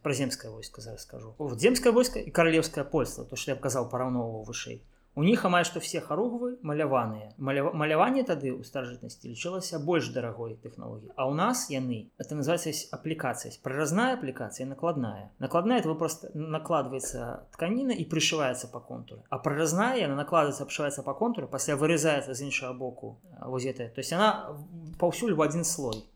пра 0.04 0.12
земскае 0.12 0.52
войска 0.52 0.84
зараз 0.84 1.08
скажу. 1.08 1.32
Вот 1.38 1.60
земскае 1.60 1.96
войска 1.96 2.20
і 2.20 2.28
каралеўскае 2.28 2.84
польства 2.84 3.24
то 3.24 3.40
я 3.40 3.56
б 3.56 3.60
казаў 3.64 3.88
параўноўваў 3.88 4.44
вышэй 4.44 4.84
У 5.14 5.22
них 5.22 5.44
амаль 5.44 5.64
што 5.68 5.80
все 5.80 6.00
харугвы 6.00 6.56
маляваныя. 6.62 7.34
Малява... 7.36 7.72
маляванне 7.76 8.24
тады 8.24 8.48
ў 8.48 8.64
старажытнасці 8.64 9.28
лічылася 9.28 9.78
больш 9.78 10.08
дарагой 10.08 10.56
тэхналогіі 10.56 11.12
А 11.16 11.28
ў 11.28 11.36
нас 11.36 11.68
яны 11.68 12.08
это 12.16 12.32
называется 12.32 12.72
аплікацыя 12.96 13.52
праразная 13.62 14.16
аплікацыя 14.16 14.64
накладная. 14.66 15.32
Накладная 15.38 15.80
это 15.84 15.92
вы 15.92 15.96
просто 16.00 16.30
накладваецца 16.32 17.44
тканіна 17.52 17.92
і 17.92 18.04
прышываецца 18.08 18.72
по 18.72 18.80
контуру. 18.80 19.20
А 19.28 19.36
праразная 19.36 20.00
яна 20.00 20.16
накладваецца 20.16 20.64
абшываецца 20.64 21.04
по 21.04 21.12
контуру 21.12 21.46
пасля 21.46 21.76
вырезаецца 21.76 22.32
з 22.32 22.40
іншага 22.48 22.72
боку 22.72 23.20
вось 23.44 23.64
гэта 23.68 23.92
то 23.92 24.00
есть 24.00 24.12
она 24.12 24.56
паўсюль 24.98 25.34
в 25.34 25.42
один 25.42 25.64
слой. 25.64 26.08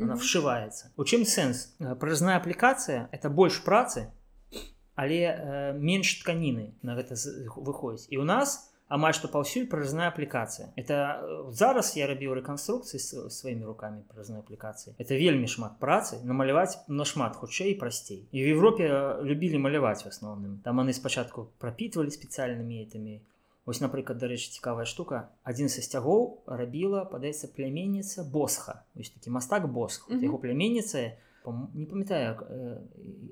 Она 0.00 0.14
Мгм. 0.14 0.22
вшиваецца 0.22 0.92
у 0.96 1.04
чым 1.04 1.26
сэнс 1.26 1.74
Э, 1.80 1.94
праразная 1.96 2.36
аплікацыя 2.38 3.08
это 3.12 3.28
больш 3.28 3.60
працы 3.64 4.08
але 4.98 5.20
э, 5.30 5.72
менш 5.78 6.18
тканіны 6.18 6.74
на 6.82 6.98
гэта 6.98 7.14
выходзіць. 7.54 8.10
І 8.10 8.18
у 8.18 8.26
нас 8.26 8.74
амаль 8.90 9.14
што 9.14 9.30
паўсюль 9.30 9.68
праразная 9.70 10.08
аплікацыя. 10.10 10.74
Это 10.74 11.22
э, 11.22 11.54
зараз 11.54 11.94
я 11.94 12.10
рабіў 12.10 12.34
рэканструкцыі 12.40 12.98
сваімі 13.30 13.68
руками 13.70 14.02
праразной 14.10 14.42
аплікацыі. 14.42 14.98
Это 14.98 15.14
вельмі 15.14 15.46
шмат 15.46 15.78
працы 15.78 16.18
намаляваць 16.26 16.82
нашмат 16.90 17.38
хутчэй 17.38 17.76
і 17.76 17.78
прасцей. 17.78 18.26
І 18.34 18.42
в 18.42 18.58
Европе 18.58 18.90
э, 18.90 19.22
любілі 19.22 19.62
маляваць 19.62 20.02
в 20.02 20.10
асноўным. 20.10 20.58
Там 20.66 20.82
яны 20.82 20.90
спачатку 20.90 21.52
прапітвалі 21.62 22.10
спецыяльнымі 22.10 22.82
этими 22.82 23.22
Вось 23.68 23.82
напрыклад 23.84 24.16
дарэчы 24.16 24.48
цікавая 24.56 24.88
штука. 24.88 25.28
Адзін 25.44 25.68
са 25.68 25.84
сцягоў 25.84 26.48
рабіла 26.48 27.04
падаецца 27.04 27.52
пляменніца 27.52 28.24
босха. 28.24 28.80
Ось 28.96 29.12
такі 29.12 29.28
мастак 29.28 29.68
босх. 29.68 30.08
Мгм. 30.08 30.24
яго 30.24 30.38
пляменніца 30.40 31.12
не 31.74 31.84
памятаю 31.84 32.24
як 32.32 32.42
э, 32.48 32.80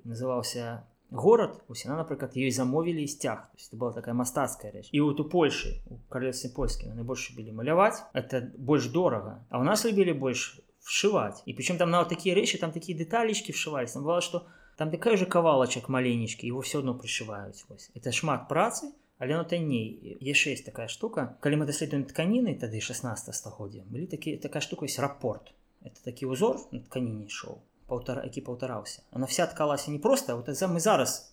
называўся 0.05 0.85
горад 1.11 1.63
ось 1.69 1.85
яна 1.85 2.03
напрыклад 2.03 2.35
ёй 2.35 2.51
замовілі 2.51 3.07
сцяг 3.07 3.49
это 3.55 3.77
была 3.77 3.93
такая 3.93 4.15
мастацкая 4.15 4.73
рэч 4.73 4.91
і 4.93 5.01
вот 5.01 5.21
у 5.21 5.25
Польшы 5.25 5.79
у 5.87 5.99
каралевстве 6.11 6.51
польскі 6.51 6.91
найбольш 6.91 7.31
любілі 7.31 7.53
маляваць 7.53 8.03
это 8.13 8.51
больш 8.59 8.91
дорага 8.91 9.45
а 9.51 9.61
у 9.61 9.65
нас 9.65 9.85
любілі 9.85 10.13
больш 10.13 10.61
вшиваць 10.87 11.43
і 11.47 11.55
причем 11.55 11.79
там 11.79 11.91
нават 11.91 12.09
такія 12.09 12.35
рэчы 12.35 12.59
там 12.59 12.73
такія 12.73 12.99
дэталечкі 12.99 13.53
вшивались. 13.53 13.93
Там 13.93 14.03
бывало 14.03 14.21
что 14.21 14.47
там 14.77 14.91
такая 14.91 15.17
же 15.17 15.27
кавалачак 15.27 15.89
маленечкі 15.89 16.47
его 16.47 16.61
все 16.61 16.79
одно 16.79 16.95
прышываюць 16.95 17.67
вось 17.69 17.91
это 17.95 18.13
шмат 18.13 18.49
працы 18.49 18.91
але 19.19 19.35
оно 19.35 19.45
танней 19.45 20.19
яшчэ 20.21 20.51
есть 20.51 20.65
такая 20.65 20.89
штука. 20.89 21.39
Калі 21.41 21.63
мы 21.63 21.67
даследуем 21.67 22.05
тканіны 22.05 22.55
тады 22.55 22.81
16 22.81 23.35
стагоддзя 23.35 23.83
былі 23.87 24.07
такі 24.07 24.37
такая 24.37 24.61
штука 24.61 24.85
есть 24.85 24.99
рапорт. 24.99 25.55
Это 25.83 26.03
такі 26.05 26.27
узор 26.27 26.59
на 26.73 26.81
тканіне 26.81 27.27
ішоў 27.27 27.63
паўтара 27.87 28.24
які 28.24 28.41
паўтараўся 28.41 29.03
она 29.12 29.26
вся 29.26 29.47
ткалася 29.47 29.91
не 29.91 29.99
просто 29.99 30.37
вот 30.37 30.49
за 30.49 30.66
мы 30.66 30.80
зараз. 30.80 31.32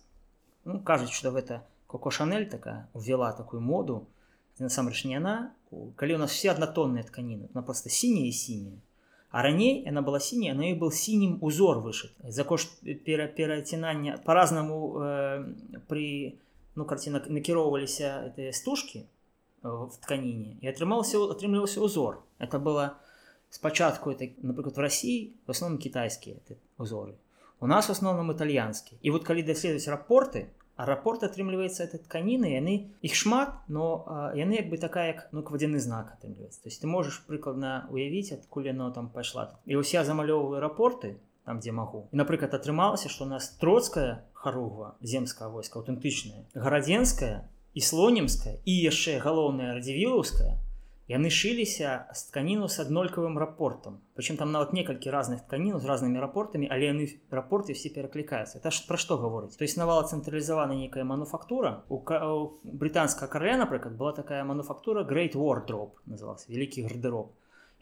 Ну, 0.64 0.80
кажуць 0.80 1.10
что 1.10 1.30
гэта 1.30 1.62
коко 1.86 2.10
шанель 2.10 2.48
такая 2.48 2.88
увела 2.94 3.32
такую 3.32 3.60
моду. 3.60 4.06
Насамрэч 4.58 5.04
не 5.04 5.14
яна 5.14 5.52
У- 5.70 5.90
калі 5.96 6.14
у 6.14 6.18
нас 6.18 6.30
все 6.30 6.50
аднатонныя 6.50 7.02
тканіны 7.02 7.48
она 7.54 7.62
просто 7.62 7.90
синяя 7.90 8.26
і 8.26 8.32
синяя. 8.32 8.78
А 9.30 9.42
раней 9.42 9.82
яна 9.82 10.02
была 10.02 10.20
синяя 10.20 10.54
на 10.54 10.62
ёй 10.62 10.78
был 10.78 10.92
сінім 10.92 11.38
узор 11.42 11.78
вышыт 11.78 12.12
за 12.22 12.44
кошт 12.44 12.70
пера, 13.04 13.26
перацінання 13.26 14.20
по-разнаму 14.24 14.98
э, 14.98 15.44
при 15.88 16.38
ну 16.76 16.84
карціна 16.84 17.22
накіроўваліся 17.26 18.30
гэтыя 18.30 18.52
стужкі 18.52 19.02
э, 19.02 19.06
в 19.62 19.96
тканіне 19.98 20.54
і 20.62 20.70
атрымаўся 20.70 21.18
атрымліваўся 21.18 21.80
узор. 21.80 22.22
Это 22.38 22.58
было 22.58 22.94
спачатку 23.54 24.10
это 24.10 24.28
напрыклад 24.42 24.76
в 24.76 24.80
России 24.80 25.32
в 25.46 25.50
основном 25.50 25.78
китайскія 25.78 26.36
это 26.36 26.58
узоры. 26.76 27.14
У 27.60 27.66
нас 27.66 27.88
в 27.88 27.92
основном 27.92 28.30
італьянскі 28.30 28.96
і 29.02 29.10
вот 29.10 29.24
калі 29.24 29.42
даследуюць 29.42 29.88
рапорты 29.88 30.46
а 30.76 30.86
рапорт 30.86 31.22
атрымліваецца 31.22 31.86
это 31.86 32.00
тканіны 32.02 32.50
яны 32.50 32.74
іх 33.06 33.14
шмат 33.14 33.54
но 33.68 34.32
яны 34.34 34.58
як 34.58 34.70
бы 34.70 34.78
такая 34.78 35.06
як 35.14 35.28
ну 35.30 35.46
вадзяны 35.46 35.78
знак 35.78 36.18
атрымліваецца 36.18 36.66
то 36.66 36.68
есть 36.68 36.82
ты 36.82 36.90
можешь 36.90 37.22
прыкладна 37.30 37.86
уявіць 37.94 38.34
адкуль 38.34 38.66
яно 38.66 38.90
там 38.90 39.08
пайшла 39.08 39.54
і 39.66 39.78
уся 39.78 40.02
замалёўваю 40.02 40.58
рапорты 40.58 41.14
там 41.46 41.62
дзе 41.62 41.70
магу 41.70 42.08
і 42.10 42.18
напрыклад 42.18 42.58
атрымалася 42.58 43.08
что 43.08 43.24
у 43.24 43.30
нас 43.30 43.54
троцкая 43.62 44.26
харугва 44.34 44.98
земская 45.00 45.48
войска 45.48 45.78
аўтэнтычная 45.78 46.42
гарадзенская 46.58 47.46
і 47.74 47.80
слонімская 47.80 48.58
і 48.66 48.74
яшчэ 48.74 49.22
галоўная 49.22 49.78
радзівілаўская 49.78 50.58
яны 51.08 51.28
шыліся 51.28 52.08
з 52.12 52.20
тканіну 52.30 52.68
з 52.68 52.80
аднолькавым 52.84 53.36
рапортам 53.38 54.00
прычым 54.16 54.38
там 54.40 54.52
нават 54.56 54.72
некалькі 54.72 55.12
разных 55.12 55.44
тканіну 55.44 55.80
з 55.80 55.88
разнымі 55.90 56.22
рапортамі 56.24 56.70
але 56.72 56.90
яны 56.92 57.08
рапорты 57.30 57.76
все 57.76 57.92
пераклікаюцца 57.92 58.58
это 58.58 58.72
ж 58.72 58.86
пра 58.88 58.96
што 58.96 59.20
гаворыць 59.20 59.56
то 59.56 59.64
есть 59.68 59.76
навала 59.76 60.08
цэнтралізавана 60.08 60.74
нейкая 60.74 61.04
мануфактура. 61.04 61.84
У 61.88 62.00
брытанская 62.64 63.28
карля 63.28 63.56
напрыклад 63.56 63.96
была 63.96 64.12
такая 64.12 64.44
мануфактура 64.44 65.04
great 65.04 65.36
wardrop 65.36 66.00
назывался 66.06 66.48
вялікі 66.48 66.88
гардероб 66.88 67.32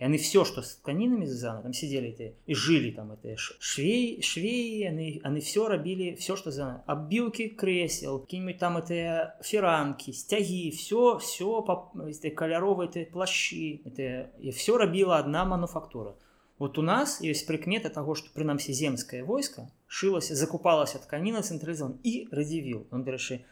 они 0.03 0.19
все 0.19 0.45
что 0.45 0.63
с 0.63 0.77
тканинами 0.77 1.27
связано 1.27 1.63
там 1.63 1.73
сидели 1.73 2.09
эти 2.09 2.35
и 2.47 2.55
жили 2.55 2.91
там 2.91 3.13
это 3.13 3.37
швей 3.37 4.21
швеи 4.23 4.85
они 4.85 5.21
они 5.23 5.41
все 5.41 5.69
робили 5.69 6.15
все 6.15 6.37
что 6.37 6.51
за 6.51 6.83
оббилки 6.87 7.49
кресел 7.49 8.19
какие-нибудь 8.19 8.59
там 8.59 8.79
это 8.79 9.37
феранки 9.43 10.11
стяги 10.11 10.71
все 10.71 11.19
все 11.19 11.63
по 11.63 11.93
каляровые 12.35 12.89
эти 12.89 13.05
плащи 13.11 13.83
это 13.85 14.31
и 14.41 14.51
все 14.51 14.77
робила 14.77 15.19
одна 15.19 15.45
мануфактура. 15.45 16.17
Вот 16.59 16.79
у 16.79 16.83
нас 16.83 17.21
есть 17.21 17.47
прикмета 17.47 17.91
того 17.91 18.15
что 18.15 18.31
при 18.33 18.45
нам 18.45 18.59
земское 18.59 19.25
войско 19.25 19.71
шилось 19.87 20.29
закупалась 20.29 20.95
от 20.95 21.03
тканина 21.03 21.43
централизован 21.43 21.99
и 22.03 22.29
радивил 22.31 22.87
он 22.91 23.05
дальше 23.05 23.45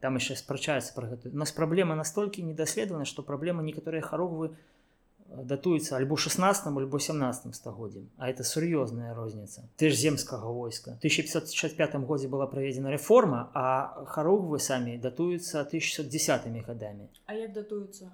там 0.00 0.16
еще 0.16 0.34
спрачается 0.34 0.94
про 0.94 1.08
это. 1.08 1.28
У 1.28 1.36
нас 1.36 1.52
проблема 1.52 1.94
настолько 1.94 2.40
недоследована 2.40 3.04
что 3.04 3.22
проблема 3.22 3.62
некоторые 3.62 4.00
хоровые 4.00 4.52
датуецца 5.30 5.96
альбо 5.96 6.16
16 6.16 6.66
альбо 6.66 6.98
17 6.98 7.54
стагоддзям 7.54 8.10
а 8.16 8.28
это 8.28 8.42
сур'ёзная 8.42 9.14
розніца 9.14 9.68
ты 9.76 9.90
ж 9.90 9.94
земскага 9.94 10.50
войска. 10.50 10.92
1565 10.98 11.94
годзе 12.06 12.28
была 12.28 12.46
праведзена 12.46 12.90
рэформа 12.90 13.50
а 13.54 14.04
харугвы 14.06 14.58
самі 14.58 14.98
датуюцца 14.98 15.60
1610 15.60 16.66
годамі. 16.66 17.08
А 17.26 17.34
як 17.34 17.52
датуюцца 17.52 18.10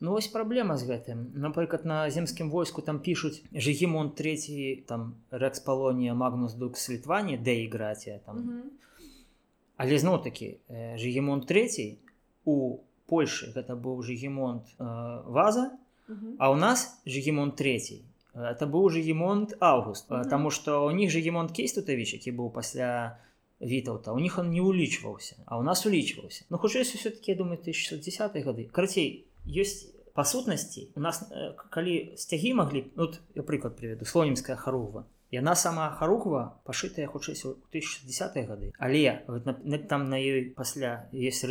Ну 0.00 0.10
вось 0.12 0.28
праблема 0.28 0.76
з 0.76 0.84
гэтым. 0.84 1.32
Напрыклад 1.34 1.84
на 1.84 2.10
земскім 2.10 2.50
войску 2.50 2.82
там 2.82 3.00
пишутць 3.00 3.42
жегемон 3.52 4.10
3 4.10 4.84
там 4.88 5.14
рэкспалонія 5.30 6.14
магнус 6.14 6.54
дукс 6.54 6.90
літвані 6.90 7.38
да 7.38 7.50
іграція 7.50 8.18
там. 8.26 8.70
Але 9.76 9.98
зноў 9.98 10.22
такі 10.24 10.56
жегемон 10.96 11.40
3 11.40 11.98
у 12.44 12.80
Польшы 13.06 13.52
гэта 13.54 13.76
быў 13.78 14.02
жегемонт 14.02 14.66
э, 14.78 14.84
ваза 15.30 15.70
а 16.38 16.50
у 16.50 16.56
нас 16.56 17.00
Жигемон 17.06 17.50
III. 17.50 18.02
Это 18.34 18.66
быў 18.66 18.90
Жигемонт 18.90 19.56
Август, 19.60 20.10
mm 20.10 20.16
-hmm. 20.16 20.28
Таму 20.28 20.50
што 20.50 20.86
у 20.86 20.90
них 20.90 21.10
Жигемонт 21.10 21.52
Кейстутавіч, 21.52 22.12
які 22.12 22.32
быў 22.32 22.52
пасля 22.52 23.18
Вітаўта, 23.60 24.12
у 24.12 24.18
них 24.18 24.38
он 24.38 24.50
не 24.50 24.60
улічваўся, 24.60 25.36
а 25.46 25.58
у 25.58 25.62
нас 25.62 25.86
улічваўся. 25.86 26.44
Ну 26.50 26.58
хутчэй 26.58 26.82
все-таки 26.82 27.32
я 27.32 27.36
думаю 27.36 27.58
1610 27.58 28.46
гады. 28.46 28.68
Карацей, 28.72 29.24
ёсць 29.46 29.96
па 30.16 30.24
сутнасці 30.24 30.88
у 30.96 31.00
нас 31.00 31.20
калі 31.70 32.16
сцягі 32.16 32.54
маглі 32.54 32.84
ну, 32.96 33.12
я 33.36 33.42
прыклад 33.42 33.76
прыведу 33.76 34.08
слонімская 34.08 34.56
харува 34.56 35.04
Яна 35.34 35.56
сама 35.58 35.90
харухва 35.90 36.62
пашытая 36.62 37.08
хутчэй 37.10 37.34
у 37.44 37.58
1010 37.74 38.46
гады. 38.46 38.70
Але 38.78 39.26
на, 39.26 39.58
на, 39.64 39.78
там 39.78 40.08
на 40.08 40.14
ёй 40.14 40.54
пасля 40.54 41.10
есть 41.10 41.44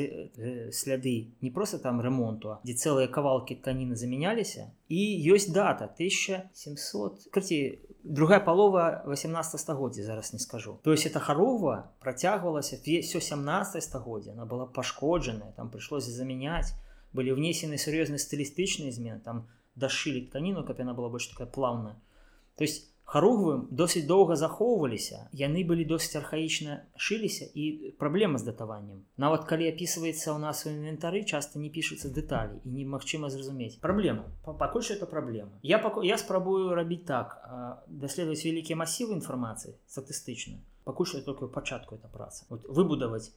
сляды 0.72 1.36
не 1.42 1.52
просто 1.52 1.80
там 1.80 2.00
ремонту 2.00 2.56
дзе 2.64 2.74
цэлыя 2.74 3.12
кавалкі 3.12 3.60
тканіны 3.60 4.00
замяняліся. 4.00 4.72
І 4.88 5.20
ёсць 5.28 5.52
дата 5.52 5.92
1700 5.92 7.28
карці 7.36 7.80
другая 8.04 8.40
палова 8.40 9.04
18 9.06 9.60
стагоддзя 9.60 10.04
зараз 10.08 10.32
не 10.32 10.40
скажу. 10.40 10.80
То 10.84 10.92
есть 10.92 11.06
это 11.06 11.20
харова 11.20 11.92
працягвалася 12.00 12.80
все 12.80 13.20
17 13.20 13.84
стагоддзя 13.84 14.32
она 14.32 14.46
была 14.46 14.66
пашкоджаная 14.68 15.52
там 15.52 15.70
прыйшлося 15.70 16.16
замяняць 16.16 16.72
былі 17.12 17.36
внесены 17.36 17.76
сур'ёзныя 17.76 18.24
стылістычныя 18.24 18.96
змены 18.96 19.20
там 19.20 19.48
дашылі 19.76 20.32
тканіну 20.32 20.64
каб 20.64 20.80
яна 20.80 20.96
была 20.96 21.10
больш 21.10 21.28
такая 21.28 21.48
плаўная. 21.48 22.00
То 22.56 22.64
есть 22.64 22.95
харугвым 23.06 23.68
досыць 23.70 24.06
доўга 24.10 24.36
захоўваліся 24.42 25.30
яны 25.40 25.62
былі 25.70 25.86
досыць 25.86 26.18
архаічна 26.20 26.78
шыліся 26.98 27.46
і 27.54 27.94
праблема 28.02 28.42
з 28.42 28.50
датаваннем 28.50 29.04
нават 29.22 29.46
калі 29.52 29.70
опісваецца 29.70 30.34
ў 30.34 30.40
нас 30.42 30.66
у 30.66 30.74
інвентары 30.74 31.22
часто 31.24 31.62
не 31.62 31.70
пішуцца 31.70 32.10
дэталі 32.10 32.58
і 32.66 32.74
немагчыма 32.82 33.30
зразумець 33.30 33.78
праблема 33.86 34.26
пакуль 34.44 34.82
что 34.82 34.98
это 34.98 35.06
праблема 35.06 35.54
я 35.62 35.78
паку... 35.78 36.04
я 36.04 36.18
спрабую 36.18 36.74
рабіць 36.74 37.06
так 37.06 37.38
даследаваць 37.88 38.42
вялікія 38.42 38.76
масівы 38.82 39.14
інфармацыі 39.22 39.78
статыстычна 39.86 40.58
пакуль 40.84 41.06
что 41.06 41.22
только 41.22 41.48
пачатку 41.48 41.96
это 42.02 42.10
праца 42.10 42.50
вот 42.50 42.66
выбудаваць 42.66 43.30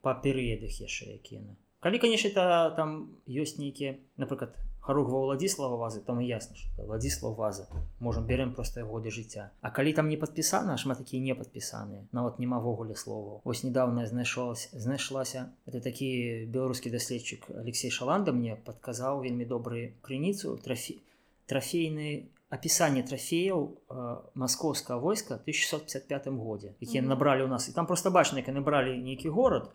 па 0.00 0.16
перыядах 0.16 0.80
яшчэ 0.80 1.12
якія 1.20 1.44
калі 1.84 2.00
это 2.00 2.72
там 2.76 3.12
ёсць 3.28 3.60
нейкія 3.60 4.00
напрыклад 4.16 4.56
харугва 4.84 5.20
владислава 5.24 5.76
вазы 5.76 6.00
там 6.00 6.18
ясна 6.20 6.56
владислав 6.76 7.36
ваза. 7.36 7.68
Можем 8.00 8.26
берем 8.26 8.52
просто 8.54 8.84
годы 8.84 9.10
жыцця 9.10 9.50
А 9.60 9.70
калі 9.70 9.92
там 9.92 10.08
не 10.08 10.16
подпісана 10.16 10.76
шмат 10.76 10.98
такія 10.98 11.22
не 11.22 11.34
подпісаныя 11.34 12.04
нават 12.12 12.38
нямавогуле 12.38 12.94
слову 12.94 13.40
ось 13.44 13.64
недавно 13.64 14.06
знайшлось 14.06 14.68
знайшлася 14.72 15.48
это 15.66 15.80
такі 15.80 16.44
беларускі 16.46 16.90
даследчык 16.90 17.48
алексей 17.56 17.90
шаланда 17.90 18.32
мне 18.32 18.56
подказаў 18.56 19.24
вельмі 19.24 19.48
добры 19.48 19.94
крыніцу 20.02 20.56
трафі 20.60 21.00
трафейны 21.46 22.28
опісанне 22.54 23.02
трафеяў 23.02 23.64
э, 23.88 24.16
маскоўскага 24.34 25.00
войска 25.00 25.34
1655 25.34 26.28
годзе 26.28 26.74
якія 26.80 27.02
mm 27.02 27.04
-hmm. 27.04 27.08
набралі 27.08 27.42
у 27.42 27.48
нас. 27.48 27.68
І 27.68 27.72
там 27.72 27.86
просто 27.86 28.10
бачна 28.10 28.38
як 28.38 28.48
яны 28.48 28.60
бралі 28.64 29.02
нейкі 29.02 29.28
горад 29.28 29.70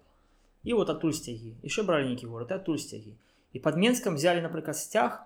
і 0.64 0.74
вот 0.74 0.90
адтуль 0.90 1.12
сцягі 1.12 1.56
яшчэ 1.64 1.84
бралі 1.84 2.08
нейкі 2.08 2.28
горад 2.28 2.52
адтуль 2.52 2.78
сцягі 2.78 3.10
і 3.10 3.29
под 3.58 3.76
менскам 3.76 4.14
взяли 4.14 4.46
напрыклад 4.46 4.78
сцяг 4.78 5.26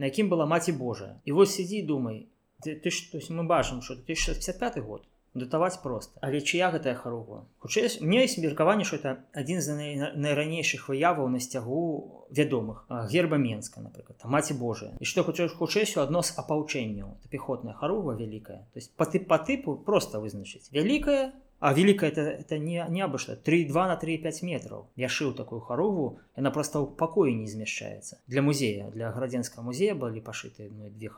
на 0.00 0.08
якім 0.08 0.32
была 0.32 0.48
маці 0.48 0.72
Божая 0.72 1.20
і 1.28 1.36
вось 1.36 1.52
сидзі 1.52 1.84
думай 1.84 2.32
ты, 2.64 2.74
ты 2.80 2.88
ж, 2.88 3.12
мы 3.28 3.44
бачым 3.44 3.82
что 3.84 3.92
1065 4.00 4.80
год 4.80 5.04
датаваць 5.34 5.78
просто. 5.78 6.18
Але 6.22 6.40
чыя 6.40 6.72
гэтая 6.74 6.94
харуга? 6.94 7.46
Хутчэй 7.58 8.00
мне 8.00 8.22
есть 8.22 8.38
меркаванне 8.38 8.84
что 8.84 8.96
это 8.96 9.22
адзін 9.32 9.60
з 9.60 9.76
найранейшых 10.16 10.88
выяваў 10.88 11.28
на 11.28 11.38
сцягу 11.38 12.26
вядомых 12.30 12.86
герба 13.12 13.36
менска 13.36 13.80
напрыклад 13.80 14.18
маці 14.24 14.54
Божая 14.54 14.96
і 14.98 15.04
что 15.04 15.22
хутчэй 15.22 15.48
хутчэйсю 15.48 16.02
адно 16.02 16.22
з 16.22 16.34
апаўчэнняў 16.34 17.14
пехотная 17.30 17.74
харуга 17.74 18.16
вялікая 18.16 18.66
то 18.72 18.78
есть 18.80 18.96
па 18.96 19.06
ты 19.06 19.20
по 19.20 19.38
тыпу 19.38 19.76
просто 19.76 20.18
вызначыць 20.18 20.72
вялікая 20.72 21.32
А 21.60 21.74
великая 21.74 22.10
это, 22.10 22.22
это 22.22 22.58
не, 22.58 22.84
не 22.88 23.02
абы 23.02 23.18
что. 23.18 23.34
3,2 23.34 23.72
на 23.72 23.98
3,5 24.02 24.44
метров. 24.44 24.86
Я 24.96 25.08
шил 25.08 25.34
такую 25.34 25.60
хорову, 25.60 26.18
она 26.34 26.50
просто 26.50 26.80
в 26.80 26.96
покое 26.96 27.34
не 27.34 27.44
измещается. 27.44 28.18
Для 28.26 28.40
музея, 28.42 28.90
для 28.90 29.12
Граденского 29.12 29.62
музея 29.62 29.94
были 29.94 30.20
пошиты 30.20 30.70
ну, 30.70 30.88
две. 30.88 31.10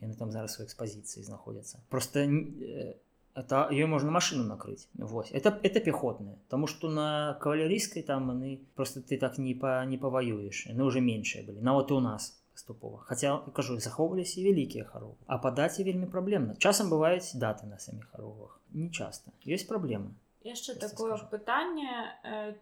И 0.00 0.04
они 0.04 0.14
там 0.14 0.30
зараз 0.30 0.58
в 0.58 0.64
экспозиции 0.64 1.24
находятся. 1.28 1.80
Просто 1.88 2.20
э, 2.20 2.94
это 3.34 3.68
ее 3.70 3.86
можно 3.86 4.10
машину 4.10 4.44
накрыть. 4.44 4.88
Вот. 4.94 5.28
Это, 5.30 5.58
это 5.62 5.80
пехотные. 5.80 6.36
Потому 6.44 6.66
что 6.66 6.90
на 6.90 7.38
кавалерийской 7.40 8.02
там 8.02 8.30
они 8.30 8.66
просто 8.74 9.00
ты 9.00 9.16
так 9.16 9.38
не, 9.38 9.54
по, 9.54 9.84
не 9.86 9.96
повоюешь. 9.96 10.66
Они 10.66 10.82
уже 10.82 11.00
меньшие 11.00 11.42
были. 11.42 11.60
Но 11.60 11.74
вот 11.74 11.90
и 11.90 11.94
у 11.94 12.00
нас 12.00 12.38
паступова 12.56 13.04
хаця 13.08 13.36
кажу 13.56 13.76
захоўваліся 13.86 14.40
вялікія 14.40 14.84
харовы 14.92 15.16
а 15.26 15.36
па 15.38 15.52
даце 15.52 15.84
вельмі 15.84 16.08
праблемна 16.08 16.56
часам 16.56 16.88
бываюць 16.92 17.36
даты 17.36 17.68
на 17.68 17.78
саміх 17.78 18.08
харовах 18.12 18.56
не 18.72 18.90
часто. 18.90 19.32
Есть 19.44 19.68
праблемы 19.68 20.16
яшчэ 20.44 20.74
такое 20.74 21.16
скажу. 21.16 21.28
пытанне 21.30 21.92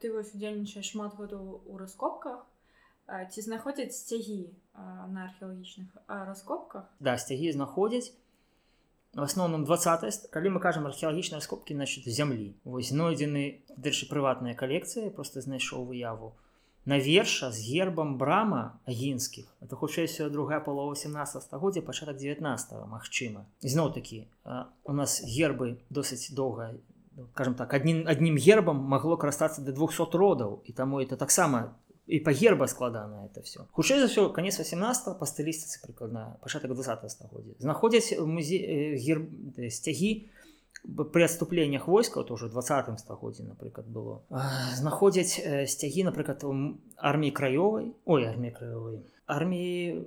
ты 0.00 0.10
вось 0.12 0.34
удзельнічаеш 0.34 0.90
шмат 0.90 1.14
году 1.14 1.62
у 1.66 1.78
раскопках 1.78 2.42
ці 3.06 3.40
знаходзяць 3.40 3.94
сцягі 3.94 4.50
на 4.74 5.30
археалагічных 5.30 5.88
раскопках 6.08 6.90
да 6.98 7.16
сцягі 7.18 7.52
знаходзяць 7.52 8.12
в 9.14 9.22
асноўным 9.22 9.64
20 9.64 10.30
калі 10.34 10.56
мы 10.56 10.60
кажам 10.60 10.86
археалагічныя 10.90 11.38
раскопкі 11.38 11.78
значит 11.78 12.08
зямлі 12.08 12.54
вось 12.64 12.90
знойдзены 12.90 13.62
дальше 13.76 14.08
прыватная 14.10 14.54
калекцыя 14.54 15.10
просто 15.10 15.44
знайшоў 15.44 15.86
выяву 15.92 16.34
наверша 16.84 17.52
з 17.52 17.60
гербам 17.64 18.16
брама 18.18 18.78
агінскіх 18.84 19.46
это 19.60 19.76
хутчэй 19.76 20.06
все 20.06 20.28
другая 20.28 20.60
палова 20.60 20.94
17 20.94 21.42
стагоддзя 21.42 21.82
пачатак 21.82 22.16
19 22.16 22.72
Мачыма 22.88 23.46
зноў 23.60 23.94
такі 23.94 24.28
у 24.84 24.92
нас 24.92 25.22
гербы 25.24 25.80
досыць 25.90 26.32
доўга 26.32 26.74
скажем 27.32 27.54
так 27.54 27.72
адним 27.74 28.04
аднім 28.06 28.36
гербам 28.36 28.84
магло 28.84 29.16
карыстацца 29.16 29.62
до 29.62 29.72
200 29.72 30.12
родаў 30.12 30.60
і 30.64 30.72
таму 30.72 31.00
это 31.00 31.16
таксама 31.16 31.72
і 32.06 32.20
па 32.20 32.32
герба 32.32 32.66
складана 32.66 33.24
это 33.24 33.40
все 33.40 33.64
хутчэй 33.72 34.00
за 34.00 34.06
все 34.06 34.28
конец 34.28 34.58
18 34.60 35.18
па 35.18 35.24
стылістыцы 35.24 35.80
прыкладна 35.80 36.36
пачатак 36.42 36.74
20 36.74 37.10
стагоддзя. 37.10 37.54
Знаходзяць 37.58 38.18
музей 38.20 38.96
герб 39.00 39.32
сцягі 39.70 40.28
у 40.84 41.04
при 41.04 41.24
адступленнях 41.24 41.88
войскаў 41.88 42.24
то 42.24 42.34
ўжо 42.36 42.48
20 42.48 43.00
стагоддзе 43.00 43.44
напрыклад 43.44 43.88
было 43.88 44.22
знаходзяць 44.76 45.40
сцягі 45.68 46.06
напрыклад 46.10 46.44
арміі 46.96 47.32
краёвай 47.32 47.92
ой 48.04 48.28
армія 48.28 48.52
краёвай 48.52 49.02
арміі 49.26 50.04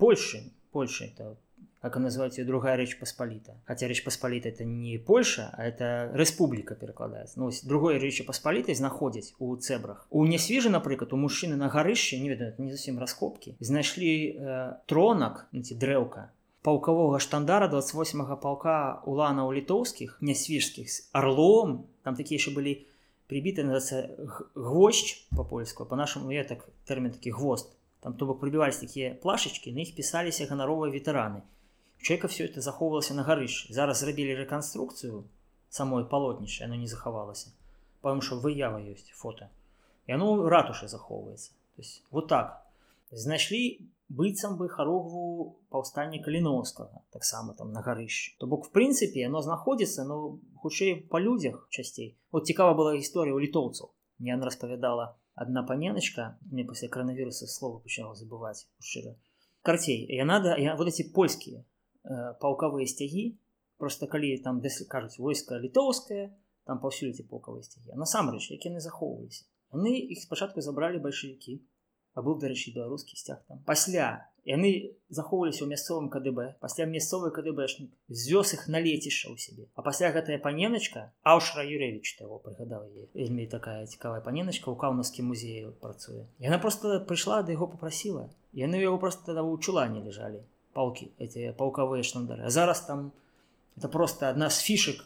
Польшы 0.00 0.52
Польша 0.72 1.04
это 1.04 1.36
как 1.80 1.96
называют 1.96 2.36
ее 2.36 2.44
другая 2.44 2.76
Речь 2.76 2.98
Посполита. 2.98 3.60
Хотя 3.64 3.88
Речь 3.88 4.04
Посполита 4.04 4.48
это 4.48 4.64
не 4.64 4.98
Польша, 4.98 5.50
а 5.56 5.64
это 5.64 6.10
Республика 6.14 6.74
перекладается. 6.74 7.40
Ну, 7.40 7.50
другой 7.64 7.98
Речь 7.98 8.24
Посполитой 8.24 8.74
знаходять 8.74 9.34
у 9.38 9.56
цебрах. 9.56 10.06
У 10.10 10.26
Несвіжа, 10.26 10.68
например, 10.70 11.08
у 11.10 11.16
мужчины 11.16 11.56
на 11.56 11.68
гарышчы, 11.68 12.20
не 12.20 12.28
ведаю, 12.28 12.54
не 12.58 12.70
совсем 12.70 12.98
раскопки, 12.98 13.56
знайшли 13.60 14.36
э, 14.38 14.72
тронак, 14.86 15.48
ці 15.52 15.74
дрэўка, 15.74 16.30
паўкавога 16.62 17.18
штандара 17.18 17.68
28 17.68 18.36
палка 18.42 19.02
уланаў 19.06 19.52
літоўскіх 19.56 20.18
нясвіжскіх 20.20 20.90
з 20.90 21.08
орлом 21.12 21.84
там 22.02 22.16
такія 22.16 22.38
яшчэ 22.40 22.54
былі 22.56 22.74
прибіты 23.30 23.64
гвоздь 24.54 25.12
по-польску 25.36 25.86
по-нашаму 25.86 26.32
я 26.32 26.44
так 26.44 26.68
тэрмін 26.84 27.12
такі 27.16 27.30
гвост 27.30 27.76
там 28.00 28.14
то 28.14 28.26
бок 28.26 28.40
прыбівались 28.40 28.80
такія 28.80 29.14
плашачкі 29.14 29.72
на 29.72 29.84
іх 29.84 29.94
пісаліся 29.94 30.48
ганаровыя 30.48 30.92
ветэраны. 30.92 31.44
Человека 32.00 32.28
все 32.28 32.48
это 32.48 32.60
захоўвалася 32.64 33.14
на 33.14 33.22
гарыш 33.28 33.68
зараз 33.68 34.00
зрабілі 34.00 34.40
рэканструкцыю 34.40 35.24
самой 35.68 36.04
палотнічай 36.08 36.66
оно 36.66 36.80
не 36.80 36.88
захавалася. 36.88 37.52
Потому 38.00 38.22
что 38.22 38.40
выява 38.40 38.80
ёсць 38.80 39.12
фото 39.12 39.52
і 40.06 40.16
оно 40.16 40.48
ратушы 40.48 40.88
захоўваецца. 40.88 41.52
То 41.76 41.82
есть 41.82 42.02
вот 42.10 42.28
так. 42.28 42.64
Знайшлі 43.12 43.84
быццам 44.10 44.58
бы 44.58 44.68
харогву 44.68 45.56
паўстання 45.70 46.20
каліновскага 46.24 47.02
таксама 47.14 47.54
там 47.54 47.72
на 47.72 47.80
гарышчы. 47.80 48.36
То 48.38 48.46
бок 48.46 48.66
в 48.66 48.74
прынцыпе 48.74 49.24
оно 49.26 49.40
знаходзіцца 49.40 50.04
но 50.04 50.38
хутчэй 50.60 51.06
па 51.08 51.22
людзях 51.22 51.66
часцей. 51.70 52.18
Вот 52.32 52.46
цікава 52.46 52.74
была 52.74 52.98
гісторыя 52.98 53.34
у 53.34 53.40
літоўцаў. 53.40 53.94
Не 54.18 54.34
она 54.34 54.46
распавядала 54.46 55.16
одна 55.34 55.62
паненочка 55.62 56.36
мне 56.50 56.64
пасля 56.64 56.88
коронавіруса 56.88 57.46
слова 57.46 57.78
пачала 57.78 58.14
забываць 58.14 58.66
шчыра. 58.82 59.16
Карцей 59.62 60.04
яна 60.10 60.40
да 60.40 60.56
я 60.56 60.76
вот 60.76 60.88
эти 60.88 61.02
польскія 61.02 61.64
Э, 62.00 62.32
паўкавыя 62.40 62.88
сцягі 62.88 63.36
просто 63.76 64.06
калі 64.08 64.28
там 64.44 64.60
дэслі 64.64 64.86
кажуць 64.88 65.20
войска 65.20 65.58
літоўская 65.60 66.32
там 66.64 66.80
паўсюль 66.80 67.10
эти 67.12 67.26
паўкавыя 67.28 67.60
сцягі 67.60 67.92
насамрэч 68.00 68.46
як 68.56 68.64
яны 68.64 68.80
захоўваліся 68.80 69.44
яны 69.76 69.92
іх 70.14 70.22
спачатку 70.24 70.64
забралі 70.64 71.02
бальшавікі 71.04 71.58
а 72.20 72.26
быў 72.26 72.36
дарэчы 72.42 72.76
беларускі 72.76 73.16
сцяг 73.16 73.40
там. 73.48 73.64
Пасля 73.64 74.28
яны 74.44 74.92
захоўваліся 75.08 75.64
ў 75.64 75.72
мясцовым 75.72 76.12
КДБ. 76.12 76.60
Пасля 76.60 76.84
мясцовы 76.84 77.32
КДБшнік 77.32 77.88
звёз 78.08 78.52
іх 78.56 78.68
на 78.68 78.80
лецішча 78.84 79.32
ў 79.32 79.36
сябе 79.40 79.64
а 79.72 79.80
пасля 79.80 80.12
гэтая 80.12 80.36
паненачка 80.44 81.10
аўшра 81.24 81.64
юревич 81.64 82.16
того 82.20 82.40
прыгадаў 82.44 82.88
вельмі 83.16 83.48
такая 83.48 83.84
цікавая 83.88 84.20
паненачка 84.24 84.68
ў 84.68 84.76
каўнаўскім 84.80 85.28
музею 85.32 85.76
працуе 85.80 86.24
яна 86.40 86.60
просто 86.60 87.00
прыйшла 87.04 87.42
да 87.44 87.56
яго 87.56 87.68
попрасіла 87.68 88.28
яны 88.56 88.80
яго 88.80 88.96
просто 88.96 89.28
тогда 89.28 89.44
ў 89.44 89.60
чулане 89.60 90.00
лежалі 90.04 90.40
палки, 90.72 91.12
эти 91.18 91.52
полковые 91.52 92.02
штандары. 92.02 92.44
А 92.44 92.50
зараз 92.50 92.80
там 92.80 93.12
это 93.76 93.88
просто 93.88 94.28
одна 94.28 94.50
з 94.50 94.60
фішек 94.60 95.04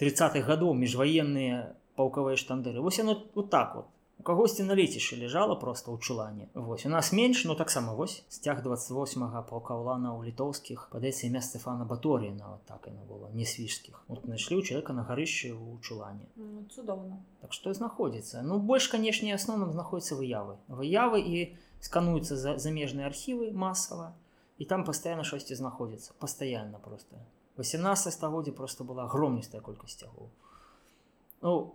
30-х 0.00 0.40
годов 0.40 0.76
межвоенные 0.76 1.74
полковые 1.96 2.36
штандары. 2.36 2.80
Вось 2.80 2.98
оно 2.98 3.24
вот 3.34 3.50
так 3.50 3.74
вот. 3.74 3.86
У 4.18 4.22
кагосьці 4.22 4.64
на 4.64 4.74
лецішчы 4.78 5.18
лежала 5.20 5.54
просто 5.54 5.92
ў 5.92 6.00
чулане. 6.00 6.48
Вось 6.54 6.86
у 6.86 6.88
нас 6.88 7.12
менш, 7.12 7.44
но 7.44 7.54
таксама 7.54 7.92
вось 7.92 8.24
сцяг 8.28 8.62
28 8.62 9.44
полка 9.50 9.74
улана 9.74 10.14
ў 10.16 10.30
літоўскіх 10.30 10.88
падаецца 10.92 11.26
імя 11.28 11.42
Стефана 11.44 11.84
Баторія 11.84 12.32
нават 12.32 12.64
так 12.64 12.86
яно 12.86 13.04
было 13.04 13.28
не 13.34 13.44
свіжскіх. 13.44 14.04
Вот 14.08 14.24
знайшлі 14.24 14.58
ў 14.58 14.62
чалавека 14.64 14.96
на 14.96 15.04
гарышчы 15.04 15.52
ў 15.52 15.76
чулане. 15.82 16.24
Ну, 16.36 16.64
цудоўна. 16.72 17.20
Так 17.42 17.52
што 17.52 17.74
знаходзіцца. 17.74 18.40
Ну 18.42 18.58
больш 18.58 18.88
канешне 18.88 19.34
асноўным 19.34 19.76
знаходзяцца 19.76 20.16
выявы. 20.16 20.56
Выявы 20.68 21.20
і 21.20 21.56
скануюцца 21.84 22.36
за 22.36 22.56
замежныя 22.56 23.06
архівы 23.06 23.52
масава 23.52 24.14
и 24.58 24.64
там 24.64 24.84
постоянно 24.84 25.24
шости 25.24 25.54
знаходзіцца 25.54 26.12
постоянно 26.18 26.78
просто 26.78 27.16
18 27.56 28.12
стагоддзя 28.12 28.52
просто 28.52 28.84
была 28.84 29.04
огромністая 29.04 29.60
колькасць 29.60 29.98
цягоў 30.00 30.30
ну 31.42 31.74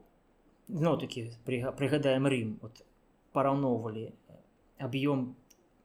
ну 0.70 0.98
такі 0.98 1.32
прыгадаем 1.46 2.28
Рим. 2.28 2.58
Вот 2.62 2.84
параўноўвалі 3.34 4.14
аб'ём 4.80 5.36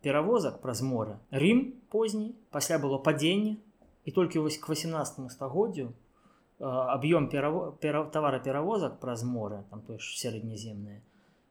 перавозак 0.01 0.61
праз 0.61 0.83
мора 0.83 1.19
Рим 1.31 1.75
позні 1.91 2.35
пасля 2.51 2.79
было 2.79 3.01
падзенне 3.03 3.57
і 4.05 4.11
толькі 4.13 4.39
вось 4.45 4.59
к 4.59 4.69
18 4.69 5.33
стагоддзю 5.33 5.93
аб'ём 6.61 7.29
товара 7.29 8.39
перавозак 8.39 9.01
праз 9.01 9.25
мора 9.25 9.65
там 9.71 9.83
то 9.83 9.99
ж 9.99 10.17
сярэдняземнае 10.21 11.03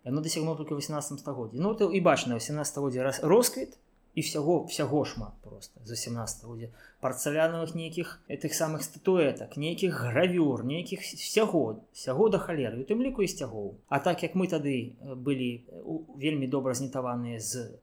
яно 0.04 0.22
дасягнуло 0.22 0.58
только 0.58 0.76
18 0.76 1.20
стагоддзі 1.20 1.60
ну 1.60 1.74
то 1.76 1.92
і 1.92 2.02
бачна 2.02 2.36
18 2.36 2.78
годзе 2.78 3.04
раз 3.04 3.24
росквіт 3.24 3.78
і 4.16 4.22
всяго 4.22 4.66
всяго 4.66 5.06
шмат 5.06 5.34
просто 5.42 5.80
за 5.84 5.96
17 5.96 6.44
годзе 6.46 6.70
парцаляновых 7.02 7.74
нейкіх 7.76 8.22
этих 8.28 8.54
самых 8.54 8.84
статуэтак 8.86 9.58
нейкіх 9.58 9.94
гравюр 9.94 10.64
нейкіх 10.64 11.02
всяго 11.02 11.82
всяго 11.94 12.30
да 12.30 12.38
халеры 12.38 12.82
у 12.82 12.86
тым 12.86 13.02
ліку 13.02 13.26
і 13.26 13.28
сцягоў 13.28 13.74
А 13.90 14.00
так 14.00 14.24
як 14.24 14.36
мы 14.36 14.48
тады 14.48 14.96
былі 15.02 15.66
вельмі 16.16 16.48
добра 16.48 16.74
знітаваныя 16.74 17.40
з 17.40 17.74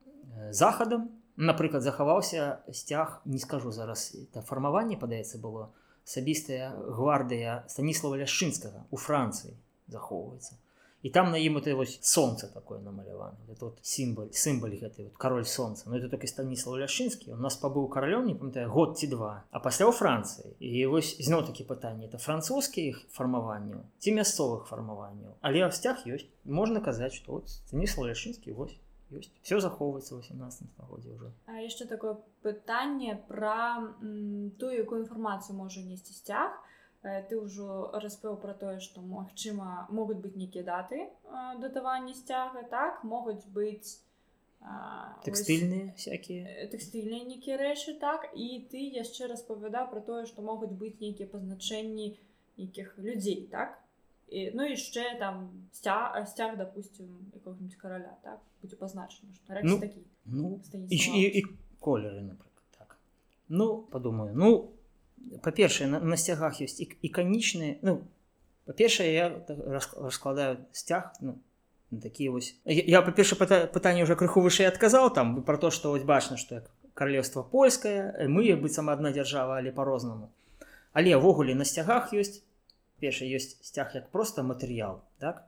захадам 0.51 1.11
напрыклад 1.37 1.83
захаваўся 1.83 2.63
сцяг 2.71 3.21
не 3.25 3.39
скажу 3.39 3.73
зараз 3.73 4.15
это 4.15 4.43
фармаванне 4.43 4.97
падаецца 4.97 5.43
было 5.43 5.71
асабістая 6.07 6.71
гвардыя 6.79 7.65
станіслава 7.67 8.23
ляшчынскага 8.23 8.87
у 8.91 8.97
францыі 8.97 9.59
захоўваецца 9.89 10.55
і 11.03 11.11
там 11.11 11.31
на 11.31 11.39
ім 11.39 11.57
это 11.59 11.75
вось 11.75 11.99
солнце 12.03 12.47
такое 12.47 12.79
намалявана 12.81 13.37
тут 13.59 13.79
сімбаль 13.83 14.33
сімбаль 14.33 14.77
гэты 14.77 15.05
вот 15.05 15.17
король 15.17 15.45
солнца. 15.45 15.85
Но 15.87 15.97
ну, 15.97 16.05
это 16.05 16.17
і 16.17 16.27
станіслав 16.27 16.79
ляшынскі 16.79 17.33
у 17.33 17.37
нас 17.37 17.57
пабыў 17.57 17.89
каралём 17.89 18.27
не 18.27 18.35
памятаю 18.35 18.71
год 18.71 18.99
ці 18.99 19.07
два. 19.07 19.45
А 19.51 19.61
пасля 19.61 19.87
ў 19.89 19.93
францыі 19.93 20.57
і 20.61 20.87
вось 20.87 21.17
зноў 21.21 21.47
такі 21.47 21.65
пытанне 21.65 22.09
это 22.09 22.19
французскіх 22.19 23.01
фармаванняў 23.13 23.85
ці 23.99 24.13
мясцовых 24.13 24.69
фармаванняў 24.69 25.37
але 25.41 25.65
сцяг 25.73 26.05
ёсць 26.07 26.29
можна 26.45 26.81
казаць 26.81 27.15
что 27.15 27.33
вот 27.33 27.49
станіслав 27.49 28.09
ляшынскі 28.09 28.53
вось 28.53 28.77
ёсць 29.11 29.33
все 29.43 29.61
захоўваецца 29.61 30.17
18 30.17 30.69
стагоддзе 30.77 31.11
уже. 31.11 31.33
А 31.47 31.61
яшчэ 31.61 31.89
такое 31.89 32.17
пытанне 32.43 33.17
пра 33.29 33.89
тую 34.01 34.73
якую 34.77 35.05
інфармацыю 35.05 35.57
можа 35.57 35.81
несці 35.81 36.13
сцяг 36.13 36.53
ты 37.03 37.41
ўжо 37.41 37.97
распэў 37.97 38.37
пра 38.41 38.53
тое 38.53 38.77
што 38.85 39.01
магчыма 39.01 39.89
могуць 39.89 40.21
быць 40.21 40.37
нейкія 40.37 40.65
даты 40.65 41.09
датавання 41.61 42.15
сцяга 42.15 42.63
так? 42.69 43.05
Могуць 43.05 43.45
быць 43.49 44.05
тэкстыльныя 45.25 45.97
всякие 45.97 46.69
тэкстыльныя 46.69 47.25
нейкія 47.25 47.57
рэчы 47.57 47.97
так? 47.97 48.29
І 48.37 48.69
ты 48.69 48.85
яшчэ 48.93 49.33
распавядаў 49.33 49.89
пра 49.89 50.05
тое 50.05 50.27
што 50.29 50.45
могуць 50.45 50.77
быць 50.77 51.01
нейкія 51.01 51.29
пазначэнні 51.33 52.21
нейкіх 52.61 52.93
людзей 52.99 53.49
так? 53.49 53.81
І, 54.29 54.53
ну 54.53 54.69
яшчэ 54.69 55.17
там 55.19 55.49
сцяг 55.73 56.21
сцяг 56.29 56.61
допустим 56.61 57.33
якога-нибудь 57.33 57.81
караля 57.81 58.13
так? 58.23 58.45
Будзе 58.61 58.77
пазначана 58.77 59.33
што 59.33 59.57
ну, 59.65 59.81
такі. 59.81 60.05
ну, 60.27 60.61
і, 60.77 60.97
і, 60.97 61.25
і 61.41 61.43
колеры 61.81 62.21
напрыклад 62.21 62.69
так. 62.77 62.99
Ну 63.49 63.89
падумаю 63.89 64.37
ну 64.37 64.77
па-першае 65.43 65.89
на, 65.89 66.01
на 66.01 66.17
сцягах 66.17 66.61
ёсць 66.65 66.81
іканічныя 66.81 67.79
ну 67.83 68.01
па-першае 68.67 69.13
я 69.13 69.27
раскладаю 69.49 70.59
сцяг 70.73 71.13
ну, 71.21 71.39
такія 72.03 72.31
вось. 72.31 72.55
Я, 72.65 72.99
я 72.99 73.03
па-перша 73.03 73.37
пытанне 73.37 74.03
уже 74.03 74.17
крыху 74.17 74.41
вышэй 74.41 74.69
адказаў 74.69 75.11
там 75.15 75.43
про 75.43 75.59
то 75.59 75.71
что 75.71 75.91
вось 75.91 76.05
бачна 76.05 76.37
что 76.37 76.65
каралевство 76.95 77.43
польскае 77.43 78.29
мы 78.29 78.55
быццам 78.57 78.91
одна 78.91 79.13
дзяржава 79.13 79.59
але 79.59 79.73
по-рознаму 79.73 80.31
але 80.93 81.17
ўвогуле 81.17 81.55
на 81.55 81.65
сцягах 81.65 82.13
ёсць 82.13 82.43
перша 83.01 83.25
ёсць 83.25 83.57
сцяг 83.63 83.95
як 83.95 84.11
просто 84.11 84.43
матэрыял 84.43 85.03
так? 85.19 85.47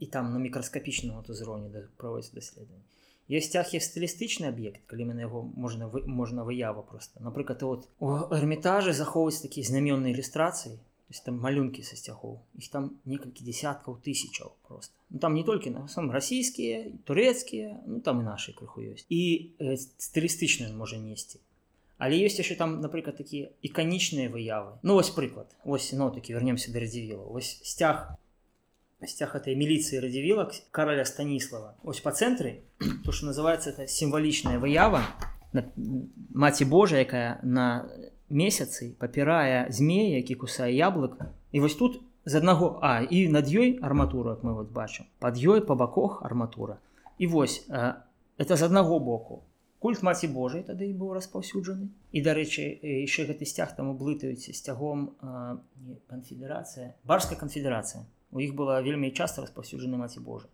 І 0.00 0.06
там 0.12 0.32
на 0.34 0.38
мікраскапічным 0.38 1.24
узроўні 1.24 1.72
да, 1.72 1.88
праводзіць 1.96 2.36
даследаванне 2.36 2.84
Есть 3.28 3.54
є 3.54 3.80
стылістычны 3.82 4.46
аб'ект 4.54 4.86
калі 4.86 5.10
мы 5.10 5.14
на 5.14 5.26
яго 5.26 5.42
можна 5.42 5.90
можна 6.06 6.44
выява 6.46 6.82
просто 6.82 7.18
напрыклад 7.18 7.62
вот 7.62 7.88
у 7.98 8.30
эрмітажы 8.30 8.92
захоўваць 8.94 9.42
такія 9.42 9.66
знамённыя 9.66 10.14
ілюстрацыі 10.14 10.78
там 11.24 11.38
малюнкі 11.42 11.82
са 11.82 11.96
сцягоў 11.98 12.38
іх 12.54 12.70
там 12.70 12.98
некалькі 13.04 13.42
десяткаў 13.46 13.98
тысячаў 14.02 14.54
просто. 14.66 14.94
Ну, 15.10 15.18
там 15.18 15.34
не 15.34 15.42
толькі 15.42 15.70
на 15.70 15.88
сам 15.88 16.10
расійскія 16.10 16.90
турэцкія 17.06 17.82
ну 17.86 18.00
там 18.00 18.20
і 18.20 18.24
наши 18.26 18.52
крыху 18.52 18.82
ёсць 18.82 19.06
і 19.10 19.54
э, 19.58 19.74
стылістычную 19.74 20.70
можа 20.74 20.98
несці 20.98 21.42
але 21.98 22.18
ёсць 22.22 22.38
яшчэ 22.38 22.54
там 22.54 22.80
напрыклад 22.80 23.16
такія 23.16 23.50
іканічныя 23.62 24.30
выявы? 24.30 24.78
Ну 24.82 24.94
вось 24.94 25.10
прыклад 25.10 25.50
ось 25.64 25.92
но 25.92 26.10
такі 26.10 26.34
вернемся 26.34 26.70
да 26.70 26.78
радзівіла 26.78 27.26
ось 27.26 27.58
сцяг 27.62 28.18
сцяг 29.04 29.36
этой 29.36 29.56
міліцыі 29.56 30.00
радзівілак 30.00 30.54
караля 30.70 31.04
станіслава 31.04 31.76
ось 31.84 32.00
па 32.00 32.16
цэнтры 32.16 32.64
то 33.04 33.12
что 33.12 33.26
называется 33.26 33.70
это 33.70 33.86
сімвалічная 33.86 34.58
выява 34.58 35.04
маці 36.32 36.64
Божа 36.64 37.02
якая 37.04 37.40
на 37.42 37.88
месяцы 38.28 38.96
папірае 38.98 39.68
змея 39.70 40.16
які 40.18 40.34
кусае 40.34 40.72
яблык 40.72 41.20
і 41.52 41.60
вось 41.60 41.74
тут 41.74 42.00
з 42.26 42.34
аднаго 42.34 42.78
а 42.82 43.02
і 43.02 43.28
над 43.28 43.46
ёй 43.48 43.78
арматура 43.82 44.38
мы 44.42 44.52
вот 44.54 44.70
бачым 44.74 45.06
под 45.18 45.38
ёй 45.38 45.60
по 45.60 45.74
баках 45.74 46.22
арматура. 46.22 46.78
І 47.18 47.26
вось 47.26 47.64
это 47.68 48.56
з 48.56 48.62
аднаго 48.62 48.98
боку. 48.98 49.44
Культ 49.78 50.02
маці 50.02 50.26
Божай 50.26 50.64
тады 50.66 50.90
быў 50.90 51.14
распаўсюджаны 51.14 51.88
і 52.10 52.22
дарэчы 52.26 52.64
яшчэ 52.82 53.30
гэты 53.30 53.46
сцяг 53.46 53.76
там 53.76 53.94
блытаюць 53.96 54.50
сцягом 54.50 55.14
канфедэрацыя 56.10 56.96
барская 57.04 57.38
канфедэрацыя 57.38 58.02
у 58.36 58.40
іх 58.44 58.52
была 58.52 58.82
вельмі 58.84 59.08
часта 59.10 59.40
распаўсюджаны 59.42 59.96
маці 59.96 60.20
Божа. 60.20 60.46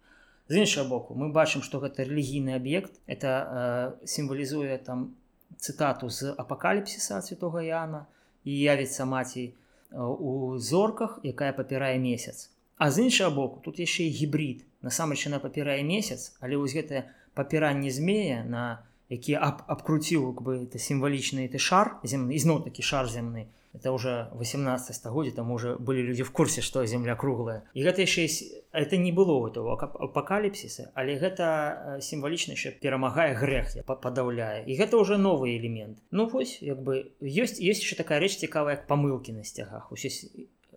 З 0.48 0.62
іншага 0.62 0.86
боку 0.88 1.18
мы 1.18 1.34
бачым 1.34 1.66
што 1.66 1.82
гэта 1.82 2.06
рэлігійны 2.06 2.54
аб'ект. 2.54 2.94
Это 3.06 3.30
э, 3.42 4.06
сімвалізуе 4.06 4.78
там 4.78 5.18
цытату 5.58 6.10
з 6.10 6.30
апакаліпсіса 6.38 7.18
святого 7.22 7.60
Яна 7.60 8.06
і 8.44 8.54
явіцца 8.54 9.04
маці 9.04 9.52
у 9.92 10.58
зорках 10.58 11.18
якая 11.22 11.52
папірае 11.52 11.98
месяц. 11.98 12.50
А 12.78 12.90
з 12.90 13.10
іншага 13.10 13.30
боку 13.34 13.60
тут 13.64 13.82
яшчэ 13.82 14.06
і 14.06 14.14
гібрид. 14.14 14.64
Насамрэч 14.82 15.26
яна 15.26 15.42
папірае 15.42 15.82
месяц 15.82 16.38
але 16.40 16.56
вось 16.56 16.74
гэтае 16.78 17.10
папіранне 17.34 17.90
змея 17.90 18.44
на 18.46 18.82
які 19.12 19.34
аб, 19.36 19.62
абкруціў 19.66 20.32
бы 20.40 20.64
это 20.64 20.78
сімвалічны 20.78 21.44
ты 21.52 21.58
шар 21.58 21.98
земны 22.02 22.38
ізноў 22.38 22.64
такі 22.64 22.82
шар 22.82 23.10
земны 23.10 23.46
это 23.74 23.92
уже 23.92 24.28
18 24.34 24.94
стагоддзя 24.94 25.36
там 25.36 25.50
уже 25.50 25.76
былі 25.76 26.02
людзі 26.02 26.22
в 26.22 26.30
курсе 26.30 26.60
што 26.60 26.84
земля 26.86 27.16
круглая. 27.16 27.64
І 27.74 27.84
гэта 27.84 28.04
яшчэ 28.04 28.28
это 28.72 28.96
не 28.96 29.12
было 29.12 29.48
этого 29.48 29.72
апакаліпсіса 29.80 30.92
але 30.94 31.16
гэта 31.16 31.98
сімвалічна 32.00 32.52
яшчэ 32.52 32.76
перамагае 32.80 33.32
грэх 33.34 33.76
я 33.76 33.82
падаўляе 33.82 34.64
і 34.66 34.76
гэта 34.76 34.96
уже 34.96 35.16
новы 35.16 35.56
элемент. 35.56 35.98
Ну 36.10 36.28
вось 36.28 36.60
як 36.60 36.82
бы 36.82 37.12
ёсць 37.20 37.60
есть 37.60 37.82
еще 37.82 37.96
такая 37.96 38.20
рэч 38.20 38.36
цікавая 38.44 38.76
як 38.76 38.86
памылки 38.86 39.32
на 39.32 39.44
сцягах 39.44 39.92
усе 39.92 40.12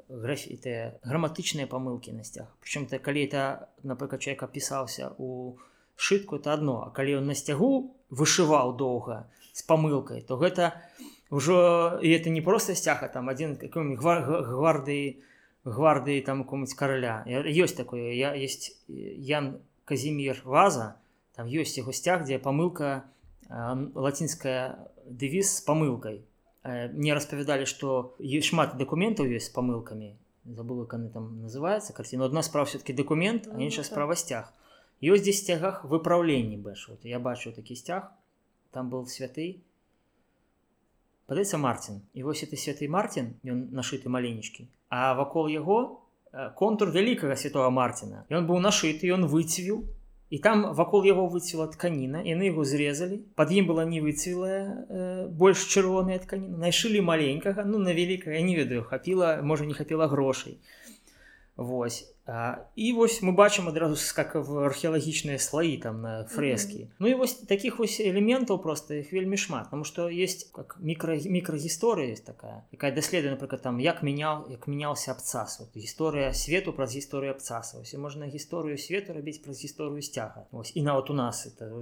графітыя 0.08 0.96
граматычныя 1.04 1.68
памылки 1.68 2.12
на 2.12 2.24
сцяг 2.24 2.48
прычым-то 2.64 3.00
калі 3.00 3.28
это 3.28 3.68
напрыклад 3.84 4.22
чалавек 4.22 4.44
апісаўся 4.44 5.12
у 5.18 5.58
шытку 5.96 6.38
это 6.38 6.54
одно. 6.54 6.84
А 6.88 6.92
калі 6.92 7.20
ён 7.20 7.28
на 7.28 7.36
сцягу 7.36 7.92
вышываў 8.10 8.76
доўга 8.80 9.28
з 9.52 9.64
памылкай 9.68 10.22
то 10.22 10.40
гэта 10.40 10.80
у 11.02 11.15
ўжо 11.36 12.00
і 12.00 12.10
это 12.16 12.30
не 12.32 12.42
просто 12.42 12.76
сцяга 12.76 13.08
там 13.12 13.28
один 13.28 13.60
какой 13.60 13.96
гвардыі 14.00 15.20
гвардыі 15.66 16.22
там 16.22 16.44
какому-нибудь 16.44 16.80
караля 16.80 17.28
ёсць 17.28 17.76
такое 17.76 18.16
я 18.16 18.32
есть 18.32 18.80
ян 18.88 19.60
казімир 19.84 20.40
ваза 20.46 20.96
там 21.36 21.52
ёсць 21.52 21.76
яго 21.76 21.92
сцяг 21.92 22.24
дзе 22.24 22.40
памылка 22.40 23.04
лацінская 23.50 24.80
дэвіз 25.04 25.60
з 25.60 25.62
памылкай 25.68 26.24
мне 26.64 27.12
распавядалі 27.14 27.68
што 27.68 28.16
есть 28.20 28.56
шмат 28.56 28.80
дакументаў 28.80 29.28
ёсць 29.28 29.52
з 29.52 29.56
памылкамі 29.60 30.16
забыл 30.46 30.88
яны 30.88 31.12
там 31.12 31.42
называется 31.44 31.92
карціна 31.92 32.32
одна 32.32 32.48
справа 32.48 32.66
все-таки 32.66 32.94
документ 32.94 33.52
а 33.52 33.60
іншая 33.60 33.84
справа 33.84 34.16
сцяг 34.16 34.54
ёсць 35.04 35.28
здесь 35.28 35.44
сцягах 35.44 35.84
выпраўленні 35.84 36.58
бэш 36.64 36.88
вот 36.90 37.04
я 37.04 37.20
бачу 37.20 37.52
такі 37.52 37.76
сцяг 37.76 38.14
там 38.72 38.90
был 38.90 39.08
святы 39.08 39.66
падаецца 41.26 41.58
Марцін. 41.58 42.02
І 42.14 42.24
вось 42.24 42.44
это 42.44 42.56
святы 42.56 42.90
Марцін 42.90 43.36
ён 43.44 43.70
нашыты 43.74 44.10
маленечкі 44.10 44.70
а 44.90 45.14
вакол 45.14 45.48
яго 45.48 46.02
контур 46.56 46.92
вялікага 46.92 47.36
святого 47.36 47.70
Марціна. 47.70 48.26
Ён 48.30 48.48
быў 48.48 48.60
нашыты 48.60 49.08
ён 49.12 49.28
выцвіў 49.32 49.84
і 50.30 50.38
там 50.40 50.74
вакол 50.74 51.06
яго 51.06 51.28
выцвіла 51.32 51.68
тканіна 51.72 52.24
яны 52.26 52.50
яго 52.50 52.66
зрезалі 52.66 53.22
пад 53.40 53.52
ім 53.54 53.70
была 53.70 53.86
не 53.86 54.02
выцвілая 54.02 54.62
э, 54.90 55.28
больш 55.30 55.64
чырвоная 55.70 56.18
тканіна 56.20 56.58
найшылі 56.66 57.02
маленькага 57.06 57.64
ну 57.64 57.78
на 57.78 57.94
вялікага 57.94 58.36
я 58.36 58.42
не 58.42 58.56
ведаю 58.58 58.84
хапіла 58.84 59.40
можа 59.44 59.70
не 59.70 59.78
хапіла 59.78 60.08
грошай 60.08 60.58
Вось. 61.58 62.16
А, 62.28 62.66
і 62.76 62.94
вось 62.94 63.22
мы 63.22 63.32
бачым 63.32 63.70
адразу 63.70 63.96
как 64.16 64.34
в 64.34 64.66
археалагічныя 64.66 65.38
слаі 65.38 65.78
там 65.78 66.02
на 66.02 66.26
фрэскі. 66.26 66.78
Mm 66.78 66.82
-hmm. 66.82 66.96
Ну 67.00 67.08
і 67.08 67.14
вось 67.14 67.34
таких 67.34 67.80
вось 67.80 68.00
элементаў 68.00 68.64
просто 68.64 68.94
іх 68.94 69.14
вельмі 69.14 69.38
шмат 69.38 69.70
тому 69.70 69.84
что 69.84 70.10
есть 70.10 70.52
как 70.52 70.78
мікро 70.82 71.14
мікрагісторыя 71.14 72.12
есть 72.12 72.26
такая 72.26 72.64
якая 72.72 72.92
даследуе 72.92 73.32
напрыклад 73.32 73.62
там 73.62 73.80
як 73.80 74.04
мянял 74.04 74.48
як 74.50 74.68
мяняўся 74.68 75.12
абцас. 75.12 75.60
Вот, 75.60 75.84
гісторыя 75.84 76.34
свету 76.34 76.74
праз 76.74 76.96
гісторыю 76.96 77.32
абцаса. 77.32 77.78
Ось 77.80 77.94
можна 77.94 78.26
гісторыю 78.26 78.78
свету 78.78 79.14
рабіць 79.14 79.44
праз 79.44 79.64
гісторыю 79.64 80.02
сцяга. 80.02 80.48
Ось 80.52 80.72
і 80.76 80.82
нават 80.82 81.10
у 81.10 81.14
нас 81.14 81.46
это 81.46 81.80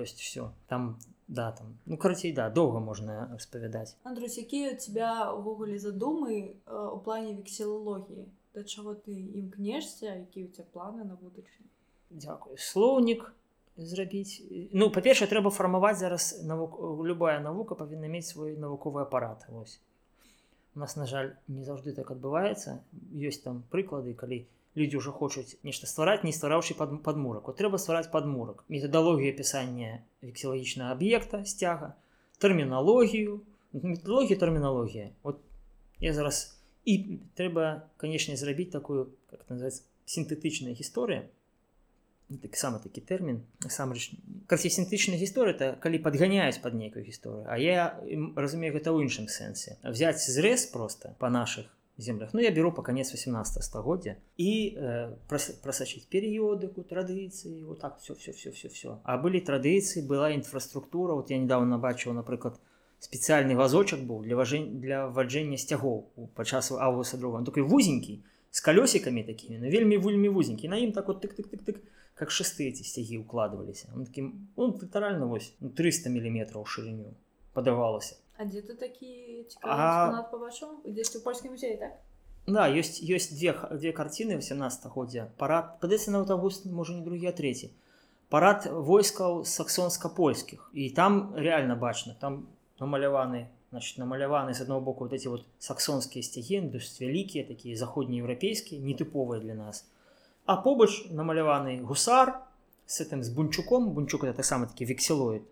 ёсць 0.00 0.20
все 0.20 0.50
там 0.66 0.98
да 1.28 1.52
там 1.52 1.78
ну 1.86 1.96
карацей 1.96 2.32
да 2.32 2.50
доўга 2.50 2.80
можна 2.80 3.28
распавядаць. 3.32 3.96
Андрусь 4.04 4.38
якія 4.38 4.72
у 4.72 4.76
тебя 4.76 5.32
увогуле 5.32 5.78
задумы 5.78 6.54
э, 6.66 6.92
у 6.92 6.98
плане 6.98 7.34
вексілологіі 7.34 8.26
да 8.56 8.64
чаго 8.64 8.96
ты 8.96 9.12
імкнешся 9.12 10.12
які 10.16 10.44
у 10.44 10.48
тебя 10.48 10.68
планы 10.72 11.04
на 11.04 11.14
будучыню 11.14 11.68
Дякую. 12.10 12.56
Слоўнік 12.56 13.34
зрабіць 13.76 14.40
ну 14.72 14.88
па-першае 14.90 15.28
трэба 15.28 15.52
фармаваць 15.52 15.98
зараз 16.00 16.28
навук 16.48 16.78
любая 17.04 17.36
навука 17.44 17.76
павінна 17.76 18.08
мець 18.08 18.28
свой 18.32 18.56
навуковы 18.56 19.02
апарат 19.04 19.44
вось 19.48 19.80
у 20.74 20.80
нас 20.80 20.96
на 20.96 21.06
жаль 21.06 21.34
не 21.48 21.64
заўжды 21.64 21.92
так 21.92 22.10
адбываецца 22.14 22.80
ёсць 23.12 23.42
там 23.44 23.60
прыклады 23.74 24.16
калі 24.16 24.40
людзі 24.80 25.02
ўжо 25.02 25.12
хочуць 25.12 25.60
нешта 25.68 25.88
ствараць 25.90 26.24
не 26.24 26.32
ствараўшы 26.32 26.76
пад 26.80 26.96
падмурак 27.04 27.52
трэба 27.60 27.76
ствараць 27.76 28.08
падмурак 28.12 28.64
метадалогія 28.72 29.36
пісання 29.36 30.00
вексілагічнага 30.24 30.96
аб'екта 30.96 31.44
сцяга 31.44 31.92
тэрміналогію 32.40 33.40
методологія 33.76 34.40
тэрміналогія 34.40 35.12
вот 35.22 35.44
я 36.00 36.16
зараз 36.16 36.55
і 36.86 37.18
трэба 37.34 37.90
канешне 37.98 38.38
зрабіць 38.38 38.70
такую 38.70 39.10
как 39.30 39.42
называется 39.50 39.82
сінтэтычная 40.06 40.72
гісторыя 40.78 41.26
так 42.42 42.56
сам 42.58 42.78
такі 42.82 43.02
тэрмін 43.06 43.42
насамрэч 43.62 44.14
карці 44.50 44.70
сінтычная 44.70 45.18
гісторыя 45.18 45.54
это 45.54 45.68
калі 45.82 46.02
падганяюць 46.02 46.62
под 46.62 46.74
нейкую 46.74 47.06
гісторыю 47.06 47.46
А 47.46 47.58
я 47.58 47.98
разумею 48.34 48.74
гэта 48.74 48.90
ў 48.94 49.06
іншым 49.06 49.30
сэнсе 49.30 49.78
взять 49.82 50.22
зрэз 50.22 50.70
просто 50.74 51.14
по 51.18 51.30
наших 51.30 51.66
землях 51.98 52.34
Ну 52.34 52.40
я 52.40 52.50
беру 52.50 52.72
по 52.72 52.82
конец 52.82 53.12
18 53.14 53.62
стагоддзя 53.62 54.16
і 54.36 54.74
э, 54.74 55.14
прасачыць 55.62 56.06
перыёдыку 56.10 56.82
традыцыі 56.82 57.62
вот 57.62 57.80
так 57.80 57.98
все 58.02 58.14
все 58.14 58.32
все 58.32 58.50
все 58.50 58.68
все 58.68 58.98
а 59.04 59.18
былі 59.18 59.38
традыцыі 59.40 60.06
была 60.06 60.30
інфраструктура 60.34 61.14
вот 61.14 61.30
я 61.30 61.38
недавно 61.38 61.78
бачыў 61.78 62.12
напрыклад 62.12 62.58
спецыяльны 63.00 63.56
вазочак 63.56 64.00
быў 64.00 64.22
для 64.24 64.36
важэння 64.36 64.80
для 64.80 64.98
ваджэння 65.08 65.58
сцягоў 65.58 66.30
па 66.34 66.44
часу 66.44 66.80
августа 66.80 67.16
друга 67.16 67.44
такой 67.44 67.62
вузенькі 67.62 68.22
з 68.50 68.60
калёсікамі 68.64 69.24
такімі 69.24 69.58
ну, 69.60 69.70
вельмі 69.70 69.96
вельмі 69.98 70.28
вузенькі 70.28 70.68
на 70.68 70.80
ім 70.80 70.92
так 70.92 71.08
вот 71.08 71.24
тык 71.24 71.36
-тык 71.36 71.50
-тык 71.52 71.62
-тык, 71.64 71.76
как 72.14 72.30
шесты 72.30 72.68
эти 72.68 72.82
сцягі 72.82 73.18
укладываліся 73.18 73.88
он 73.94 74.04
таким 74.04 74.48
он 74.56 74.78
літаральна 74.82 75.26
вось 75.26 75.52
ну, 75.60 75.68
300 75.68 76.10
миллиметров 76.10 76.68
шырыню 76.68 77.14
падавалася 77.52 78.16
А 78.38 78.44
дзе 78.44 78.60
ты 78.60 78.74
такі 78.76 79.46
а... 79.62 80.24
у 81.16 81.20
польскім 81.20 81.52
музеі 81.52 81.76
так? 81.80 81.92
Да, 82.46 82.68
ёсць 82.68 83.00
ёсць 83.00 83.32
две 83.32 83.56
две 83.72 83.92
карціны 83.92 84.36
18 84.36 84.92
годдзя 84.92 85.30
парад 85.40 85.80
падаецца 85.80 86.12
нават 86.12 86.30
август 86.30 86.66
можа 86.66 86.92
не 86.94 87.02
другі 87.02 87.26
а 87.26 87.32
третий. 87.32 87.72
Парад 88.28 88.66
войскаў 88.66 89.44
саксонска-польскіх 89.44 90.70
і 90.74 90.90
там 90.90 91.34
реально 91.34 91.76
бачна 91.76 92.14
там 92.20 92.46
намаляваны 92.80 93.48
значит 93.70 93.98
намаляваны 93.98 94.54
з 94.54 94.60
аднаго 94.62 94.80
боку 94.80 95.04
вот 95.04 95.12
эти 95.12 95.28
вот 95.28 95.44
саксонскія 95.58 96.22
сцягі 96.22 96.60
досць 96.72 97.00
вялікія 97.00 97.44
такія 97.44 97.76
заходнееўрапейскія 97.76 98.80
нетыповыя 98.80 99.40
для 99.40 99.54
нас. 99.54 99.84
А 100.46 100.56
побач 100.56 101.04
намаляваны 101.10 101.82
гусар 101.82 102.42
с 102.86 103.00
этим 103.00 103.22
з 103.22 103.30
бунчуком. 103.30 103.90
Бунчук 103.90 104.24
это 104.24 104.32
таксама 104.32 104.66
такі 104.66 104.86
вексілоид 104.86 105.42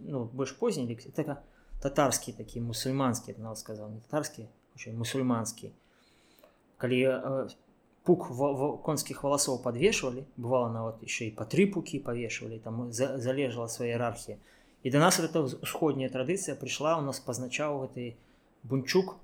ну, 0.00 0.28
больш 0.32 0.52
позні 0.52 0.96
так, 1.14 1.42
татарскі 1.80 2.32
такі 2.32 2.60
мусульманскі 2.60 3.34
нават 3.38 3.58
сказал 3.58 3.90
не 3.90 4.00
татарскі 4.00 4.46
мусульманскі 4.92 5.70
калі 6.76 7.00
э, 7.06 7.48
пук 8.04 8.28
конскіх 8.84 9.22
валасоў 9.24 9.62
подвешвалі 9.62 10.24
бывало 10.36 10.68
нават 10.72 11.02
еще 11.04 11.28
і 11.28 11.34
па 11.36 11.44
тры 11.44 11.66
пукі 11.72 12.00
павешвалі 12.04 12.58
там 12.58 12.92
за, 12.92 13.18
залежала 13.18 13.68
свая 13.68 13.96
іерархія 13.96 14.36
і 14.82 14.90
до 14.90 14.98
нас 14.98 15.20
это 15.20 15.42
усходняя 15.42 16.08
традыцыя 16.08 16.56
прыйшла 16.56 16.96
у 16.98 17.02
нас 17.04 17.20
пазначаў 17.20 17.80
гэты 17.84 18.16
бунчук 18.62 19.16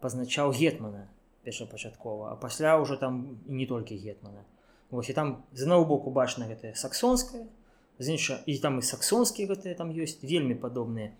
пазначаў 0.00 0.52
гетмана 0.52 1.06
першапачаткова 1.44 2.32
а 2.32 2.36
пасля 2.36 2.74
ўжо 2.82 2.96
там 2.96 3.38
і 3.46 3.52
не 3.54 3.66
толькі 3.66 3.94
гетмана. 3.94 4.42
Вось 4.90 5.10
і 5.10 5.14
там 5.14 5.44
з 5.52 5.62
аднаго 5.62 5.84
боку 5.84 6.10
бачна 6.10 6.46
гэтае 6.50 6.74
саксонскае 6.74 7.46
з 7.98 8.06
інша 8.10 8.42
і 8.46 8.58
там 8.58 8.78
і 8.78 8.82
саксонскія 8.82 9.48
гэтыя 9.48 9.78
там 9.78 9.94
ёсць 9.94 10.18
вельмі 10.22 10.58
падобныя 10.58 11.14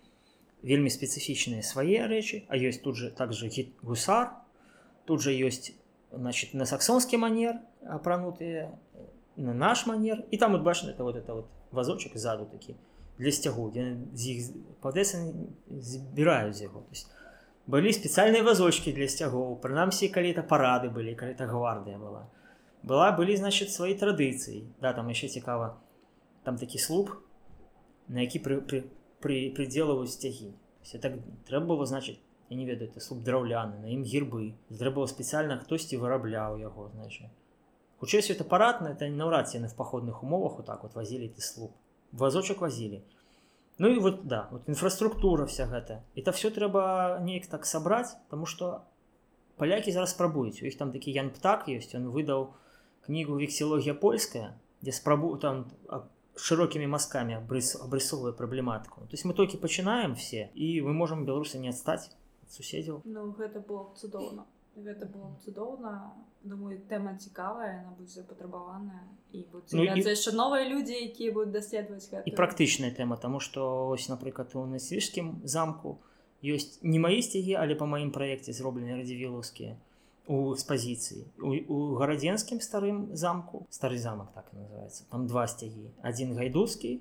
вельмі 0.63 0.91
спецыфічныя 0.91 1.63
свае 1.63 2.11
рэчы 2.11 2.43
а 2.49 2.59
ёсць 2.59 2.83
тут 2.83 2.97
же 2.99 3.11
также 3.11 3.51
гусар 3.83 4.35
тут 5.07 5.23
же 5.23 5.31
ёсць 5.31 5.73
значит 6.11 6.55
на 6.55 6.67
саксонскі 6.67 7.23
манер 7.23 7.63
апранутыя 7.87 8.75
на 9.37 9.55
наш 9.55 9.87
манер 9.87 10.25
і 10.31 10.37
там 10.37 10.53
вот 10.53 10.63
бачна 10.63 10.91
это 10.91 11.05
вот 11.05 11.17
это 11.17 11.35
вот 11.35 11.47
вазочак 11.71 12.19
ззаду 12.19 12.47
такі 12.51 12.75
для 13.19 13.33
сцягу 13.33 13.71
з 13.73 14.23
іх 14.33 14.51
падаецца 14.85 15.21
збіраюць 15.71 16.61
яго 16.61 16.85
былі 17.67 17.93
спецыяльныя 17.97 18.45
вазочки 18.47 18.93
для 18.97 19.09
сцягоў 19.11 19.57
прынамсі 19.63 20.11
калі 20.15 20.35
это 20.35 20.43
парады 20.43 20.91
былі 20.93 21.17
калі 21.19 21.33
это 21.35 21.49
гвардыя 21.51 21.99
была 21.99 22.27
была 22.83 23.11
былі 23.17 23.37
значит 23.37 23.73
свае 23.73 23.97
традыцыі 24.03 24.63
да 24.81 24.93
там 24.93 25.09
яшчэ 25.11 25.33
цікава 25.41 25.75
там 26.45 26.61
такі 26.61 26.79
слуп 26.79 27.11
на 28.09 28.23
які 28.23 28.39
пры, 28.45 28.61
пры 28.61 28.85
при 29.21 29.51
прыдзелаваюць 29.51 30.13
сцягі 30.13 30.53
так 31.03 31.19
трэба 31.49 31.75
было 31.75 31.87
значыць 31.87 32.21
я 32.49 32.57
не 32.57 32.67
ведаю 32.67 32.91
это 32.91 33.01
суп 33.01 33.25
драўляны 33.27 33.81
на 33.81 33.91
ім 33.97 34.05
гербы 34.05 34.55
трэба 34.71 35.03
было 35.03 35.11
спецыяльна 35.11 35.59
хтосьці 35.65 35.99
вырабляў 35.99 36.61
яго 36.63 36.91
значит 36.95 37.33
хутчэй 37.99 38.21
все 38.21 38.35
это 38.35 38.45
парадна 38.45 38.95
это 38.95 39.09
наўрад 39.09 39.51
яны 39.55 39.69
в 39.69 39.75
паходных 39.75 40.23
умовах 40.23 40.61
вот 40.61 40.67
так 40.67 40.83
вот 40.85 40.95
вазілі 40.95 41.33
ты 41.33 41.41
слуп 41.41 41.73
вазочак 42.13 42.61
вазілі 42.61 43.03
ну 43.79 43.89
і 43.89 43.99
вот 43.99 44.27
да 44.27 44.49
вот 44.53 44.69
інфраструктура 44.69 45.45
вся 45.45 45.67
гэта 45.67 46.03
это 46.17 46.33
все 46.33 46.51
трэба 46.51 47.21
неяк 47.23 47.47
так 47.47 47.67
сабраць 47.67 48.17
тому 48.31 48.47
что 48.47 48.83
палякі 49.57 49.93
зараз 49.93 50.11
спрабуюць 50.11 50.63
у 50.63 50.67
іх 50.67 50.77
там 50.77 50.93
такі 50.93 51.13
ян 51.13 51.31
птак 51.31 51.69
ёсць 51.69 51.97
он 51.97 52.09
выдаў 52.09 52.55
кнігу 53.07 53.37
вексілогія 53.37 53.95
польская 53.95 54.59
дзе 54.83 54.93
спрабу 54.93 55.37
там 55.37 55.67
широкими 56.37 56.87
мазками 56.87 57.35
обрисовывая 57.35 58.33
проблематику. 58.33 59.01
То 59.03 59.13
есть 59.13 59.25
мы 59.25 59.35
только 59.35 59.59
начинаем 59.61 60.15
все, 60.15 60.51
и 60.55 60.81
мы 60.81 60.93
можем 60.93 61.25
белорусы 61.25 61.59
не 61.59 61.69
отстать 61.69 62.11
от 62.43 62.53
суседзяў. 62.53 63.03
Ну 63.05 63.33
гэта 63.33 63.61
было 63.61 63.95
цудоўна. 63.97 64.47
Гэта 64.77 65.07
было 65.09 65.33
цудоўна. 65.45 66.13
Думаю, 66.47 66.79
тэма 66.87 67.17
цікавая, 67.19 67.83
она 67.83 67.93
будзе 67.99 68.23
патрабаваная 68.23 69.03
і 69.35 69.43
ну, 69.73 69.83
яшчэ 69.83 70.31
новыя 70.37 70.69
людзі, 70.69 70.95
якія 70.95 71.33
будуць 71.35 71.51
даследаваць 71.57 72.07
гэта. 72.07 72.23
І 72.23 72.31
практычная 72.37 72.93
тэма, 72.95 73.17
таму 73.19 73.41
што 73.43 73.89
ось 73.91 74.07
напрыклад 74.07 74.55
у 74.55 74.63
насвіжскім 74.71 75.43
замку 75.43 75.99
ёсць 76.47 76.79
не 76.87 77.03
маі 77.03 77.19
сцягі, 77.19 77.59
але 77.59 77.75
па 77.75 77.91
маім 77.91 78.15
праекце 78.15 78.55
зроблены 78.55 78.95
радзівілаўскія 78.95 79.75
у 80.27 80.53
экспазіцыі 80.55 81.25
у, 81.39 81.55
у 81.71 81.77
гарадзенскім 82.01 82.61
старым 82.61 83.15
замку 83.15 83.63
стары 83.71 83.99
замак 83.99 84.33
так 84.35 84.51
і 84.53 84.59
называется 84.59 85.07
там 85.11 85.27
два 85.27 85.47
сцягі 85.47 85.91
один 86.03 86.35
гайдускі 86.35 86.99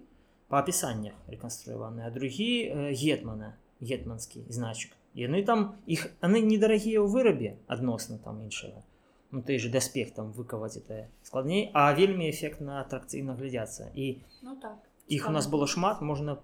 по 0.47 0.61
апісаннях 0.61 1.17
рэканструяваны 1.27 2.05
а 2.05 2.11
другі 2.13 2.69
э, 2.69 2.93
гетмана 2.93 3.57
гетманскі 3.81 4.45
значок 4.49 4.93
яны 5.15 5.43
там 5.47 5.63
іх 5.87 6.07
яны 6.21 6.43
недарагія 6.43 6.99
ў 7.01 7.07
вырабе 7.07 7.55
адносна 7.71 8.19
там 8.19 8.43
іншага 8.43 8.83
ну 9.31 9.41
ты 9.41 9.57
же 9.59 9.69
даспех 9.69 10.13
там 10.13 10.31
выкаваць 10.31 10.77
это 10.77 11.07
складней 11.23 11.71
а 11.73 11.91
вельмі 11.93 12.29
эфектна 12.29 12.81
атракцыйна 12.83 13.35
глядзяцца 13.39 13.91
і 13.95 14.21
ну, 14.43 14.55
так, 14.61 14.77
іх 15.07 15.29
у 15.29 15.31
нас 15.31 15.47
было 15.47 15.67
шмат 15.67 16.01
можна 16.01 16.37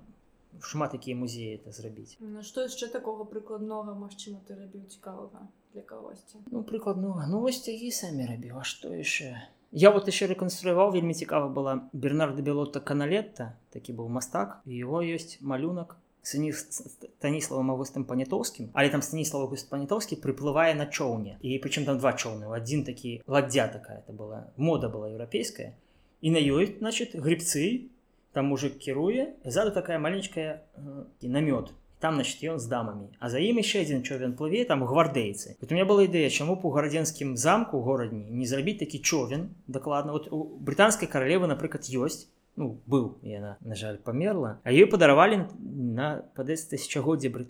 шмат 0.60 0.96
якія 0.96 1.16
музеі 1.16 1.56
это 1.60 1.72
зрабіць 1.72 2.18
ну, 2.20 2.44
што 2.44 2.68
яшчэ 2.68 2.92
такого 2.92 3.28
прыкладнога 3.28 3.96
магчыма 3.96 4.40
ты 4.48 4.56
рабіў 4.56 4.88
цікавага 4.88 5.48
для 5.74 5.84
кагосьці 5.84 6.44
ну 6.52 6.64
прыкладно 6.64 7.16
ну 7.28 7.42
вось 7.48 7.64
цягі 7.64 7.92
самі 7.92 8.28
рабіў 8.34 8.60
а 8.60 8.68
што 8.68 8.96
яшчэ 8.96 9.36
я 9.72 9.92
вот 9.92 10.08
еще 10.12 10.28
рэканструяваў 10.28 10.92
вельмі 10.92 11.16
цікава 11.16 11.48
была 11.48 11.88
бернарда 11.94 12.44
белота 12.44 12.82
каналетта 12.84 13.56
такі 13.72 13.96
быў 13.96 14.10
мастак. 14.12 14.60
Его 14.68 15.00
ёсць 15.00 15.40
малюнак 15.40 15.96
станіславам 16.24 17.72
августым 17.74 18.06
панятоўскім 18.06 18.70
але 18.74 18.90
там 18.94 19.02
станіслава 19.02 19.50
август 19.50 19.70
панятоўскі 19.70 20.22
прыплывае 20.22 20.74
на 20.78 20.86
чоўне 20.86 21.38
і 21.42 21.58
прычым 21.64 21.86
там 21.90 21.98
два 21.98 22.14
чоўны 22.14 22.52
адзін 22.54 22.86
такі 22.86 23.22
ладдзя 23.26 23.68
такая 23.74 24.06
это 24.06 24.14
была 24.14 24.54
мода 24.58 24.90
была 24.90 25.10
еўрапейская 25.10 25.74
і 26.22 26.32
на 26.32 26.38
ёй 26.38 26.78
значит 26.78 27.16
грибцы 27.16 27.90
там 28.34 28.46
мужик 28.54 28.78
кіруе 28.78 29.34
ззаду 29.44 29.72
такая 29.72 30.00
маленькая 30.00 30.64
э, 30.78 31.06
намёт 31.26 31.74
там 32.00 32.16
значит 32.16 32.44
ён 32.44 32.60
з 32.60 32.70
дамамі 32.70 33.10
а 33.20 33.30
за 33.30 33.42
ім 33.42 33.58
яшчэ 33.62 33.82
адзін 33.86 34.04
човен 34.04 34.34
плыве 34.38 34.66
там 34.66 34.86
гвардейцы. 34.86 35.58
Вот 35.62 35.72
у 35.72 35.76
меня 35.76 35.86
была 35.86 36.06
ідэя 36.06 36.30
чаму 36.30 36.58
у 36.62 36.70
гарадзенскім 36.70 37.38
замку 37.38 37.82
горадні 37.82 38.26
не 38.30 38.46
зрабіць 38.46 38.80
такі 38.80 39.00
човен 39.00 39.50
дакладна 39.68 40.12
вот 40.12 40.28
у 40.32 40.44
брытанскай 40.62 41.10
каралевы 41.10 41.48
напрыклад 41.48 41.86
ёсць 41.90 42.30
ну 42.56 42.80
быў 42.88 43.20
яна 43.24 43.58
на 43.62 43.76
жаль 43.76 43.98
памерла. 43.98 44.60
А 44.64 44.72
ёй 44.72 44.88
падаравалі 44.92 45.48
на 45.60 46.24
падэс 46.36 46.68
тысячагоддзе 46.74 47.32
бры... 47.32 47.48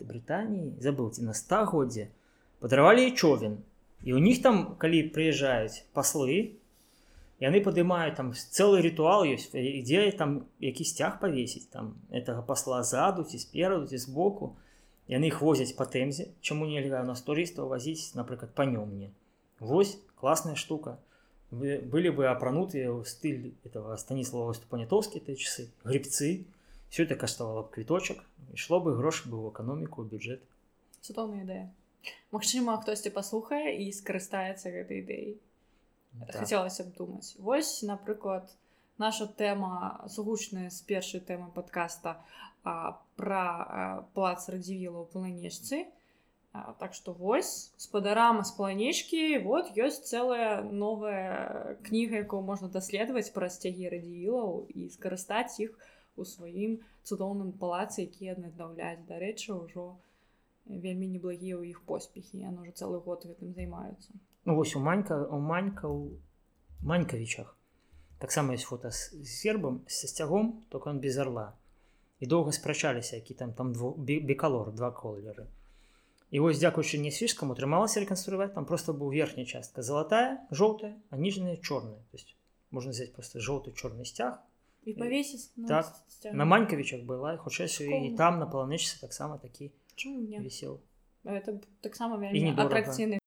брытаніі 0.00 0.74
забыўце 0.84 1.24
на 1.24 1.32
стагоддзе 1.32 2.10
падаравалі 2.60 3.10
човен. 3.12 3.62
І 4.04 4.12
у 4.12 4.20
них 4.20 4.42
там 4.42 4.76
калі 4.76 5.08
прыязджаюць 5.16 5.88
паслы 5.96 6.60
яны 7.40 7.60
падымаюць 7.64 8.16
там 8.16 8.34
цэлы 8.36 8.84
ритуал 8.84 9.24
ёсць 9.24 9.54
ідзе 9.54 10.10
там 10.18 10.44
які 10.60 10.84
сцяг 10.84 11.18
павесіць 11.24 11.70
там 11.72 11.96
этого 12.10 12.42
пасла 12.42 12.82
заду 12.82 13.24
ці 13.24 13.40
спераду 13.40 13.86
ці 13.86 13.98
збоку. 13.98 14.56
Яны 15.08 15.28
их 15.28 15.42
возяць 15.44 15.76
па 15.76 15.84
тэмзе 15.84 16.32
чаму 16.40 16.64
нельга 16.68 17.02
нас 17.04 17.20
турыстаў 17.24 17.68
вазіць 17.68 18.12
напрыклад 18.16 18.54
па 18.54 18.64
нёмне. 18.64 19.12
Вось 19.60 19.98
класная 20.16 20.54
штука. 20.56 20.96
вы 20.96 21.13
былі 21.50 22.10
бы 22.10 22.26
апранутыя 22.30 22.90
ў 22.90 23.04
стыль 23.04 23.54
этого 23.64 23.96
станіслава 23.96 24.54
ступанятоўскі 24.54 25.20
ты 25.20 25.36
часы 25.36 25.70
грибцы. 25.84 26.44
Все 26.88 27.04
это 27.04 27.16
каштавала 27.16 27.62
б 27.66 27.74
квіточак 27.74 28.22
ішло 28.54 28.80
бы 28.80 28.94
грош 28.94 29.26
бы 29.26 29.36
ў 29.38 29.50
эканоміку 29.50 30.04
бюджет. 30.06 30.42
Цудоўная 31.02 31.42
ідэя 31.42 31.66
Магчыма 32.34 32.76
хтосьці 32.82 33.10
паслухае 33.14 33.74
і 33.80 33.88
скарыстаецца 33.92 34.70
гэтай 34.70 35.00
ідэей 35.00 35.30
так. 36.26 36.44
хацелася 36.44 36.84
б 36.84 36.92
думаць 36.98 37.34
восьось 37.38 37.82
напрыклад 37.82 38.50
наша 38.98 39.26
тэма 39.26 40.06
згучная 40.06 40.70
з 40.70 40.78
першай 40.86 41.20
тэмы 41.20 41.50
подкаста 41.54 42.20
пра 42.62 43.44
плац 44.14 44.46
радзівіла 44.48 45.02
ў 45.02 45.06
планешцы 45.10 45.84
так 46.54 46.94
што 46.94 47.12
вось 47.12 47.74
спадарама 47.76 48.44
з 48.46 48.52
планешкі 48.54 49.38
вот 49.42 49.74
ёсць 49.74 50.06
цэлая 50.06 50.62
новая 50.62 51.74
кніга 51.82 52.22
якую 52.22 52.42
можна 52.46 52.70
даследаваць 52.70 53.34
пра 53.34 53.50
сцягі 53.50 53.90
радзівілаў 53.90 54.70
і 54.70 54.86
скарыстаць 54.94 55.58
іх 55.66 55.74
у 56.14 56.22
сваім 56.22 56.78
цудоўным 57.02 57.50
палацы 57.58 58.06
які 58.06 58.30
аднаўляць 58.36 59.02
дарэчы 59.10 59.50
ўжо 59.50 59.98
вельмі 60.66 61.10
неблагія 61.10 61.58
ў 61.58 61.74
іх 61.74 61.82
поспехі 61.90 62.46
яно 62.46 62.62
ўжо 62.62 62.72
цэлы 62.78 63.02
год 63.02 63.26
гэтым 63.26 63.50
займаюцца. 63.58 64.14
Ну 64.46 64.54
вось 64.54 64.76
у 64.78 64.80
манька 64.80 65.18
у 65.26 65.42
манька 65.42 65.90
у 65.90 66.14
манькавічах. 66.86 67.50
Таксама 68.22 68.54
ёсць 68.54 68.70
фото 68.70 68.94
з 68.94 69.26
сербам 69.26 69.82
са 69.90 70.06
сцягом 70.06 70.62
только 70.70 70.94
он 70.94 71.02
без 71.02 71.18
орла 71.18 71.50
і 72.22 72.30
доўга 72.30 72.54
спрачаліся 72.54 73.16
які 73.16 73.34
там 73.34 73.52
там 73.52 73.74
дво 73.74 73.90
бекалор 73.98 74.70
два 74.70 74.94
колеры 74.94 75.50
і 76.34 76.40
вось 76.42 76.58
дзякуючы 76.58 76.98
не 76.98 77.14
свішкам 77.14 77.54
атрымалася 77.54 78.02
рэканструяваць 78.02 78.50
там 78.58 78.66
просто 78.66 78.92
быў 78.92 79.14
верхняя 79.14 79.46
частка 79.46 79.86
залатая 79.86 80.42
жоўтая 80.50 80.98
а 81.10 81.16
ніжняя 81.16 81.54
чорная 81.62 82.02
то 82.10 82.18
есть 82.18 82.34
можна 82.74 82.90
взять 82.90 83.14
просто 83.14 83.38
жоўты 83.38 83.70
чорны 83.78 84.02
сцяг 84.02 84.42
і 84.82 84.98
павесіць 84.98 85.54
ну, 85.54 85.68
так 85.70 85.94
на 86.34 86.44
манькавічах 86.44 87.06
была 87.06 87.36
хутчэй 87.38 87.70
і 88.10 88.16
там 88.18 88.42
на 88.42 88.50
паланычцы 88.50 88.98
таксама 89.00 89.38
такі 89.38 89.70
вісел 90.42 90.80
это 91.22 91.60
таксама 91.86 92.18
атракцыйны 92.18 93.22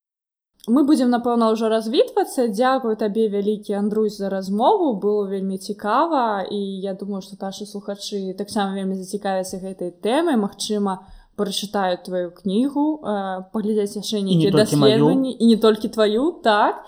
мы 0.68 0.84
будзем 0.84 1.08
напэўна 1.08 1.48
ўжо 1.56 1.72
развітвацца 1.72 2.52
дзякую 2.52 3.00
табе 3.00 3.32
вялікі 3.32 3.72
Андрусь 3.80 4.18
за 4.20 4.28
размову. 4.28 5.00
Было 5.00 5.24
вельмі 5.32 5.58
цікава 5.58 6.44
і 6.44 6.60
я 6.84 6.94
думаю 6.94 7.22
что 7.22 7.40
нашы 7.40 7.64
слухачы 7.64 8.36
таксама 8.36 8.76
вельмі 8.76 9.00
зацікавяцца 9.00 9.64
гэтай 9.64 9.96
тэмай 9.96 10.36
Мачыма 10.36 11.08
прачытаюць 11.38 12.04
твою 12.06 12.32
кнігу 12.34 12.86
паглядзяць 13.54 14.02
яшчэ 14.02 14.22
нейкія 14.26 14.52
даследаванні 14.52 15.38
і 15.38 15.46
не 15.54 15.58
толькі 15.62 15.90
тваю 15.94 16.32
так. 16.44 16.82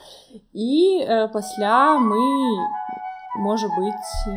І 0.53 1.05
э, 1.05 1.27
пасля 1.29 1.97
мы 2.01 2.25
можа 3.37 3.69
быць 3.77 4.11
э, 4.27 4.33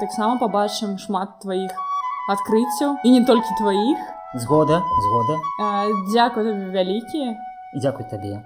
таксама 0.00 0.40
побачым 0.40 0.96
шмат 0.98 1.36
тваіх 1.44 1.76
адкрыццяў 2.32 2.96
і 3.04 3.12
не 3.12 3.22
толькі 3.28 3.60
тваіх 3.60 4.00
згода 4.34 4.80
згода. 5.04 5.36
Дзякую 6.08 6.72
вялікія 6.72 7.36
Дзякуй 7.76 8.06
табе. 8.10 8.42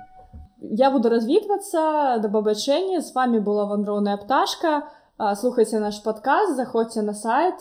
Я 0.60 0.90
буду 0.90 1.08
развітвацца 1.08 2.18
да 2.18 2.28
пабачэння 2.28 3.00
з 3.00 3.14
вами 3.14 3.38
была 3.38 3.64
вандроўная 3.70 4.16
пташка 4.16 4.90
слухайце 5.38 5.78
наш 5.78 6.02
падказ 6.02 6.56
заходзьце 6.56 7.02
на 7.02 7.14
сайт. 7.14 7.56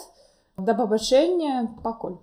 Да 0.57 0.73
пабачэння 0.73 1.77
пакуль 1.83 2.17